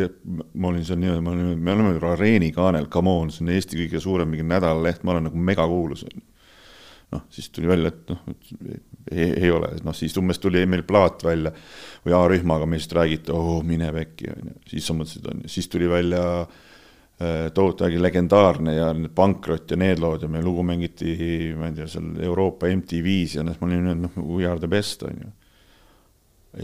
ma 0.56 0.72
olin 0.72 0.84
seal 0.88 1.00
niimoodi, 1.02 1.24
ma 1.26 1.36
olin, 1.36 1.56
me 1.60 1.76
oleme 1.76 2.12
areeni 2.12 2.52
kaanel, 2.56 2.90
come 2.92 3.12
on, 3.12 3.32
see 3.32 3.46
on 3.46 3.56
Eesti 3.56 3.84
kõige 3.84 4.04
suurem 4.04 4.32
mingi 4.32 4.48
nädalaleht, 4.48 5.04
ma 5.04 5.16
olen 5.16 5.30
nagu 5.30 5.48
megakuulus, 5.52 6.06
on 6.08 6.20
ju 6.20 6.28
noh, 7.12 7.26
siis 7.30 7.50
tuli 7.52 7.68
välja, 7.68 7.92
et 7.92 8.12
noh, 8.12 8.22
ei, 9.12 9.30
ei 9.44 9.52
ole, 9.52 9.72
noh 9.86 9.96
siis 9.98 10.16
umbes 10.20 10.40
tuli 10.42 10.64
meil 10.70 10.84
plaat 10.88 11.24
välja 11.26 11.54
või 12.06 12.16
A-rühmaga 12.18 12.68
meist 12.70 12.94
räägiti, 12.98 13.34
oo 13.36 13.62
mine 13.66 13.92
pekki, 13.96 14.32
on 14.34 14.52
ju, 14.52 14.58
siis 14.74 14.90
sa 14.90 14.98
mõtlesid, 14.98 15.28
on 15.32 15.44
ju, 15.46 15.52
siis 15.54 15.70
tuli 15.72 15.90
välja 15.90 16.24
äh, 16.42 17.48
tohutu 17.54 17.86
äge 17.88 18.02
legendaarne 18.02 18.76
ja 18.76 18.90
Pankrot 19.16 19.72
ja 19.72 19.80
need 19.80 20.02
lood 20.02 20.26
ja 20.26 20.32
meie 20.32 20.46
lugu 20.46 20.66
mängiti, 20.68 21.16
ma 21.58 21.70
ei 21.70 21.78
tea, 21.78 21.88
seal 21.92 22.12
Euroopa 22.26 22.72
MTV-s 22.72 23.38
ja 23.40 23.46
noh, 23.46 23.58
ma 23.62 23.70
olin, 23.70 23.94
noh, 24.08 24.20
We 24.22 24.50
are 24.50 24.60
the 24.60 24.70
best, 24.72 25.06
on 25.08 25.24
ju. 25.24 25.32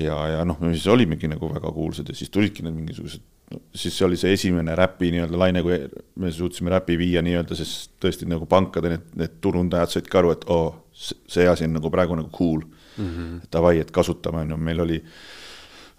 ja, 0.04 0.20
ja 0.36 0.46
noh, 0.46 0.60
me 0.62 0.74
siis 0.76 0.90
olimegi 0.92 1.30
nagu 1.32 1.50
väga 1.54 1.74
kuulsad 1.74 2.10
ja 2.10 2.18
siis 2.18 2.34
tulidki 2.34 2.66
need 2.66 2.76
mingisugused 2.76 3.26
no, 3.54 3.62
siis 3.76 3.96
see 3.96 4.06
oli 4.08 4.20
see 4.20 4.34
esimene 4.36 4.76
räpi 4.78 5.12
nii-öelda 5.14 5.40
laine, 5.40 5.64
kui 5.66 5.78
me 6.22 6.32
suutsime 6.34 6.74
räpi 6.74 6.98
viia 7.00 7.24
nii-öelda, 7.26 7.58
siis 7.58 7.92
tõesti 8.02 8.28
nagu 8.30 8.48
pankade 8.50 8.92
need, 8.94 9.08
need 9.22 9.40
turundajad 9.44 9.94
said 9.94 10.12
ka 10.12 10.22
aru, 10.22 10.34
et 10.36 10.48
oo 10.50 10.60
oh,, 10.66 10.76
see 10.98 11.48
asi 11.48 11.68
on 11.68 11.76
nagu 11.78 11.92
praegu 11.94 12.16
nagu 12.18 12.32
cool 12.34 12.64
mm. 12.64 13.06
-hmm. 13.06 13.42
Davai, 13.54 13.80
et 13.80 13.92
kasutame, 13.92 14.42
on 14.46 14.56
ju, 14.56 14.58
meil 14.58 14.80
oli, 14.82 15.02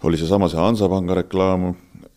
oli 0.03 0.17
seesama 0.17 0.49
see 0.49 0.59
Hansapanga 0.59 1.15
reklaam 1.21 1.73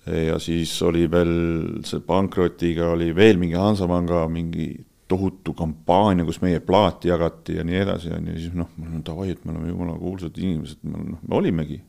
ja 0.07 0.39
siis 0.39 0.75
oli 0.83 1.11
veel 1.11 1.83
see 1.87 2.01
pankrotiga 2.01 2.91
oli 2.91 3.15
veel 3.15 3.39
mingi 3.39 3.55
Hansapanga 3.55 4.27
mingi 4.29 4.75
tohutu 5.09 5.53
kampaania, 5.55 6.25
kus 6.25 6.41
meie 6.41 6.61
plaati 6.61 7.09
jagati 7.09 7.57
ja 7.57 7.65
nii 7.65 7.77
edasi, 7.77 8.11
on 8.17 8.27
ju, 8.27 8.39
siis 8.39 8.55
noh, 8.57 8.69
davai, 9.07 9.31
et 9.31 9.45
me 9.45 9.53
oleme 9.53 9.69
jumala 9.69 9.99
kuulsad 9.99 10.39
inimesed, 10.39 10.79
me, 10.83 10.99
noh, 10.99 11.19
me 11.29 11.37
olimegi 11.37 11.83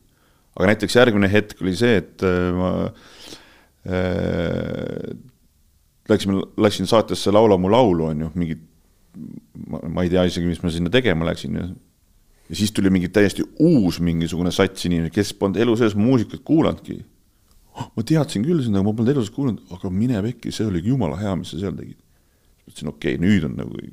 aga 0.54 0.70
näiteks 0.70 0.98
järgmine 0.98 1.30
hetk 1.30 1.62
oli 1.62 1.74
see, 1.78 1.98
et 2.02 2.24
äh, 2.26 2.50
ma 2.54 2.70
äh, 3.90 5.14
läksime, 6.10 6.38
läksin 6.60 6.88
saatesse 6.90 7.32
Laula 7.34 7.58
mu 7.58 7.70
laulu, 7.72 8.10
on 8.12 8.24
ju, 8.26 8.30
mingid, 8.38 8.62
ma 9.14 10.04
ei 10.04 10.12
tea 10.12 10.24
isegi, 10.28 10.48
mis 10.50 10.62
ma 10.64 10.72
sinna 10.74 10.92
tegema 10.92 11.26
läksin 11.28 11.58
ja 11.60 11.68
siis 12.52 12.72
tuli 12.76 12.90
mingi 12.92 13.08
täiesti 13.08 13.44
uus 13.62 14.00
mingisugune 14.04 14.52
sats 14.52 14.86
inimesi, 14.88 15.14
kes 15.14 15.34
polnud 15.38 15.60
elu 15.64 15.76
sees 15.80 15.96
muusikat 15.98 16.44
kuulanudki 16.44 16.98
oh,. 17.74 17.90
ma 17.96 18.06
teadsin 18.06 18.44
küll 18.46 18.62
aga 18.64 18.82
ma 18.82 18.92
polnud 18.92 19.14
elu 19.14 19.24
sees 19.24 19.34
kuulanud, 19.34 19.62
aga 19.74 19.90
mine 19.90 20.22
pekki, 20.28 20.52
see 20.54 20.66
oli 20.68 20.82
jumala 20.84 21.18
hea, 21.20 21.34
mis 21.40 21.54
sa 21.54 21.60
seal 21.62 21.76
tegid. 21.78 22.00
mõtlesin, 22.66 22.90
okei 22.92 23.16
okay,, 23.16 23.22
nüüd 23.22 23.48
on 23.48 23.56
nagu 23.60 23.84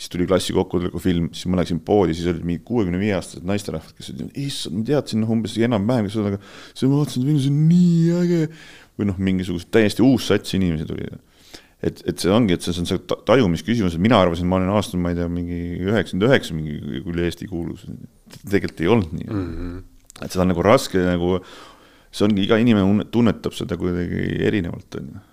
siis 0.00 0.08
tuli 0.08 0.26
klassi 0.26 0.54
kokkutuleku 0.56 0.98
film, 0.98 1.28
siis 1.36 1.46
ma 1.52 1.58
läksin 1.60 1.82
poodi, 1.84 2.14
siis 2.16 2.30
olid 2.30 2.44
mingi 2.48 2.62
kuuekümne 2.64 2.98
viie 3.00 3.12
aastased 3.18 3.44
naisterahvad, 3.44 3.92
kes 3.98 4.14
ütlesid, 4.14 4.30
issand, 4.40 4.78
ma 4.80 4.86
teadsin 4.88 5.20
noh, 5.20 5.32
umbes 5.34 5.58
enam-vähem, 5.60 6.08
kes 6.08 6.16
aga 6.22 6.38
siis 6.40 6.86
ma 6.86 7.02
vaatasin, 7.02 7.26
et 7.28 7.42
see 7.44 7.52
on 7.52 7.58
nii 7.68 8.14
äge. 8.22 8.38
või 9.00 9.08
noh, 9.08 9.20
mingisugust 9.20 9.68
täiesti 9.72 10.04
uus 10.04 10.26
sats 10.28 10.56
inimesi 10.56 10.84
tuli. 10.88 11.06
Et, 11.82 12.02
et 12.08 12.22
see 12.22 12.32
ongi, 12.32 12.56
et 12.56 12.66
see 12.66 12.76
on 12.82 12.88
see 12.88 13.00
tajumisküsimus, 13.28 13.96
et 13.96 14.04
mina 14.04 14.20
arvasin, 14.20 14.48
ma 14.50 14.58
olen 14.60 14.72
aastal, 14.76 15.00
ma 15.02 15.14
ei 15.14 15.18
tea, 15.18 15.28
mingi 15.32 15.60
üheksakümmend 15.88 16.28
üheksa 16.28 16.56
mingi 16.56 17.00
üle 17.00 17.26
Eesti 17.28 17.48
kuulus. 17.50 17.86
tegelikult 18.44 18.84
ei 18.84 18.92
olnud 18.92 19.16
nii 19.16 19.26
mm. 19.30 19.48
-hmm. 19.48 19.82
et 20.24 20.30
seda 20.30 20.44
on 20.44 20.52
nagu 20.52 20.62
raske 20.66 21.02
nagu, 21.02 21.40
see 22.10 22.28
ongi, 22.28 22.44
iga 22.44 22.60
inimene 22.60 23.08
tunnetab 23.10 23.56
seda 23.56 23.78
kuidagi 23.80 24.28
erinevalt, 24.46 25.00
on 25.00 25.12
ju 25.14 25.26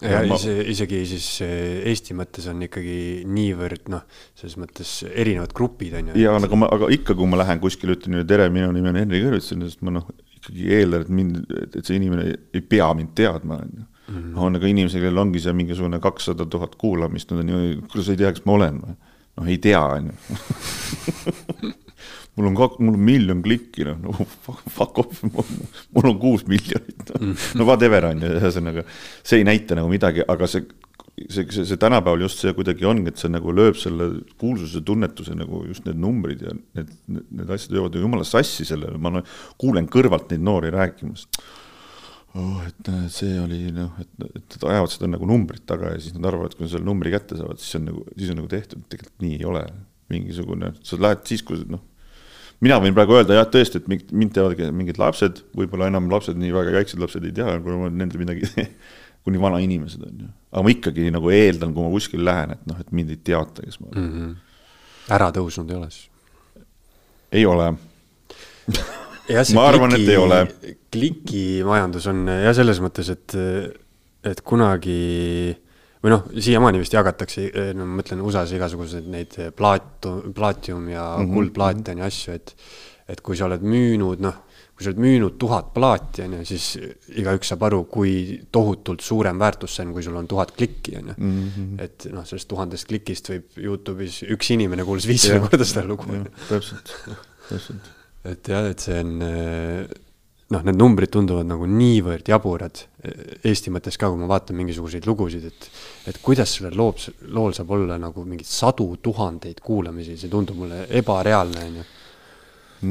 ja 0.00 0.22
ma... 0.24 0.36
ise, 0.38 0.54
isegi 0.72 1.02
siis 1.08 1.26
eh, 1.44 1.82
Eesti 1.90 2.16
mõttes 2.16 2.46
on 2.50 2.62
ikkagi 2.64 2.96
niivõrd 3.28 3.90
noh, 3.92 4.04
selles 4.38 4.56
mõttes 4.60 4.94
erinevad 5.10 5.52
grupid 5.56 5.96
on 5.98 6.12
ju. 6.12 6.18
ja 6.22 6.34
nagu 6.40 6.58
ma, 6.60 6.70
aga 6.72 6.88
ikka, 6.94 7.16
kui 7.18 7.28
ma 7.30 7.40
lähen 7.42 7.60
kuskile, 7.62 7.96
ütlen 7.98 8.22
tere, 8.28 8.48
minu 8.52 8.70
nimi 8.74 8.92
on 8.92 9.00
Henri 9.00 9.22
Kõrvitsen, 9.24 9.64
sest 9.66 9.84
ma 9.86 9.94
noh, 9.98 10.08
ikkagi 10.38 10.70
eeldan, 10.78 11.04
et 11.04 11.14
mind, 11.20 11.40
et 11.68 11.80
see 11.84 11.98
inimene 12.00 12.30
ei 12.56 12.64
pea 12.64 12.88
mind 12.96 13.12
teadma, 13.18 13.60
on 13.60 13.80
ju. 13.82 13.86
Mhm. 14.10 14.38
on 14.38 14.58
aga 14.58 14.66
inimesi, 14.66 14.98
kellel 14.98 15.22
ongi 15.22 15.42
see 15.42 15.54
mingisugune 15.54 16.00
kakssada 16.02 16.46
tuhat 16.50 16.74
kuulamist, 16.80 17.30
nad 17.30 17.44
on 17.44 17.52
ju, 17.54 17.82
kuidas 17.86 18.08
sa 18.08 18.16
ei 18.16 18.20
tea, 18.24 18.32
kes 18.34 18.46
ma 18.48 18.56
olen 18.58 18.82
või? 18.82 18.96
noh, 19.38 19.46
ei 19.46 19.58
tea, 19.62 19.80
on 19.80 20.10
ju 20.10 21.72
mul 22.36 22.50
on 22.50 22.58
kak-, 22.58 22.78
mul 22.80 22.96
on 22.96 23.06
miljon 23.06 23.42
klikki, 23.44 23.86
noh, 23.86 23.98
no 24.02 24.56
fuck 24.70 24.98
off, 25.02 25.22
mul 25.26 26.10
on 26.12 26.20
kuus 26.22 26.46
miljonit 26.50 27.10
no.. 27.14 27.20
Mm. 27.20 27.34
no 27.60 27.66
whatever 27.68 28.10
on 28.10 28.22
ju, 28.24 28.30
ühesõnaga 28.40 28.86
see 28.90 29.40
ei 29.40 29.46
näita 29.48 29.78
nagu 29.78 29.90
midagi, 29.92 30.24
aga 30.30 30.48
see, 30.50 30.66
see, 31.20 31.46
see, 31.46 31.66
see 31.68 31.80
tänapäeval 31.80 32.26
just 32.26 32.42
see 32.42 32.54
kuidagi 32.56 32.88
ongi, 32.88 33.12
et 33.12 33.20
see 33.20 33.32
nagu 33.32 33.54
lööb 33.54 33.78
selle 33.80 34.10
kuulsuse 34.40 34.82
tunnetuse 34.86 35.36
nagu 35.38 35.64
just 35.68 35.86
need 35.88 36.00
numbrid 36.00 36.44
ja 36.46 36.54
need, 36.56 36.92
need, 37.06 37.30
need 37.42 37.56
asjad 37.56 37.78
ju 37.78 38.04
jumala 38.04 38.26
sassi 38.26 38.66
sellele, 38.68 38.98
ma 38.98 39.14
no, 39.18 39.24
kuulen 39.60 39.90
kõrvalt 39.90 40.32
neid 40.32 40.46
noori 40.46 40.72
rääkimas 40.74 41.28
oh,. 42.38 42.62
et 42.66 42.90
see 43.12 43.36
oli 43.40 43.60
noh, 43.74 43.92
et, 44.02 44.10
et 44.28 44.56
nad 44.56 44.66
ajavad 44.74 44.94
seda 44.94 45.10
nagu 45.10 45.28
numbrit 45.28 45.64
taga 45.68 45.94
ja 45.94 46.00
siis 46.02 46.16
nad 46.16 46.30
arvavad, 46.30 46.56
kui 46.56 46.66
nad 46.66 46.72
selle 46.74 46.86
numbri 46.86 47.12
kätte 47.14 47.38
saavad, 47.38 47.60
siis 47.62 47.78
on 47.80 47.88
nagu, 47.90 48.04
siis 48.16 48.32
on 48.32 48.40
nagu 48.42 48.50
tehtud, 48.50 48.82
tegelikult 48.92 49.24
nii 49.26 49.38
ei 49.38 49.48
ole. 49.52 49.64
mingisugune, 50.10 50.72
sa 50.82 50.96
lähed 50.98 51.20
siis, 51.22 51.42
kui 51.46 51.60
noh, 51.70 51.84
mina 52.64 52.80
võin 52.82 52.94
praegu 52.96 53.14
öelda 53.14 53.36
jah, 53.36 53.44
tõesti, 53.46 53.78
et 53.78 53.86
mind, 53.86 54.08
mind 54.10 54.32
teavad 54.34 54.58
mingid 54.74 54.98
lapsed, 54.98 55.44
võib-olla 55.54 55.86
enam 55.86 56.08
lapsed, 56.10 56.34
nii 56.34 56.50
väga 56.50 56.72
väiksed 56.74 56.98
lapsed 56.98 57.28
ei 57.28 57.34
tea, 57.36 57.52
kuna 57.62 57.76
ma 57.84 57.90
nende 57.94 58.18
midagi 58.18 58.48
kuni 59.24 59.38
vanainimesed 59.38 60.02
on 60.02 60.24
ju. 60.24 60.30
aga 60.50 60.64
ma 60.66 60.72
ikkagi 60.74 61.10
nagu 61.14 61.30
eeldan, 61.30 61.74
kui 61.76 61.86
ma 61.86 61.92
kuskile 61.94 62.26
lähen, 62.26 62.56
et 62.56 62.66
noh, 62.66 62.80
et 62.82 62.90
mind 62.96 63.14
ei 63.14 63.20
teata, 63.30 63.62
kes 63.62 63.78
ma 63.78 63.92
olen 63.92 64.02
mm. 64.02 64.16
-hmm. 64.16 65.12
ära 65.14 65.30
tõusnud 65.36 65.70
ei 65.70 65.78
ole 65.78 65.90
siis? 65.94 66.10
ei 67.38 67.46
ole 67.46 67.70
ma 69.56 69.66
arvan, 69.70 69.96
et 69.96 70.08
ei 70.08 70.18
ole. 70.20 70.42
klikimajandus 70.92 72.10
on 72.10 72.26
jah, 72.28 72.54
selles 72.56 72.82
mõttes, 72.82 73.10
et, 73.14 73.36
et 74.26 74.44
kunagi 74.46 75.00
või 76.00 76.14
noh, 76.14 76.28
siiamaani 76.32 76.80
vist 76.80 76.94
jagatakse, 76.96 77.48
no 77.76 77.86
ma 77.86 78.00
mõtlen 78.00 78.22
USA-s 78.24 78.54
igasuguseid 78.56 79.08
neid 79.12 79.36
plaatu, 79.56 80.20
plaatium 80.36 80.88
ja 80.88 81.16
mm 81.16 81.26
-hmm. 81.26 81.34
kuldplaate 81.34 81.92
on 81.92 82.04
ju 82.04 82.08
asju, 82.08 82.38
et 82.38 82.54
et 83.10 83.20
kui 83.26 83.36
sa 83.36 83.48
oled 83.48 83.64
müünud, 83.66 84.20
noh, 84.22 84.36
kui 84.76 84.84
sa 84.84 84.92
oled 84.92 85.02
müünud 85.02 85.36
tuhat 85.40 85.72
plaati, 85.74 86.22
on 86.22 86.36
ju, 86.38 86.44
siis 86.46 86.66
igaüks 87.18 87.50
saab 87.52 87.64
aru, 87.66 87.80
kui 87.90 88.12
tohutult 88.54 89.02
suurem 89.04 89.40
väärtus 89.40 89.74
see 89.76 89.86
on, 89.86 89.92
kui 89.96 90.04
sul 90.06 90.16
on 90.20 90.28
tuhat 90.30 90.54
klikki, 90.56 90.96
on 91.00 91.10
ju. 91.10 91.14
Mhm. 91.18 91.78
et 91.86 92.06
noh, 92.14 92.24
sellest 92.24 92.48
tuhandest 92.48 92.86
klikist 92.86 93.32
võib 93.32 93.58
Youtube'is 93.66 94.22
üks 94.30 94.52
inimene 94.54 94.86
kuulas 94.86 95.08
viissada 95.10 95.42
korda 95.42 95.64
seda 95.64 95.84
lugu. 95.84 96.06
täpselt, 96.48 96.94
täpselt. 97.48 97.90
Et 98.28 98.48
jah, 98.52 98.66
et 98.68 98.82
see 98.84 99.00
on 99.00 99.12
eh, 99.24 99.84
noh, 100.50 100.64
need 100.66 100.78
numbrid 100.78 101.12
tunduvad 101.14 101.46
nagu 101.48 101.66
niivõrd 101.70 102.28
jaburad 102.30 102.82
Eesti 103.46 103.72
mõttes 103.72 103.96
ka, 103.96 104.10
kui 104.10 104.20
ma 104.20 104.28
vaatan 104.30 104.58
mingisuguseid 104.58 105.06
lugusid, 105.08 105.46
et 105.48 105.68
et 106.10 106.18
kuidas 106.24 106.56
sellel 106.56 106.76
loob, 106.76 107.00
lool 107.32 107.54
saab 107.56 107.72
olla 107.76 107.96
nagu 108.00 108.24
mingeid 108.26 108.48
sadu 108.48 108.90
tuhandeid 109.02 109.62
kuulamisi, 109.64 110.18
see 110.20 110.32
tundub 110.32 110.58
mulle 110.60 110.84
ebareaalne, 111.00 111.66
on 111.68 111.78
ju. 111.80 111.84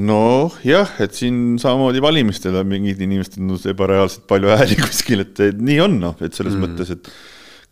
noh, 0.08 0.60
jah, 0.66 0.94
et 1.04 1.18
siin 1.18 1.58
samamoodi 1.62 2.02
valimistel 2.02 2.58
on 2.62 2.70
mingid 2.70 3.02
inimesed 3.06 3.40
andnud 3.42 3.66
ebareaalselt 3.74 4.26
palju 4.30 4.54
hääli 4.54 4.80
kuskil, 4.86 5.26
et 5.26 5.44
nii 5.60 5.82
on, 5.86 6.00
noh, 6.08 6.16
et 6.24 6.38
selles 6.38 6.56
mm. 6.56 6.66
mõttes, 6.66 6.94
et 6.96 7.12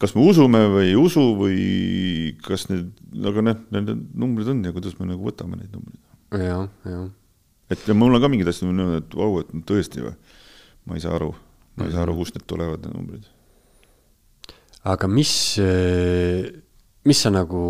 kas 0.01 0.14
me 0.14 0.26
usume 0.30 0.66
või 0.76 0.89
ei 0.91 0.97
usu 0.99 1.24
või 1.39 1.62
kas 2.45 2.68
need, 2.70 2.91
aga 3.32 3.45
noh, 3.49 3.64
need 3.74 3.95
numbrid 4.14 4.51
on 4.53 4.66
ja 4.68 4.76
kuidas 4.76 4.99
me 4.99 5.10
nagu 5.10 5.32
võtame 5.32 5.58
neid 5.58 5.72
numbreid. 5.72 6.03
jah, 6.43 6.68
jah 6.86 7.08
et 7.74 7.89
mul 7.93 8.15
on 8.15 8.24
ka 8.24 8.30
mingid 8.32 8.49
asjad, 8.51 8.82
et 8.97 9.18
vau, 9.18 9.41
et 9.41 9.51
tõesti 9.68 10.03
või, 10.05 10.15
ma 10.88 10.97
ei 10.97 11.03
saa 11.03 11.18
aru. 11.20 11.34
ma 11.78 11.86
ei 11.86 11.93
saa 11.93 12.05
aru, 12.07 12.15
kust 12.18 12.38
need 12.38 12.47
tulevad, 12.49 12.86
need 12.86 12.95
numbrid. 12.95 13.28
aga 14.88 15.09
mis, 15.11 15.34
mis 17.07 17.24
sa 17.24 17.32
nagu, 17.34 17.63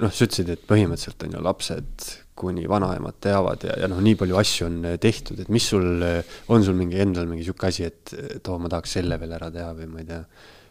noh, 0.00 0.12
sa 0.14 0.26
ütlesid, 0.26 0.52
et 0.54 0.66
põhimõtteliselt 0.68 1.26
on 1.26 1.36
ju 1.36 1.44
lapsed 1.44 2.10
kuni 2.40 2.64
vanaemad 2.70 3.18
teavad 3.20 3.66
ja, 3.68 3.74
ja 3.82 3.90
noh, 3.90 4.00
nii 4.00 4.16
palju 4.16 4.38
asju 4.40 4.68
on 4.68 4.78
tehtud, 5.02 5.42
et 5.42 5.50
mis 5.52 5.66
sul, 5.72 6.00
on 6.48 6.64
sul 6.64 6.78
mingi 6.78 7.02
endal 7.02 7.28
mingi 7.28 7.44
sihuke 7.44 7.68
asi, 7.68 7.90
et, 7.90 8.14
et 8.38 8.48
oo, 8.48 8.56
ma 8.62 8.70
tahaks 8.72 8.96
selle 8.96 9.20
veel 9.20 9.36
ära 9.36 9.50
teha 9.52 9.74
või 9.76 9.90
ma 9.92 10.00
ei 10.00 10.08
tea 10.08 10.22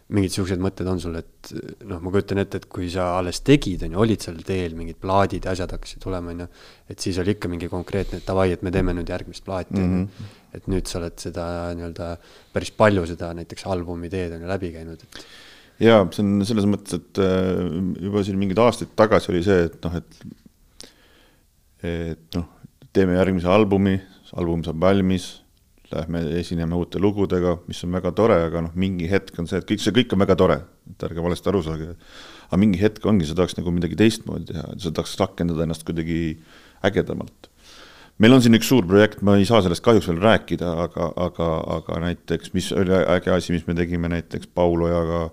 mingid 0.10 0.34
siuksed 0.34 0.62
mõtted 0.62 0.88
on 0.90 1.00
sul, 1.02 1.18
et 1.20 1.52
noh, 1.86 2.00
ma 2.02 2.12
kujutan 2.14 2.42
ette, 2.42 2.62
et 2.62 2.66
kui 2.72 2.88
sa 2.90 3.12
alles 3.20 3.44
tegid, 3.46 3.84
on 3.86 3.94
ju, 3.94 4.00
olid 4.02 4.24
seal 4.26 4.40
teel 4.46 4.74
mingid 4.78 4.98
plaadid 5.02 5.46
ja 5.46 5.54
asjad 5.54 5.76
hakkasid 5.76 6.02
tulema, 6.02 6.34
on 6.34 6.44
ju, 6.44 6.48
et 6.90 7.06
siis 7.06 7.20
oli 7.22 7.36
ikka 7.36 7.52
mingi 7.52 7.70
konkreetne, 7.70 8.18
et 8.22 8.26
davai, 8.26 8.48
et 8.56 8.64
me 8.66 8.74
teeme 8.74 8.96
nüüd 8.98 9.10
järgmist 9.14 9.46
plaati 9.46 9.78
mm, 9.78 9.92
-hmm. 9.92 10.32
et 10.58 10.70
nüüd 10.74 10.90
sa 10.90 10.98
oled 11.02 11.22
seda 11.22 11.46
nii-öelda 11.78 12.10
päris 12.56 12.74
palju 12.74 13.06
seda 13.12 13.30
näiteks 13.38 13.68
albumi 13.70 14.10
teed 14.10 14.34
on 14.34 14.42
ju 14.46 14.50
läbi 14.50 14.72
käinud, 14.74 15.04
et. 15.06 15.20
jaa, 15.86 16.08
see 16.16 16.26
on 16.26 16.46
selles 16.52 16.70
mõttes, 16.74 16.98
et 16.98 17.22
äh, 17.22 17.62
juba 18.08 18.26
siin 18.26 18.42
mingeid 18.42 18.64
aastaid 18.66 18.96
tagasi 18.98 19.30
oli 19.34 19.44
see, 19.46 19.68
et 19.70 19.78
noh, 19.86 20.00
et 20.02 20.24
et 21.86 22.36
noh, 22.36 22.50
teeme 22.92 23.14
järgmise 23.14 23.48
albumi, 23.48 24.00
album 24.34 24.66
saab 24.66 24.82
valmis 24.82 25.36
lähme 25.94 26.22
esineme 26.40 26.78
uute 26.78 27.02
lugudega, 27.02 27.58
mis 27.70 27.82
on 27.86 27.94
väga 27.98 28.12
tore, 28.18 28.38
aga 28.48 28.64
noh, 28.66 28.74
mingi 28.80 29.10
hetk 29.10 29.38
on 29.42 29.48
see, 29.50 29.60
et 29.62 29.68
kõik 29.70 29.84
see 29.84 29.96
kõik 29.96 30.16
on 30.16 30.24
väga 30.24 30.38
tore, 30.40 30.58
et 30.92 31.06
ärge 31.10 31.24
valesti 31.26 31.52
aru 31.52 31.62
saage. 31.66 31.94
aga 32.50 32.60
mingi 32.62 32.82
hetk 32.82 33.06
ongi, 33.06 33.28
sa 33.30 33.38
tahaks 33.38 33.58
nagu 33.60 33.74
midagi 33.74 33.98
teistmoodi 34.00 34.52
teha, 34.54 34.66
sa 34.82 34.92
tahaks 34.92 35.16
rakendada 35.22 35.66
ennast 35.66 35.86
kuidagi 35.88 36.40
ägedamalt. 36.86 37.50
meil 38.20 38.36
on 38.36 38.42
siin 38.44 38.58
üks 38.58 38.68
suur 38.68 38.88
projekt, 38.88 39.22
ma 39.22 39.38
ei 39.40 39.46
saa 39.48 39.62
sellest 39.66 39.84
kahjuks 39.86 40.10
veel 40.12 40.24
rääkida, 40.24 40.74
aga, 40.86 41.12
aga, 41.28 41.52
aga 41.78 42.02
näiteks, 42.08 42.54
mis 42.54 42.72
oli 42.76 42.96
äge 43.00 43.32
asi, 43.36 43.54
mis 43.56 43.68
me 43.68 43.78
tegime 43.78 44.12
näiteks 44.12 44.52
Paul 44.54 44.84
Ojaga, 44.90 45.30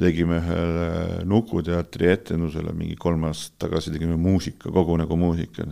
tegime 0.00 0.40
ühele 0.40 1.24
Nuku 1.28 1.62
teatri 1.64 2.08
etendusele 2.12 2.72
mingi 2.76 2.96
kolm 3.00 3.24
aastat 3.28 3.66
tagasi, 3.66 3.92
tegime 3.94 4.16
muusika, 4.16 4.70
kogu 4.72 4.96
nagu 5.00 5.16
muusika. 5.16 5.66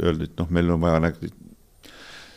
Öeldi, 0.00 0.30
et 0.30 0.40
noh, 0.40 0.48
meil 0.50 0.70
on 0.74 0.80
vaja 0.82 1.00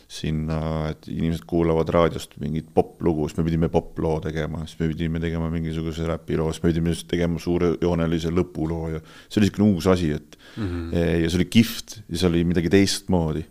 sinna, 0.07 0.59
et 0.93 1.09
inimesed 1.11 1.43
kuulavad 1.47 1.89
raadiost 1.91 2.37
mingit 2.39 2.69
poplugu, 2.75 3.25
siis 3.27 3.41
me 3.41 3.43
pidime 3.43 3.67
poploo 3.71 4.21
tegema, 4.23 4.61
siis 4.63 4.79
me 4.79 4.87
pidime 4.93 5.19
tegema 5.19 5.49
mingisuguse 5.51 6.07
räpiloo, 6.07 6.53
siis 6.53 6.63
me 6.63 6.71
pidime 6.71 6.93
tegema 7.11 7.41
suurejoonelise 7.43 8.31
lõpuloo 8.31 8.93
ja 8.93 9.01
see 9.03 9.41
oli 9.41 9.49
niisugune 9.49 9.75
uus 9.75 9.89
asi, 9.91 10.13
et 10.15 10.37
mm 10.55 10.63
-hmm. 10.63 10.95
ja 11.23 11.29
see 11.29 11.41
oli 11.41 11.49
kihvt 11.57 11.97
ja 12.07 12.21
see 12.21 12.29
oli 12.29 12.45
midagi 12.47 12.71
teistmoodi. 12.71 13.43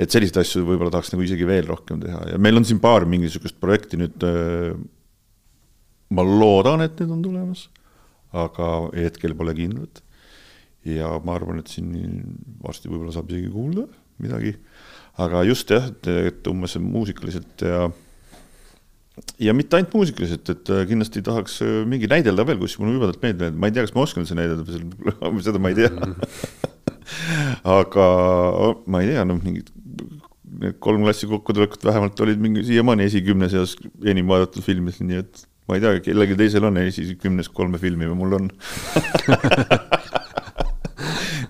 et 0.00 0.10
selliseid 0.10 0.40
asju 0.40 0.64
võib-olla 0.64 0.90
tahaks 0.90 1.12
nagu 1.12 1.22
isegi 1.22 1.46
veel 1.46 1.66
rohkem 1.66 2.00
teha 2.00 2.20
ja 2.32 2.38
meil 2.38 2.56
on 2.56 2.64
siin 2.64 2.80
paar 2.80 3.04
mingisugust 3.04 3.60
projekti 3.60 3.96
nüüd. 3.96 4.16
Äh, 4.24 4.74
ma 6.10 6.22
loodan, 6.22 6.80
et 6.80 6.98
need 6.98 7.10
on 7.10 7.22
tulemas, 7.22 7.68
aga 8.32 8.90
hetkel 8.96 9.34
pole 9.34 9.54
kindlat. 9.54 10.02
ja 10.84 11.20
ma 11.24 11.34
arvan, 11.34 11.58
et 11.58 11.68
siin 11.68 11.94
varsti 12.62 12.88
võib-olla 12.88 13.12
saab 13.12 13.30
isegi 13.30 13.50
kuulda 13.52 13.86
midagi 14.18 14.56
aga 15.24 15.42
just 15.48 15.70
jah, 15.72 15.90
et, 15.90 16.08
et 16.30 16.50
umbes 16.50 16.76
muusikaliselt 16.80 17.66
ja 17.66 17.88
ja 19.42 19.54
mitte 19.56 19.76
ainult 19.76 19.94
muusikaliselt, 19.96 20.48
et 20.52 20.70
äh, 20.72 20.84
kindlasti 20.88 21.22
tahaks 21.24 21.60
äh, 21.64 21.80
mingi 21.88 22.08
näidelda 22.10 22.46
veel, 22.48 22.60
kus 22.62 22.78
mulle 22.80 22.96
jubedalt 22.96 23.20
meeldib, 23.24 23.58
ma 23.58 23.68
ei 23.68 23.76
tea, 23.76 23.84
kas 23.86 23.94
ma 23.96 24.04
oskan 24.06 24.28
seda 24.28 24.42
näidelda, 24.42 25.42
seda 25.46 25.62
ma 25.62 25.72
ei 25.72 25.78
tea. 25.80 25.90
Aga 27.80 28.06
ma 28.90 29.02
ei 29.02 29.10
tea, 29.10 29.26
noh, 29.26 29.40
mingid 29.42 29.70
need 30.60 30.76
kolm 30.82 31.04
klassi 31.04 31.28
kokkutulekut 31.30 31.84
vähemalt 31.86 32.20
olid 32.20 32.40
mingi 32.42 32.64
siiamaani 32.66 33.06
esikümne 33.08 33.48
seas 33.52 33.76
enim 34.04 34.28
vaadatud 34.30 34.64
filmis, 34.66 34.98
nii 35.02 35.20
et 35.22 35.44
ma 35.70 35.78
ei 35.78 35.84
tea, 35.84 36.00
kellelgi 36.04 36.36
teisel 36.38 36.66
on 36.68 36.80
esikümnes 36.82 37.50
kolme 37.54 37.80
filmi 37.82 38.08
või 38.10 38.22
mul 38.24 38.38
on. 38.40 38.50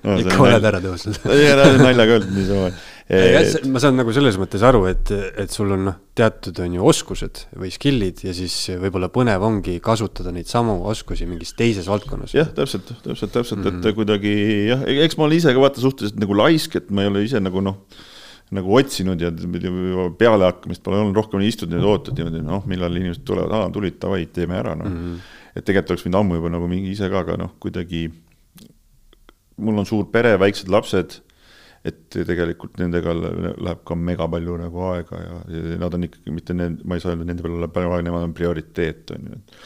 No, 0.00 0.14
ikka 0.16 0.36
oled 0.40 0.64
ära 0.64 0.78
tõusnud. 0.80 1.16
naljaga 1.82 2.14
öeldud 2.14 2.30
niisama 2.32 2.70
et.... 3.10 3.66
ma 3.70 3.80
saan 3.82 3.96
nagu 3.98 4.12
selles 4.14 4.38
mõttes 4.40 4.62
aru, 4.66 4.84
et, 4.90 5.10
et 5.40 5.50
sul 5.52 5.72
on 5.74 5.82
noh, 5.88 5.96
teatud 6.18 6.60
on 6.62 6.76
ju 6.76 6.86
oskused 6.92 7.42
või 7.58 7.72
skill'id 7.74 8.22
ja 8.26 8.34
siis 8.36 8.54
võib-olla 8.80 9.10
põnev 9.12 9.42
ongi 9.46 9.78
kasutada 9.84 10.32
neid 10.34 10.50
samu 10.50 10.78
oskusi 10.90 11.26
mingis 11.30 11.56
teises 11.58 11.88
valdkonnas. 11.90 12.36
jah, 12.36 12.52
täpselt, 12.54 12.92
täpselt, 13.02 13.32
täpselt 13.34 13.60
mm, 13.60 13.66
-hmm. 13.66 13.80
et 13.80 13.84
mhm. 13.84 13.98
kuidagi 13.98 14.36
jah, 14.70 14.86
eks 15.06 15.18
ma 15.18 15.26
olen 15.26 15.40
ise 15.40 15.54
ka 15.56 15.66
vaata 15.66 15.82
suhteliselt 15.82 16.22
nagu 16.22 16.38
laisk, 16.38 16.78
et 16.78 16.90
ma 16.90 17.04
ei 17.04 17.12
ole 17.12 17.26
ise 17.26 17.42
nagu 17.42 17.64
noh 17.64 17.82
nagu 18.50 18.72
otsinud 18.74 19.20
ja 19.22 19.30
pealehakkamist 20.18 20.82
pole 20.82 20.98
olnud, 20.98 21.14
rohkem 21.14 21.42
istunud 21.46 21.78
ja 21.78 21.86
ootad 21.86 22.16
niimoodi, 22.18 22.40
noh, 22.42 22.64
millal 22.66 22.96
inimesed 22.98 23.22
tulevad, 23.22 23.52
aa, 23.54 23.68
tulid, 23.70 24.00
davai, 24.02 24.24
teeme 24.34 24.56
ära, 24.58 24.74
noh 24.78 24.88
mm 24.88 24.96
-hmm.. 24.96 25.36
et 25.54 25.64
tegelikult 25.64 25.94
oleks 25.94 26.06
võinud 26.06 26.18
ammu 26.18 26.40
juba 26.40 26.50
nagu 26.56 26.70
mingi 26.70 26.90
ise 26.90 27.06
ka, 27.12 27.22
aga 27.22 27.36
noh, 27.38 27.52
kuidagi 27.62 28.08
mul 29.60 29.78
on 29.78 29.86
suur 29.86 30.08
pere, 30.10 30.34
väiksed 30.40 30.72
lapsed 30.72 31.20
et 31.84 32.00
tegelikult 32.12 32.76
nendega 32.80 33.14
läheb 33.16 33.84
ka 33.88 33.96
mega 33.96 34.26
palju 34.28 34.56
nagu 34.60 34.82
aega 34.90 35.20
ja, 35.22 35.38
ja 35.48 35.78
nad 35.80 35.94
on 35.96 36.04
ikkagi 36.04 36.34
mitte 36.34 36.56
need, 36.56 36.82
ma 36.84 36.98
ei 36.98 37.04
saa 37.04 37.14
öelda, 37.14 37.28
nende 37.28 37.46
peale 37.46 37.62
läheb 37.62 37.72
palju 37.76 37.94
aega, 37.94 38.06
nemad 38.08 38.26
on 38.28 38.36
prioriteet, 38.36 39.14
on 39.16 39.30
ju, 39.30 39.40
et 39.40 39.56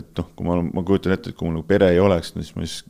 et 0.00 0.10
noh, 0.18 0.30
kui 0.38 0.46
ma, 0.46 0.60
ma 0.62 0.84
kujutan 0.86 1.16
ette, 1.16 1.32
et 1.32 1.36
kui 1.36 1.48
mul 1.48 1.58
nagu 1.58 1.66
pere 1.68 1.90
ei 1.92 2.00
oleks, 2.02 2.32
siis 2.36 2.54
ma 2.56 2.64
siis 2.64 2.84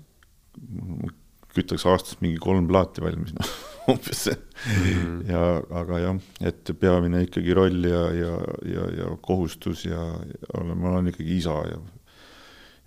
kütaks 1.55 1.87
aastas 1.89 2.19
mingi 2.23 2.39
kolm 2.43 2.69
plaati 2.71 3.03
valmis, 3.03 3.33
noh, 3.37 3.55
umbes 3.91 4.25
see 4.27 4.37
mm. 4.37 4.83
-hmm. 4.83 5.15
ja, 5.33 5.45
aga 5.81 6.03
jah, 6.05 6.21
et 6.53 6.75
peamine 6.81 7.25
ikkagi 7.27 7.57
roll 7.57 7.89
ja, 7.89 8.03
ja, 8.15 8.35
ja, 8.69 8.85
ja 9.01 9.09
kohustus 9.25 9.87
ja, 9.89 10.05
ja 10.29 10.67
ma 10.75 10.93
olen 10.93 11.11
ikkagi 11.11 11.41
isa 11.41 11.57
ja 11.73 11.81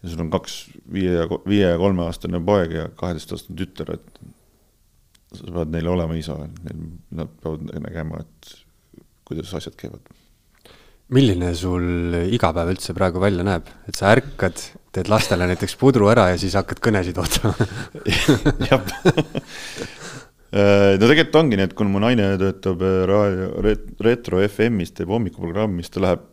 ja 0.03 0.09
sul 0.11 0.19
on 0.19 0.31
kaks 0.31 0.55
viie 0.93 1.11
ja, 1.15 1.27
viie 1.47 1.67
ja 1.67 1.79
kolmeaastane 1.79 2.39
poeg 2.45 2.73
ja 2.75 2.87
kaheteistaastane 2.99 3.57
tütar, 3.59 3.93
et 3.95 4.32
sa 5.37 5.53
pead 5.57 5.71
neile 5.73 5.91
olema 5.93 6.17
isa, 6.17 6.35
nad 6.37 7.31
peavad 7.41 7.71
nägema, 7.83 8.21
et 8.23 8.53
kuidas 9.27 9.53
asjad 9.57 9.75
käivad. 9.79 10.11
milline 11.13 11.51
sul 11.55 12.15
igapäev 12.33 12.71
üldse 12.73 12.95
praegu 12.97 13.21
välja 13.21 13.43
näeb, 13.45 13.67
et 13.87 13.97
sa 13.97 14.13
ärkad, 14.15 14.61
teed 14.95 15.09
lastele 15.11 15.45
näiteks 15.49 15.75
pudru 15.77 16.07
ära 16.09 16.29
ja 16.31 16.39
siis 16.41 16.55
hakkad 16.57 16.81
kõnesid 16.83 17.19
ootama. 17.21 17.67
Jah. 18.69 18.81
No 20.53 21.09
tegelikult 21.09 21.37
ongi 21.39 21.57
nii, 21.57 21.65
et 21.69 21.73
kuna 21.77 21.89
mu 21.89 22.01
naine 22.01 22.27
töötab 22.41 22.81
raadio 23.09 23.49
ret, 23.65 23.87
Retro 24.05 24.41
FM-is, 24.45 24.93
teeb 24.93 25.09
hommikuprogrammi, 25.13 25.81
siis 25.81 25.95
ta 25.95 26.03
läheb 26.05 26.29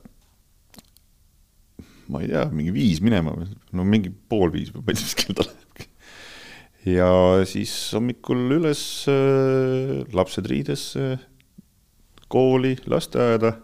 ma 2.10 2.20
ei 2.24 2.28
tea, 2.28 2.44
mingi 2.52 2.74
viis 2.74 3.00
minema, 3.04 3.32
no 3.76 3.86
mingi 3.86 4.10
pool 4.10 4.52
viis 4.54 4.72
või 4.74 4.84
tea, 4.90 5.04
mis 5.06 5.16
kell 5.18 5.36
ta 5.38 5.46
läheb 5.46 5.69
ja 6.88 7.10
siis 7.48 7.72
hommikul 7.96 8.56
üles, 8.56 8.82
äh, 9.10 10.00
lapsed 10.16 10.48
riidesse, 10.48 11.16
kooli, 12.30 12.76
lasteaeda. 12.88 13.56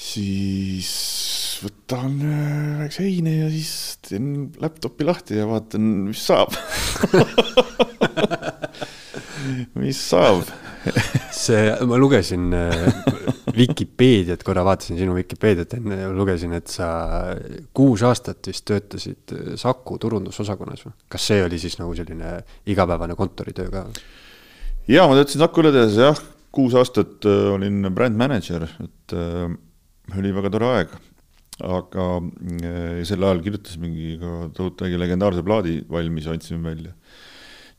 siis 0.00 0.90
võtan 1.64 2.14
äh, 2.24 2.78
väikse 2.84 3.04
heine 3.04 3.34
ja 3.36 3.50
siis 3.52 3.72
teen 4.06 4.48
laptopi 4.62 5.04
lahti 5.04 5.40
ja 5.40 5.48
vaatan, 5.50 5.90
mis 6.08 6.22
saab 6.24 6.54
mis 9.82 10.00
saab 10.00 10.48
see, 11.44 11.72
ma 11.86 11.98
lugesin 12.00 12.50
äh, 12.56 12.86
Vikipeediat 13.56 14.42
korra 14.46 14.64
vaatasin, 14.64 14.98
sinu 15.00 15.14
Vikipeediat 15.18 15.74
enne 15.76 16.08
lugesin, 16.14 16.54
et 16.56 16.70
sa 16.72 16.88
kuus 17.76 18.04
aastat 18.06 18.48
vist 18.48 18.64
töötasid 18.68 19.34
Saku 19.60 19.98
turundusosakonnas 20.00 20.86
või? 20.86 20.96
kas 21.12 21.28
see 21.32 21.44
oli 21.44 21.60
siis 21.60 21.76
nagu 21.80 21.94
selline 21.98 22.38
igapäevane 22.70 23.16
kontoritöö 23.18 23.70
ka? 23.72 23.86
jaa, 24.88 25.08
ma 25.08 25.18
töötasin 25.18 25.44
Saku 25.44 25.64
õlletehases 25.64 26.00
jah, 26.00 26.22
kuus 26.54 26.76
aastat 26.78 27.28
äh, 27.28 27.52
olin 27.54 27.90
brand 27.94 28.18
manager, 28.18 28.66
et 28.82 29.16
äh, 29.16 29.46
oli 30.18 30.34
väga 30.36 30.52
tore 30.56 30.74
aeg. 30.74 30.98
aga 31.60 32.04
äh, 32.16 33.02
sel 33.04 33.24
ajal 33.26 33.42
kirjutasimegi 33.44 34.14
ka 34.22 34.30
tohutu 34.56 34.86
äge 34.86 35.00
legendaarse 35.00 35.44
plaadi 35.44 35.82
valmis, 35.90 36.28
andsime 36.32 36.70
välja 36.70 36.94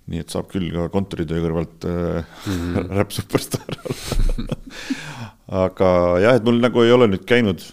nii 0.08 0.24
et 0.24 0.34
saab 0.34 0.50
küll 0.52 0.72
ka 0.74 0.88
kontoritöö 0.94 1.44
kõrvalt 1.44 1.86
äh, 1.86 2.24
mm 2.48 2.58
-hmm. 2.58 2.90
Rap 2.98 3.12
Superstar 3.12 3.78
olla 3.86 4.58
aga 5.52 5.92
jah, 6.24 6.40
et 6.40 6.48
mul 6.48 6.62
nagu 6.64 6.84
ei 6.84 6.94
ole 6.96 7.10
nüüd 7.12 7.28
käinud 7.28 7.64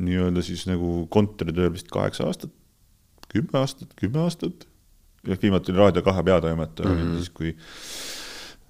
nii-öelda 0.00 0.42
siis 0.46 0.64
nagu 0.68 1.04
kontoritööl 1.12 1.72
vist 1.74 1.90
kaheksa 1.92 2.28
aastat, 2.30 2.52
kümme 3.32 3.60
aastat, 3.60 3.90
kümme 3.98 4.22
aastat. 4.24 4.66
jah, 5.26 5.38
viimati 5.42 5.72
oli 5.72 5.82
Raadio 5.82 6.02
kahe 6.02 6.22
peatoimetaja 6.22 6.88
mm 6.88 7.00
-hmm. 7.00 7.16
siis, 7.18 7.30
kui 7.30 7.56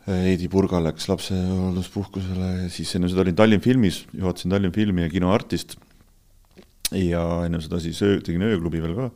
Heidi 0.09 0.49
Purga 0.49 0.81
läks 0.83 1.09
lapsehoolduspuhkusele 1.09 2.49
ja 2.63 2.69
siis 2.73 2.95
enne 2.97 3.09
seda 3.09 3.21
olin 3.21 3.37
Tallinn 3.37 3.63
filmis, 3.63 4.07
juhatasin 4.17 4.51
Tallinn 4.51 4.75
filmi 4.75 5.03
ja 5.03 5.09
kino 5.09 5.33
Artist. 5.33 5.77
ja 6.91 7.45
enne 7.47 7.61
seda 7.61 7.79
siis 7.81 8.03
öö, 8.03 8.21
tegin 8.21 8.43
ööklubi 8.43 8.83
veel 8.83 8.95
ka. 8.95 9.11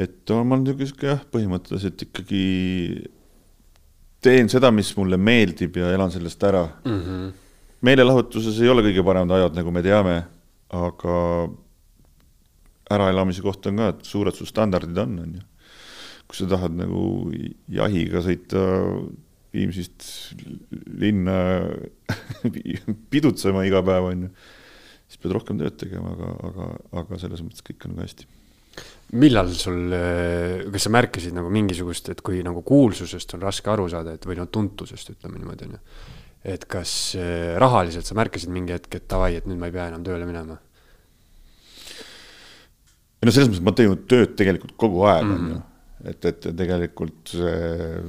Et 0.00 0.32
ma 0.32 0.56
olen 0.56 0.64
niisugune 0.64 1.12
jah, 1.12 1.22
põhimõtteliselt 1.32 2.06
ikkagi 2.06 2.44
teen 4.20 4.50
seda, 4.52 4.70
mis 4.72 4.90
mulle 4.96 5.18
meeldib 5.20 5.78
ja 5.80 5.92
elan 5.94 6.12
sellest 6.12 6.48
ära 6.48 6.66
mm. 6.84 6.98
-hmm 7.04 7.30
meelelahutuses 7.86 8.60
ei 8.60 8.70
ole 8.70 8.84
kõige 8.84 9.04
paremad 9.04 9.32
ajad, 9.36 9.56
nagu 9.56 9.72
me 9.74 9.82
teame, 9.84 10.16
aga 10.76 11.16
äraelamise 12.90 13.44
koht 13.44 13.68
on 13.70 13.80
ka, 13.80 13.92
et 13.94 14.04
suured 14.08 14.36
su 14.36 14.46
standardid 14.48 14.98
on, 15.00 15.16
on 15.24 15.38
ju. 15.38 15.46
kui 16.30 16.38
sa 16.38 16.46
tahad 16.50 16.76
nagu 16.78 17.02
jahiga 17.66 18.22
sõita 18.22 18.62
Viimsist 19.50 20.04
linna 21.00 21.34
pidutsema 23.10 23.64
iga 23.66 23.80
päev, 23.82 24.10
on 24.12 24.28
ju, 24.28 24.34
siis 25.10 25.22
pead 25.22 25.34
rohkem 25.34 25.58
tööd 25.58 25.74
tegema, 25.80 26.12
aga, 26.14 26.34
aga, 26.50 26.68
aga 27.02 27.18
selles 27.18 27.42
mõttes 27.42 27.64
kõik 27.66 27.88
on 27.88 27.96
ka 27.96 28.06
hästi 28.06 28.28
millal 29.18 29.50
sul, 29.58 29.90
kas 30.70 30.86
sa 30.86 30.92
märkasid 30.94 31.34
nagu 31.34 31.50
mingisugust, 31.52 32.12
et 32.12 32.22
kui 32.24 32.44
nagu 32.46 32.62
kuulsusest 32.66 33.34
on 33.36 33.44
raske 33.44 33.70
aru 33.72 33.88
saada, 33.90 34.14
et 34.14 34.26
või 34.26 34.38
no 34.38 34.46
tuntusest, 34.46 35.14
ütleme 35.16 35.40
niimoodi, 35.40 35.66
on 35.66 35.76
ju. 35.76 35.80
et 36.54 36.64
kas 36.70 36.92
eh, 37.18 37.56
rahaliselt 37.60 38.06
sa 38.06 38.16
märkasid 38.18 38.52
mingi 38.54 38.76
hetk, 38.76 38.94
et 39.00 39.08
davai, 39.10 39.34
et 39.40 39.48
nüüd 39.50 39.58
ma 39.60 39.70
ei 39.70 39.74
pea 39.74 39.88
enam 39.90 40.06
tööle 40.06 40.28
minema? 40.28 40.60
ei 43.20 43.28
no 43.28 43.34
selles 43.34 43.50
mõttes 43.50 43.64
ma 43.66 43.74
teen 43.76 43.96
tööd 44.08 44.36
tegelikult 44.38 44.76
kogu 44.80 45.04
aeg, 45.10 45.26
on 45.26 45.32
ju. 45.36 45.56
Mhm. 45.58 46.10
et, 46.12 46.28
et 46.30 46.50
tegelikult 46.56 47.34
see 47.34 48.04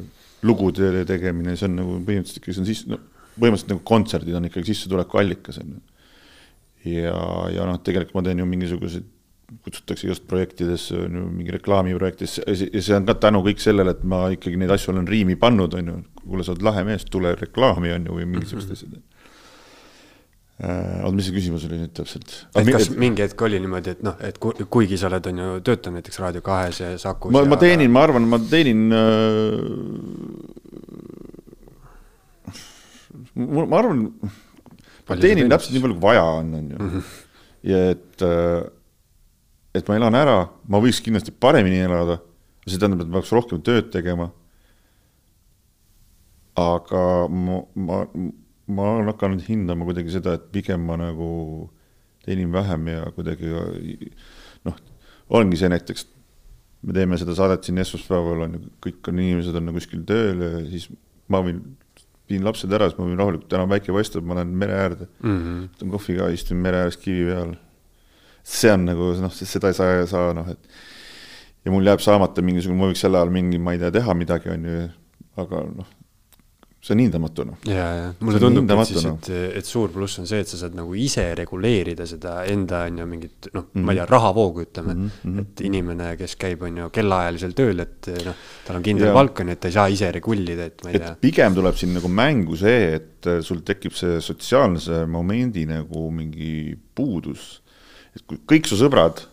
lugude 0.48 1.06
tegemine, 1.06 1.56
see 1.58 1.68
on 1.68 1.76
nagu 1.78 1.96
põhimõtteliselt 2.06 2.42
ikkagi 2.42 2.56
see 2.56 2.64
on 2.64 2.70
siis, 2.70 2.84
no 2.90 2.98
põhimõtteliselt 3.36 3.74
nagu 3.74 3.84
kontserdid 3.88 4.38
on 4.38 4.48
ikkagi 4.50 4.72
sissetulekuallikas, 4.72 5.60
on 5.62 5.76
ju. 5.76 5.82
ja, 6.94 7.18
ja 7.56 7.68
noh, 7.70 7.82
tegelikult 7.86 8.18
ma 8.18 8.26
teen 8.28 8.42
ju 8.42 8.48
mingisuguseid, 8.50 9.10
kutsutakse 9.66 10.08
igast 10.08 10.28
projektidesse, 10.32 10.96
on 11.06 11.18
ju, 11.20 11.28
mingi 11.36 11.52
reklaamiprojektidesse 11.58 12.46
ja 12.48 12.82
see 12.82 12.96
on 12.96 13.08
ka 13.10 13.18
tänu 13.28 13.44
kõik 13.46 13.64
sellele, 13.64 13.96
et 13.98 14.04
ma 14.08 14.26
ikkagi 14.32 14.60
neid 14.60 14.72
asju 14.72 14.94
olen 14.96 15.10
riimi 15.10 15.36
pannud, 15.40 15.76
on 15.80 15.94
ju. 15.94 15.98
kuule, 16.22 16.46
sa 16.46 16.54
oled 16.54 16.64
lahe 16.64 16.84
mees, 16.88 17.04
tule 17.10 17.34
reklaami, 17.36 17.92
on 17.98 18.06
ju, 18.08 18.20
või 18.20 18.30
mingisugused 18.36 18.78
asjad 18.78 18.94
mm 18.94 19.00
-hmm 19.00 19.12
Äh, 20.62 21.00
oota, 21.02 21.16
mis 21.18 21.26
see 21.26 21.34
küsimus 21.34 21.64
oli 21.66 21.80
nüüd 21.80 21.94
täpselt? 21.98 22.34
et 22.54 22.68
kas 22.68 22.84
et... 22.92 22.98
mingi 23.02 23.24
hetk 23.24 23.40
oli 23.48 23.58
niimoodi, 23.64 23.96
et 23.96 24.02
noh, 24.06 24.20
et 24.22 24.36
kuigi 24.38 25.00
sa 25.00 25.08
oled, 25.08 25.26
on 25.32 25.40
ju, 25.42 25.46
töötanud 25.66 25.98
näiteks 25.98 26.20
Raadio 26.22 26.44
kahes 26.46 26.82
ja 26.84 26.90
Sakus 27.02 27.34
ma, 27.34 27.42
ma 27.50 27.58
teenin, 27.58 27.90
ma 27.90 28.04
arvan, 28.06 28.28
ma 28.30 28.38
teenin 28.52 28.94
äh,. 28.94 29.58
ma 33.42 33.80
arvan, 33.80 34.04
ma 35.10 35.18
teenin 35.24 35.50
täpselt 35.50 35.74
nii 35.74 35.82
palju, 35.88 35.98
kui 35.98 36.06
vaja 36.06 36.28
on, 36.36 36.54
on 36.60 36.70
ju. 36.76 36.78
-hmm. 36.84 37.10
ja 37.72 37.82
et 37.96 38.28
äh,, 38.28 38.62
et 39.76 39.88
ma 39.88 39.96
elan 39.96 40.18
ära, 40.18 40.38
ma 40.68 40.82
võiks 40.84 41.02
kindlasti 41.04 41.32
paremini 41.32 41.84
elada, 41.86 42.20
see 42.68 42.78
tähendab, 42.78 43.06
et 43.06 43.12
ma 43.12 43.20
peaks 43.20 43.34
rohkem 43.36 43.62
tööd 43.66 43.92
tegema. 43.94 44.32
aga 46.62 47.02
ma, 47.32 47.62
ma 47.80 48.04
ma 48.72 48.88
olen 48.96 49.12
hakanud 49.12 49.44
hindama 49.48 49.86
kuidagi 49.88 50.16
seda, 50.16 50.36
et 50.38 50.48
pigem 50.54 50.84
ma 50.88 50.98
nagu 51.00 51.30
teenin 52.26 52.52
vähem 52.54 52.88
ja 52.92 53.06
kuidagi 53.16 53.52
noh, 54.68 54.78
ongi 55.38 55.60
see 55.60 55.72
näiteks, 55.72 56.06
me 56.88 56.96
teeme 56.98 57.20
seda 57.22 57.36
saadet 57.38 57.66
siin 57.68 57.82
esmaspäeval 57.82 58.46
on 58.48 58.58
ju, 58.58 58.64
kõik 58.86 59.12
on 59.12 59.22
inimesed 59.24 59.58
on 59.58 59.68
nagu 59.70 59.82
kuskil 59.82 60.06
tööl 60.08 60.46
ja 60.46 60.52
siis 60.70 60.88
ma 61.32 61.42
võin, 61.46 61.64
viin 62.30 62.46
lapsed 62.46 62.72
ära, 62.74 62.90
siis 62.90 63.00
ma 63.00 63.10
võin 63.10 63.20
rahulikult, 63.20 63.50
täna 63.52 63.68
päike 63.70 63.96
paistab, 63.96 64.28
ma 64.28 64.38
lähen 64.40 64.54
mere 64.62 64.78
äärde 64.78 65.10
mm, 65.10 65.38
-hmm. 65.38 65.68
võtan 65.74 65.94
kohvi 65.98 66.18
ka, 66.20 66.30
istun 66.36 66.62
mere 66.64 66.86
ääres 66.86 67.00
kivi 67.02 67.28
peal. 67.30 67.56
See 68.44 68.72
on 68.74 68.86
nagu 68.90 69.14
noh, 69.22 69.34
seda 69.34 69.72
ei 69.72 69.78
saa, 69.78 70.06
saa 70.10 70.34
noh, 70.38 70.50
et 70.52 71.66
ja 71.66 71.74
mul 71.74 71.86
jääb 71.86 72.02
saamata 72.04 72.44
mingisugune, 72.46 72.80
ma 72.80 72.92
võiks 72.92 73.04
sel 73.06 73.18
ajal 73.18 73.34
mingi, 73.34 73.62
ma 73.62 73.76
ei 73.76 73.82
tea, 73.82 73.94
teha 74.00 74.16
midagi, 74.18 74.54
on 74.54 74.70
ju, 74.70 74.86
aga 75.42 75.66
noh 75.70 75.98
see 76.82 76.96
on 76.96 77.02
hindamatu 77.04 77.44
noh. 77.46 77.58
ja, 77.70 77.84
ja 77.94 78.06
mulle 78.26 78.40
tundub, 78.42 78.72
et 78.74 78.90
siis, 78.90 79.04
et, 79.06 79.28
et 79.60 79.68
suur 79.68 79.92
pluss 79.94 80.18
on 80.18 80.26
see, 80.30 80.42
et 80.42 80.50
sa 80.50 80.58
saad 80.64 80.74
nagu 80.78 80.96
ise 80.98 81.28
reguleerida 81.38 82.08
seda 82.10 82.40
enda 82.50 82.82
on 82.90 82.98
ju 83.04 83.06
mingit 83.10 83.50
noh 83.54 83.68
mm 83.68 83.70
-hmm., 83.70 83.86
ma 83.86 83.94
ei 83.94 84.00
tea, 84.00 84.06
mhm. 84.06 84.14
rahavoogu 84.16 84.64
ütleme 84.66 84.94
mm, 84.96 85.12
-hmm. 85.24 85.42
et 85.42 85.62
inimene, 85.62 86.08
kes 86.18 86.36
käib, 86.42 86.64
on 86.66 86.78
ju 86.82 86.90
kellaajalisel 86.90 87.54
tööl, 87.54 87.86
et 87.86 88.10
noh, 88.26 88.42
tal 88.66 88.80
on 88.80 88.84
kindel 88.84 89.14
palk 89.14 89.40
on 89.40 89.54
ju, 89.54 89.58
et 89.58 89.62
ta 89.62 89.70
ei 89.70 89.78
saa 89.78 89.88
ise 89.88 90.12
regullida, 90.12 90.66
et 90.66 90.84
ma 90.84 90.90
ei 90.90 90.96
et 90.96 91.06
tea. 91.06 91.16
pigem 91.22 91.56
tuleb 91.56 91.78
siin 91.78 91.94
nagu 91.94 92.10
mängu 92.10 92.58
see, 92.58 92.96
et 92.96 93.30
sul 93.46 93.62
tekib 93.62 93.94
see 93.94 94.18
sotsiaalse 94.20 95.06
momendi 95.06 95.68
nagu 95.70 96.10
mingi 96.10 96.80
puudus. 96.96 97.61
Et 98.16 98.26
kui 98.28 98.42
kõik 98.50 98.68
su 98.70 98.80
sõbrad 98.80 99.24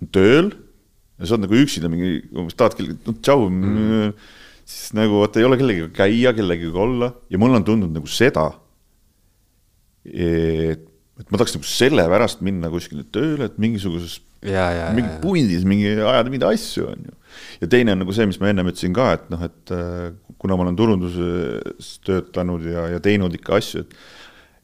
on 0.00 0.12
tööl 0.14 0.52
ja 0.52 1.26
sa 1.26 1.36
oled 1.36 1.46
nagu 1.46 1.58
üksinda 1.58 1.90
mingi, 1.92 2.22
umbes 2.34 2.56
tahadki, 2.58 2.94
no 3.06 3.18
tšau 3.18 3.48
mm. 3.48 3.74
-hmm 3.74 4.38
siis 4.72 4.94
nagu 4.96 5.20
vot 5.22 5.36
ei 5.38 5.46
ole 5.46 5.58
kellegagi 5.60 5.92
käia, 5.96 6.32
kellegagi 6.36 6.72
olla 6.84 7.12
ja 7.30 7.40
mul 7.40 7.58
on 7.58 7.66
tundnud 7.66 7.94
nagu 7.94 8.10
seda, 8.10 8.48
et, 10.06 10.84
et 11.20 11.26
ma 11.28 11.38
tahaks 11.38 11.56
nagu 11.56 11.68
sellepärast 11.68 12.44
minna 12.46 12.70
kuskile 12.72 13.04
tööle, 13.14 13.50
et 13.50 13.58
mingisuguses, 13.62 14.20
mingi 14.96 15.18
pundis 15.22 15.66
mingi 15.68 15.92
ajada 15.94 16.30
mingeid 16.30 16.48
asju, 16.52 16.88
on 16.94 17.04
ju. 17.10 17.18
ja 17.62 17.70
teine 17.74 17.96
on 17.96 18.02
nagu 18.04 18.14
see, 18.16 18.28
mis 18.30 18.40
ma 18.42 18.50
ennem 18.52 18.70
ütlesin 18.72 18.96
ka, 18.96 19.12
et 19.18 19.28
noh, 19.32 19.44
et 19.46 19.74
äh, 19.74 20.08
kuna 20.42 20.58
ma 20.58 20.66
olen 20.66 20.78
turunduses 20.78 21.96
töötanud 22.06 22.66
ja, 22.66 22.88
ja 22.96 23.02
teinud 23.02 23.34
ikka 23.38 23.58
asju, 23.60 23.86
et 23.86 23.98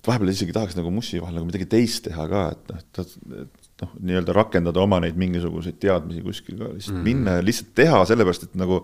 vahepeal 0.09 0.33
isegi 0.33 0.55
tahaks 0.57 0.77
nagu 0.79 0.93
mussi 0.95 1.21
vahel 1.23 1.39
nagu 1.39 1.49
midagi 1.49 1.69
teist 1.71 2.07
teha 2.09 2.29
ka, 2.31 2.45
et 2.55 2.73
noh, 2.73 2.85
et, 2.85 3.19
et 3.45 3.85
noh, 3.85 3.93
nii-öelda 4.11 4.37
rakendada 4.37 4.83
oma 4.83 5.01
neid 5.05 5.19
mingisuguseid 5.21 5.79
teadmisi 5.83 6.25
kuskil 6.25 6.59
ka, 6.59 6.73
lihtsalt 6.73 6.97
mm 6.97 7.03
-hmm. 7.03 7.11
minna 7.11 7.39
ja 7.39 7.45
lihtsalt 7.45 7.75
teha, 7.79 8.01
sellepärast 8.11 8.49
et 8.49 8.57
nagu 8.59 8.83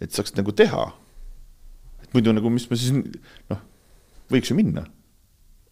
et 0.00 0.16
saaks 0.16 0.34
nagu 0.38 0.52
teha. 0.56 0.88
et 2.02 2.14
muidu 2.16 2.32
nagu, 2.32 2.50
mis 2.50 2.66
ma 2.70 2.76
siis 2.80 2.94
noh, 3.52 3.62
võiks 4.32 4.50
ju 4.50 4.56
minna. 4.56 4.86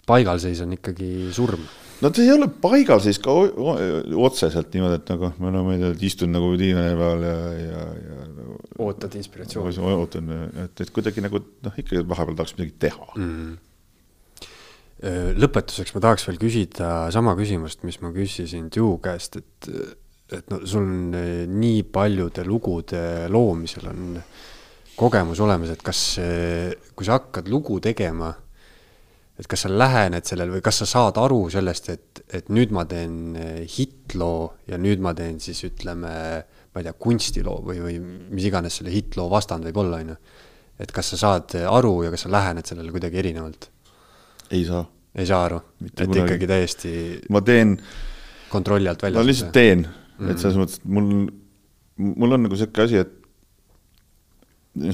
paigalseis 0.09 0.61
on 0.65 0.73
ikkagi 0.77 1.29
surm. 1.37 1.65
no 2.01 2.11
ta 2.11 2.23
ei 2.23 2.33
ole 2.33 2.49
paigalseis 2.49 3.19
ka 3.25 3.33
otseselt 3.33 4.73
niimoodi, 4.75 5.01
et 5.01 5.15
nagu 5.15 5.33
ma 5.39 5.53
no 5.55 5.65
ma 5.67 5.77
ei 5.77 5.83
tea, 5.83 5.95
istun 6.11 6.33
nagu 6.33 6.53
diivani 6.61 6.97
peal 7.01 7.25
ja, 7.29 7.39
ja, 7.61 7.87
ja 8.03 8.27
nagu, 8.35 8.59
ootad 8.85 9.17
inspiratsiooni. 9.21 9.81
ootan, 9.97 10.35
et, 10.65 10.85
et 10.85 10.93
kuidagi 10.93 11.25
nagu 11.25 11.41
noh, 11.41 11.81
ikka 11.81 12.05
vahepeal 12.05 12.39
tahaks 12.39 12.57
midagi 12.59 12.77
teha 12.87 13.09
mm. 13.17 13.33
-hmm 13.33 13.57
lõpetuseks 14.99 15.95
ma 15.95 16.01
tahaks 16.03 16.25
veel 16.27 16.41
küsida 16.43 16.89
sama 17.15 17.37
küsimust, 17.39 17.85
mis 17.87 18.01
ma 18.03 18.11
küsisin 18.11 18.67
Tiu 18.75 18.97
käest, 19.03 19.39
et 19.39 19.69
et 20.33 20.51
no 20.53 20.61
sul 20.69 20.85
on 20.85 21.15
eh, 21.17 21.47
nii 21.49 21.85
paljude 21.93 22.45
lugude 22.47 23.01
loomisel 23.33 23.89
on 23.89 24.19
kogemus 24.99 25.41
olemas, 25.41 25.71
et 25.73 25.83
kas, 25.85 26.01
kui 26.99 27.07
sa 27.07 27.21
hakkad 27.21 27.47
lugu 27.49 27.79
tegema, 27.81 28.33
et 29.39 29.47
kas 29.47 29.63
sa 29.65 29.71
lähened 29.71 30.27
sellele 30.27 30.57
või 30.57 30.65
kas 30.67 30.81
sa 30.83 30.89
saad 30.91 31.21
aru 31.23 31.45
sellest, 31.55 31.91
et, 31.95 32.23
et 32.35 32.51
nüüd 32.53 32.75
ma 32.75 32.85
teen 32.91 33.39
eh, 33.39 33.63
hittloo 33.63 34.67
ja 34.69 34.81
nüüd 34.81 35.01
ma 35.05 35.15
teen 35.17 35.39
siis 35.41 35.63
ütleme, 35.71 36.13
ma 36.43 36.83
ei 36.83 36.89
tea, 36.89 36.97
kunstiloo 36.99 37.63
või, 37.71 37.81
või 37.87 37.97
mis 38.03 38.51
iganes 38.51 38.81
selle 38.81 38.93
hittloo 38.93 39.31
vastand 39.33 39.71
võib 39.71 39.81
olla, 39.85 40.03
on 40.03 40.13
ju. 40.13 40.21
et 40.83 40.93
kas 40.95 41.15
sa 41.15 41.23
saad 41.23 41.57
aru 41.63 41.95
ja 42.05 42.13
kas 42.13 42.27
sa 42.27 42.35
lähened 42.35 42.69
sellele 42.69 42.93
kuidagi 42.93 43.23
erinevalt? 43.23 43.71
Ei 44.51 44.65
saa. 44.69 44.85
ei 45.15 45.27
saa 45.27 45.45
aru, 45.49 45.61
et 45.85 45.95
kunagi. 45.99 46.25
ikkagi 46.25 46.51
täiesti. 46.51 46.91
ma 47.31 47.43
teen. 47.45 47.77
kontrolli 48.49 48.89
alt 48.89 49.03
väljas. 49.03 49.21
ma 49.21 49.27
lihtsalt 49.27 49.53
teen 49.53 49.85
mm., 49.85 50.31
et 50.33 50.43
selles 50.43 50.59
mõttes, 50.61 50.81
et 50.81 50.91
mul, 50.97 51.31
mul 51.97 52.37
on 52.37 52.47
nagu 52.47 52.59
sihuke 52.59 52.85
asi, 52.87 53.03
et 53.05 53.15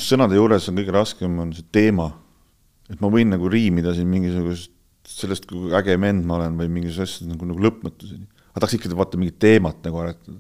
sõnade 0.03 0.39
juures 0.39 0.69
on 0.71 0.79
kõige 0.81 0.95
raskem, 0.95 1.41
on 1.43 1.53
see 1.57 1.67
teema. 1.75 2.13
et 2.91 3.01
ma 3.01 3.09
võin 3.13 3.31
nagu 3.33 3.49
riimida 3.49 3.95
siin 3.97 4.09
mingisugust, 4.13 4.73
sellest, 5.09 5.47
kui 5.49 5.73
äge 5.77 5.97
vend 6.01 6.25
ma 6.29 6.39
olen 6.39 6.57
või 6.59 6.71
mingisugusest 6.73 7.23
asjast 7.23 7.31
nagu, 7.31 7.49
nagu 7.49 7.65
lõpmatuseni. 7.69 8.27
aga 8.53 8.63
tahaks 8.63 8.79
ikkagi 8.79 8.99
vaata 8.99 9.21
mingit 9.21 9.39
teemat 9.39 9.83
nagu 9.85 10.01
aretada. 10.03 10.39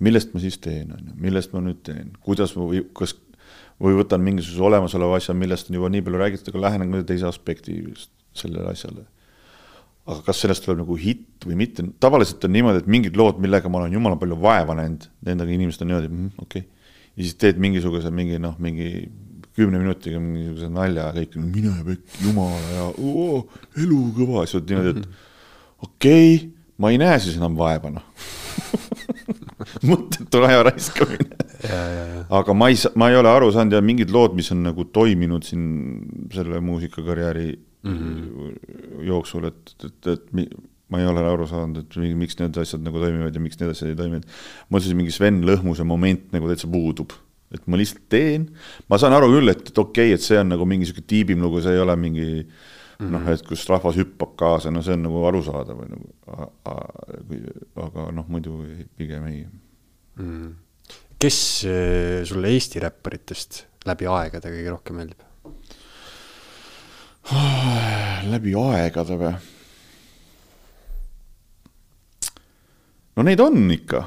millest 0.00 0.34
ma 0.34 0.40
siis 0.40 0.58
teen, 0.58 0.92
on 0.92 1.12
ju, 1.12 1.14
millest 1.20 1.52
ma 1.52 1.62
nüüd 1.64 1.80
teen, 1.84 2.12
kuidas 2.20 2.56
ma 2.56 2.68
või 2.68 2.84
kas 2.96 3.16
või 3.82 3.96
võtan 3.98 4.22
mingisuguse 4.24 4.62
olemasoleva 4.64 5.18
asja, 5.20 5.34
millest 5.36 5.70
on 5.70 5.76
juba 5.76 5.90
nii 5.92 6.04
palju 6.04 6.20
räägitud, 6.20 6.48
aga 6.52 6.62
lähenen 6.68 7.04
teise 7.08 7.28
aspekti 7.28 7.76
sellele 8.40 8.72
asjale. 8.72 9.04
Aga 10.06 10.22
kas 10.28 10.40
sellest 10.44 10.62
tuleb 10.62 10.84
nagu 10.84 10.96
hitt 11.00 11.46
või 11.48 11.58
mitte, 11.58 11.82
tavaliselt 12.02 12.44
on 12.46 12.54
niimoodi, 12.54 12.84
et 12.84 12.90
mingid 12.90 13.16
lood, 13.18 13.40
millega 13.42 13.70
ma 13.70 13.80
olen 13.80 13.96
jumala 13.96 14.18
palju 14.20 14.38
vaeva 14.38 14.76
näinud, 14.78 15.08
nendega 15.26 15.54
inimesed 15.54 15.82
on 15.82 15.90
niimoodi 15.90 16.10
mm,, 16.12 16.34
okei. 16.44 16.62
Okay.. 16.62 16.92
ja 17.16 17.26
siis 17.26 17.38
teed 17.42 17.62
mingisuguse 17.62 18.12
mingi 18.14 18.38
noh, 18.42 18.54
mingi 18.62 18.90
kümne 19.56 19.80
minutiga 19.80 20.20
mingisuguse 20.20 20.68
nalja 20.70 21.08
ja 21.08 21.16
kõik, 21.16 21.38
mine 21.40 21.72
pekki, 21.88 22.20
jumala 22.26 22.74
ja 22.74 22.86
oo, 22.92 23.46
elu 23.82 24.00
kõva, 24.18 24.44
siis 24.44 24.60
oled 24.60 24.72
niimoodi, 24.72 24.92
et 24.94 25.88
okei 25.88 26.34
okay,, 26.36 26.50
ma 26.78 26.92
ei 26.92 27.00
näe 27.02 27.18
siis 27.24 27.40
enam 27.40 27.56
vaeva, 27.58 27.94
noh. 27.96 28.06
Mõttetu 29.88 30.42
aja 30.46 30.62
raiskamine. 30.68 31.36
aga 32.38 32.54
ma 32.56 32.68
ei, 32.70 32.78
ma 32.98 33.08
ei 33.10 33.18
ole 33.18 33.30
aru 33.32 33.48
saanud 33.54 33.76
ja 33.76 33.82
mingid 33.84 34.12
lood, 34.14 34.36
mis 34.36 34.50
on 34.54 34.62
nagu 34.66 34.86
toiminud 34.92 35.46
siin 35.46 35.64
selle 36.34 36.60
muusikakarjääri 36.64 37.48
mm 37.86 37.98
-hmm. 37.98 39.04
jooksul, 39.06 39.50
et, 39.50 39.76
et, 39.84 40.10
et 40.14 40.32
ma 40.88 41.00
ei 41.02 41.06
ole 41.10 41.22
aru 41.26 41.46
saanud, 41.50 41.82
et 41.82 42.16
miks 42.18 42.38
need 42.38 42.58
asjad 42.62 42.84
nagu 42.84 43.00
toimivad 43.02 43.34
ja 43.34 43.42
miks 43.42 43.58
need 43.60 43.72
asjad 43.72 43.90
ei 43.90 43.98
toimi, 43.98 44.20
et 44.22 44.70
mul 44.70 44.82
siis 44.84 44.94
mingi 44.98 45.14
Sven 45.14 45.42
Lõhmuse 45.46 45.86
moment 45.86 46.28
nagu 46.34 46.50
täitsa 46.50 46.70
puudub. 46.70 47.14
et 47.54 47.62
ma 47.70 47.78
lihtsalt 47.78 48.08
teen, 48.10 48.48
ma 48.90 48.98
saan 48.98 49.14
aru 49.14 49.28
küll, 49.30 49.48
et, 49.48 49.68
et 49.70 49.78
okei 49.78 50.08
okay,, 50.10 50.14
et 50.18 50.22
see 50.22 50.38
on 50.38 50.48
nagu 50.50 50.64
mingi 50.66 50.88
sihuke 50.88 51.04
tiibim 51.06 51.40
lugu, 51.40 51.60
see 51.62 51.76
ei 51.76 51.78
ole 51.78 51.94
mingi 51.96 52.26
mm 52.98 53.06
-hmm. 53.06 53.12
noh, 53.12 53.28
et 53.32 53.42
kus 53.46 53.68
rahvas 53.70 53.96
hüppab 53.96 54.34
kaasa, 54.36 54.70
no 54.70 54.82
see 54.82 54.96
on 54.98 55.02
nagu 55.06 55.22
arusaadav 55.28 55.78
nagu, 55.92 56.10
aga 57.86 58.08
noh, 58.12 58.26
muidu 58.28 58.58
pigem 58.96 59.26
ei 59.26 59.44
mm. 59.46 60.26
-hmm. 60.26 60.50
kes 61.18 61.64
eh, 61.64 62.24
sulle 62.24 62.48
Eesti 62.48 62.82
räpparitest 62.82 63.64
läbi 63.86 64.10
aegade 64.10 64.50
kõige 64.50 64.74
rohkem 64.74 64.96
meeldib? 64.96 65.25
Läbi 68.30 68.54
aegade 68.54 69.16
või? 69.18 69.34
no 73.16 73.24
neid 73.26 73.40
on 73.42 73.70
ikka 73.74 74.04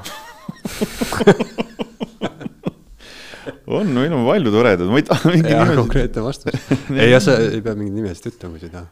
on, 3.70 3.90
meil 3.92 4.14
on 4.14 4.24
palju 4.26 4.52
toredaid, 4.54 4.88
ma 4.88 5.00
ei 5.00 5.06
taha 5.08 5.34
mingi 5.34 5.48
nimesid. 5.48 5.76
konkreetne 5.82 6.24
vastus 6.24 6.56
ei, 6.96 7.10
jah, 7.10 7.22
sa 7.24 7.36
ei 7.42 7.60
pea 7.64 7.76
mingeid 7.76 7.98
nimesid 7.98 8.30
ütlema, 8.32 8.56
kui 8.56 8.62
sa 8.62 8.68
ei 8.70 8.74
taha. 8.78 8.88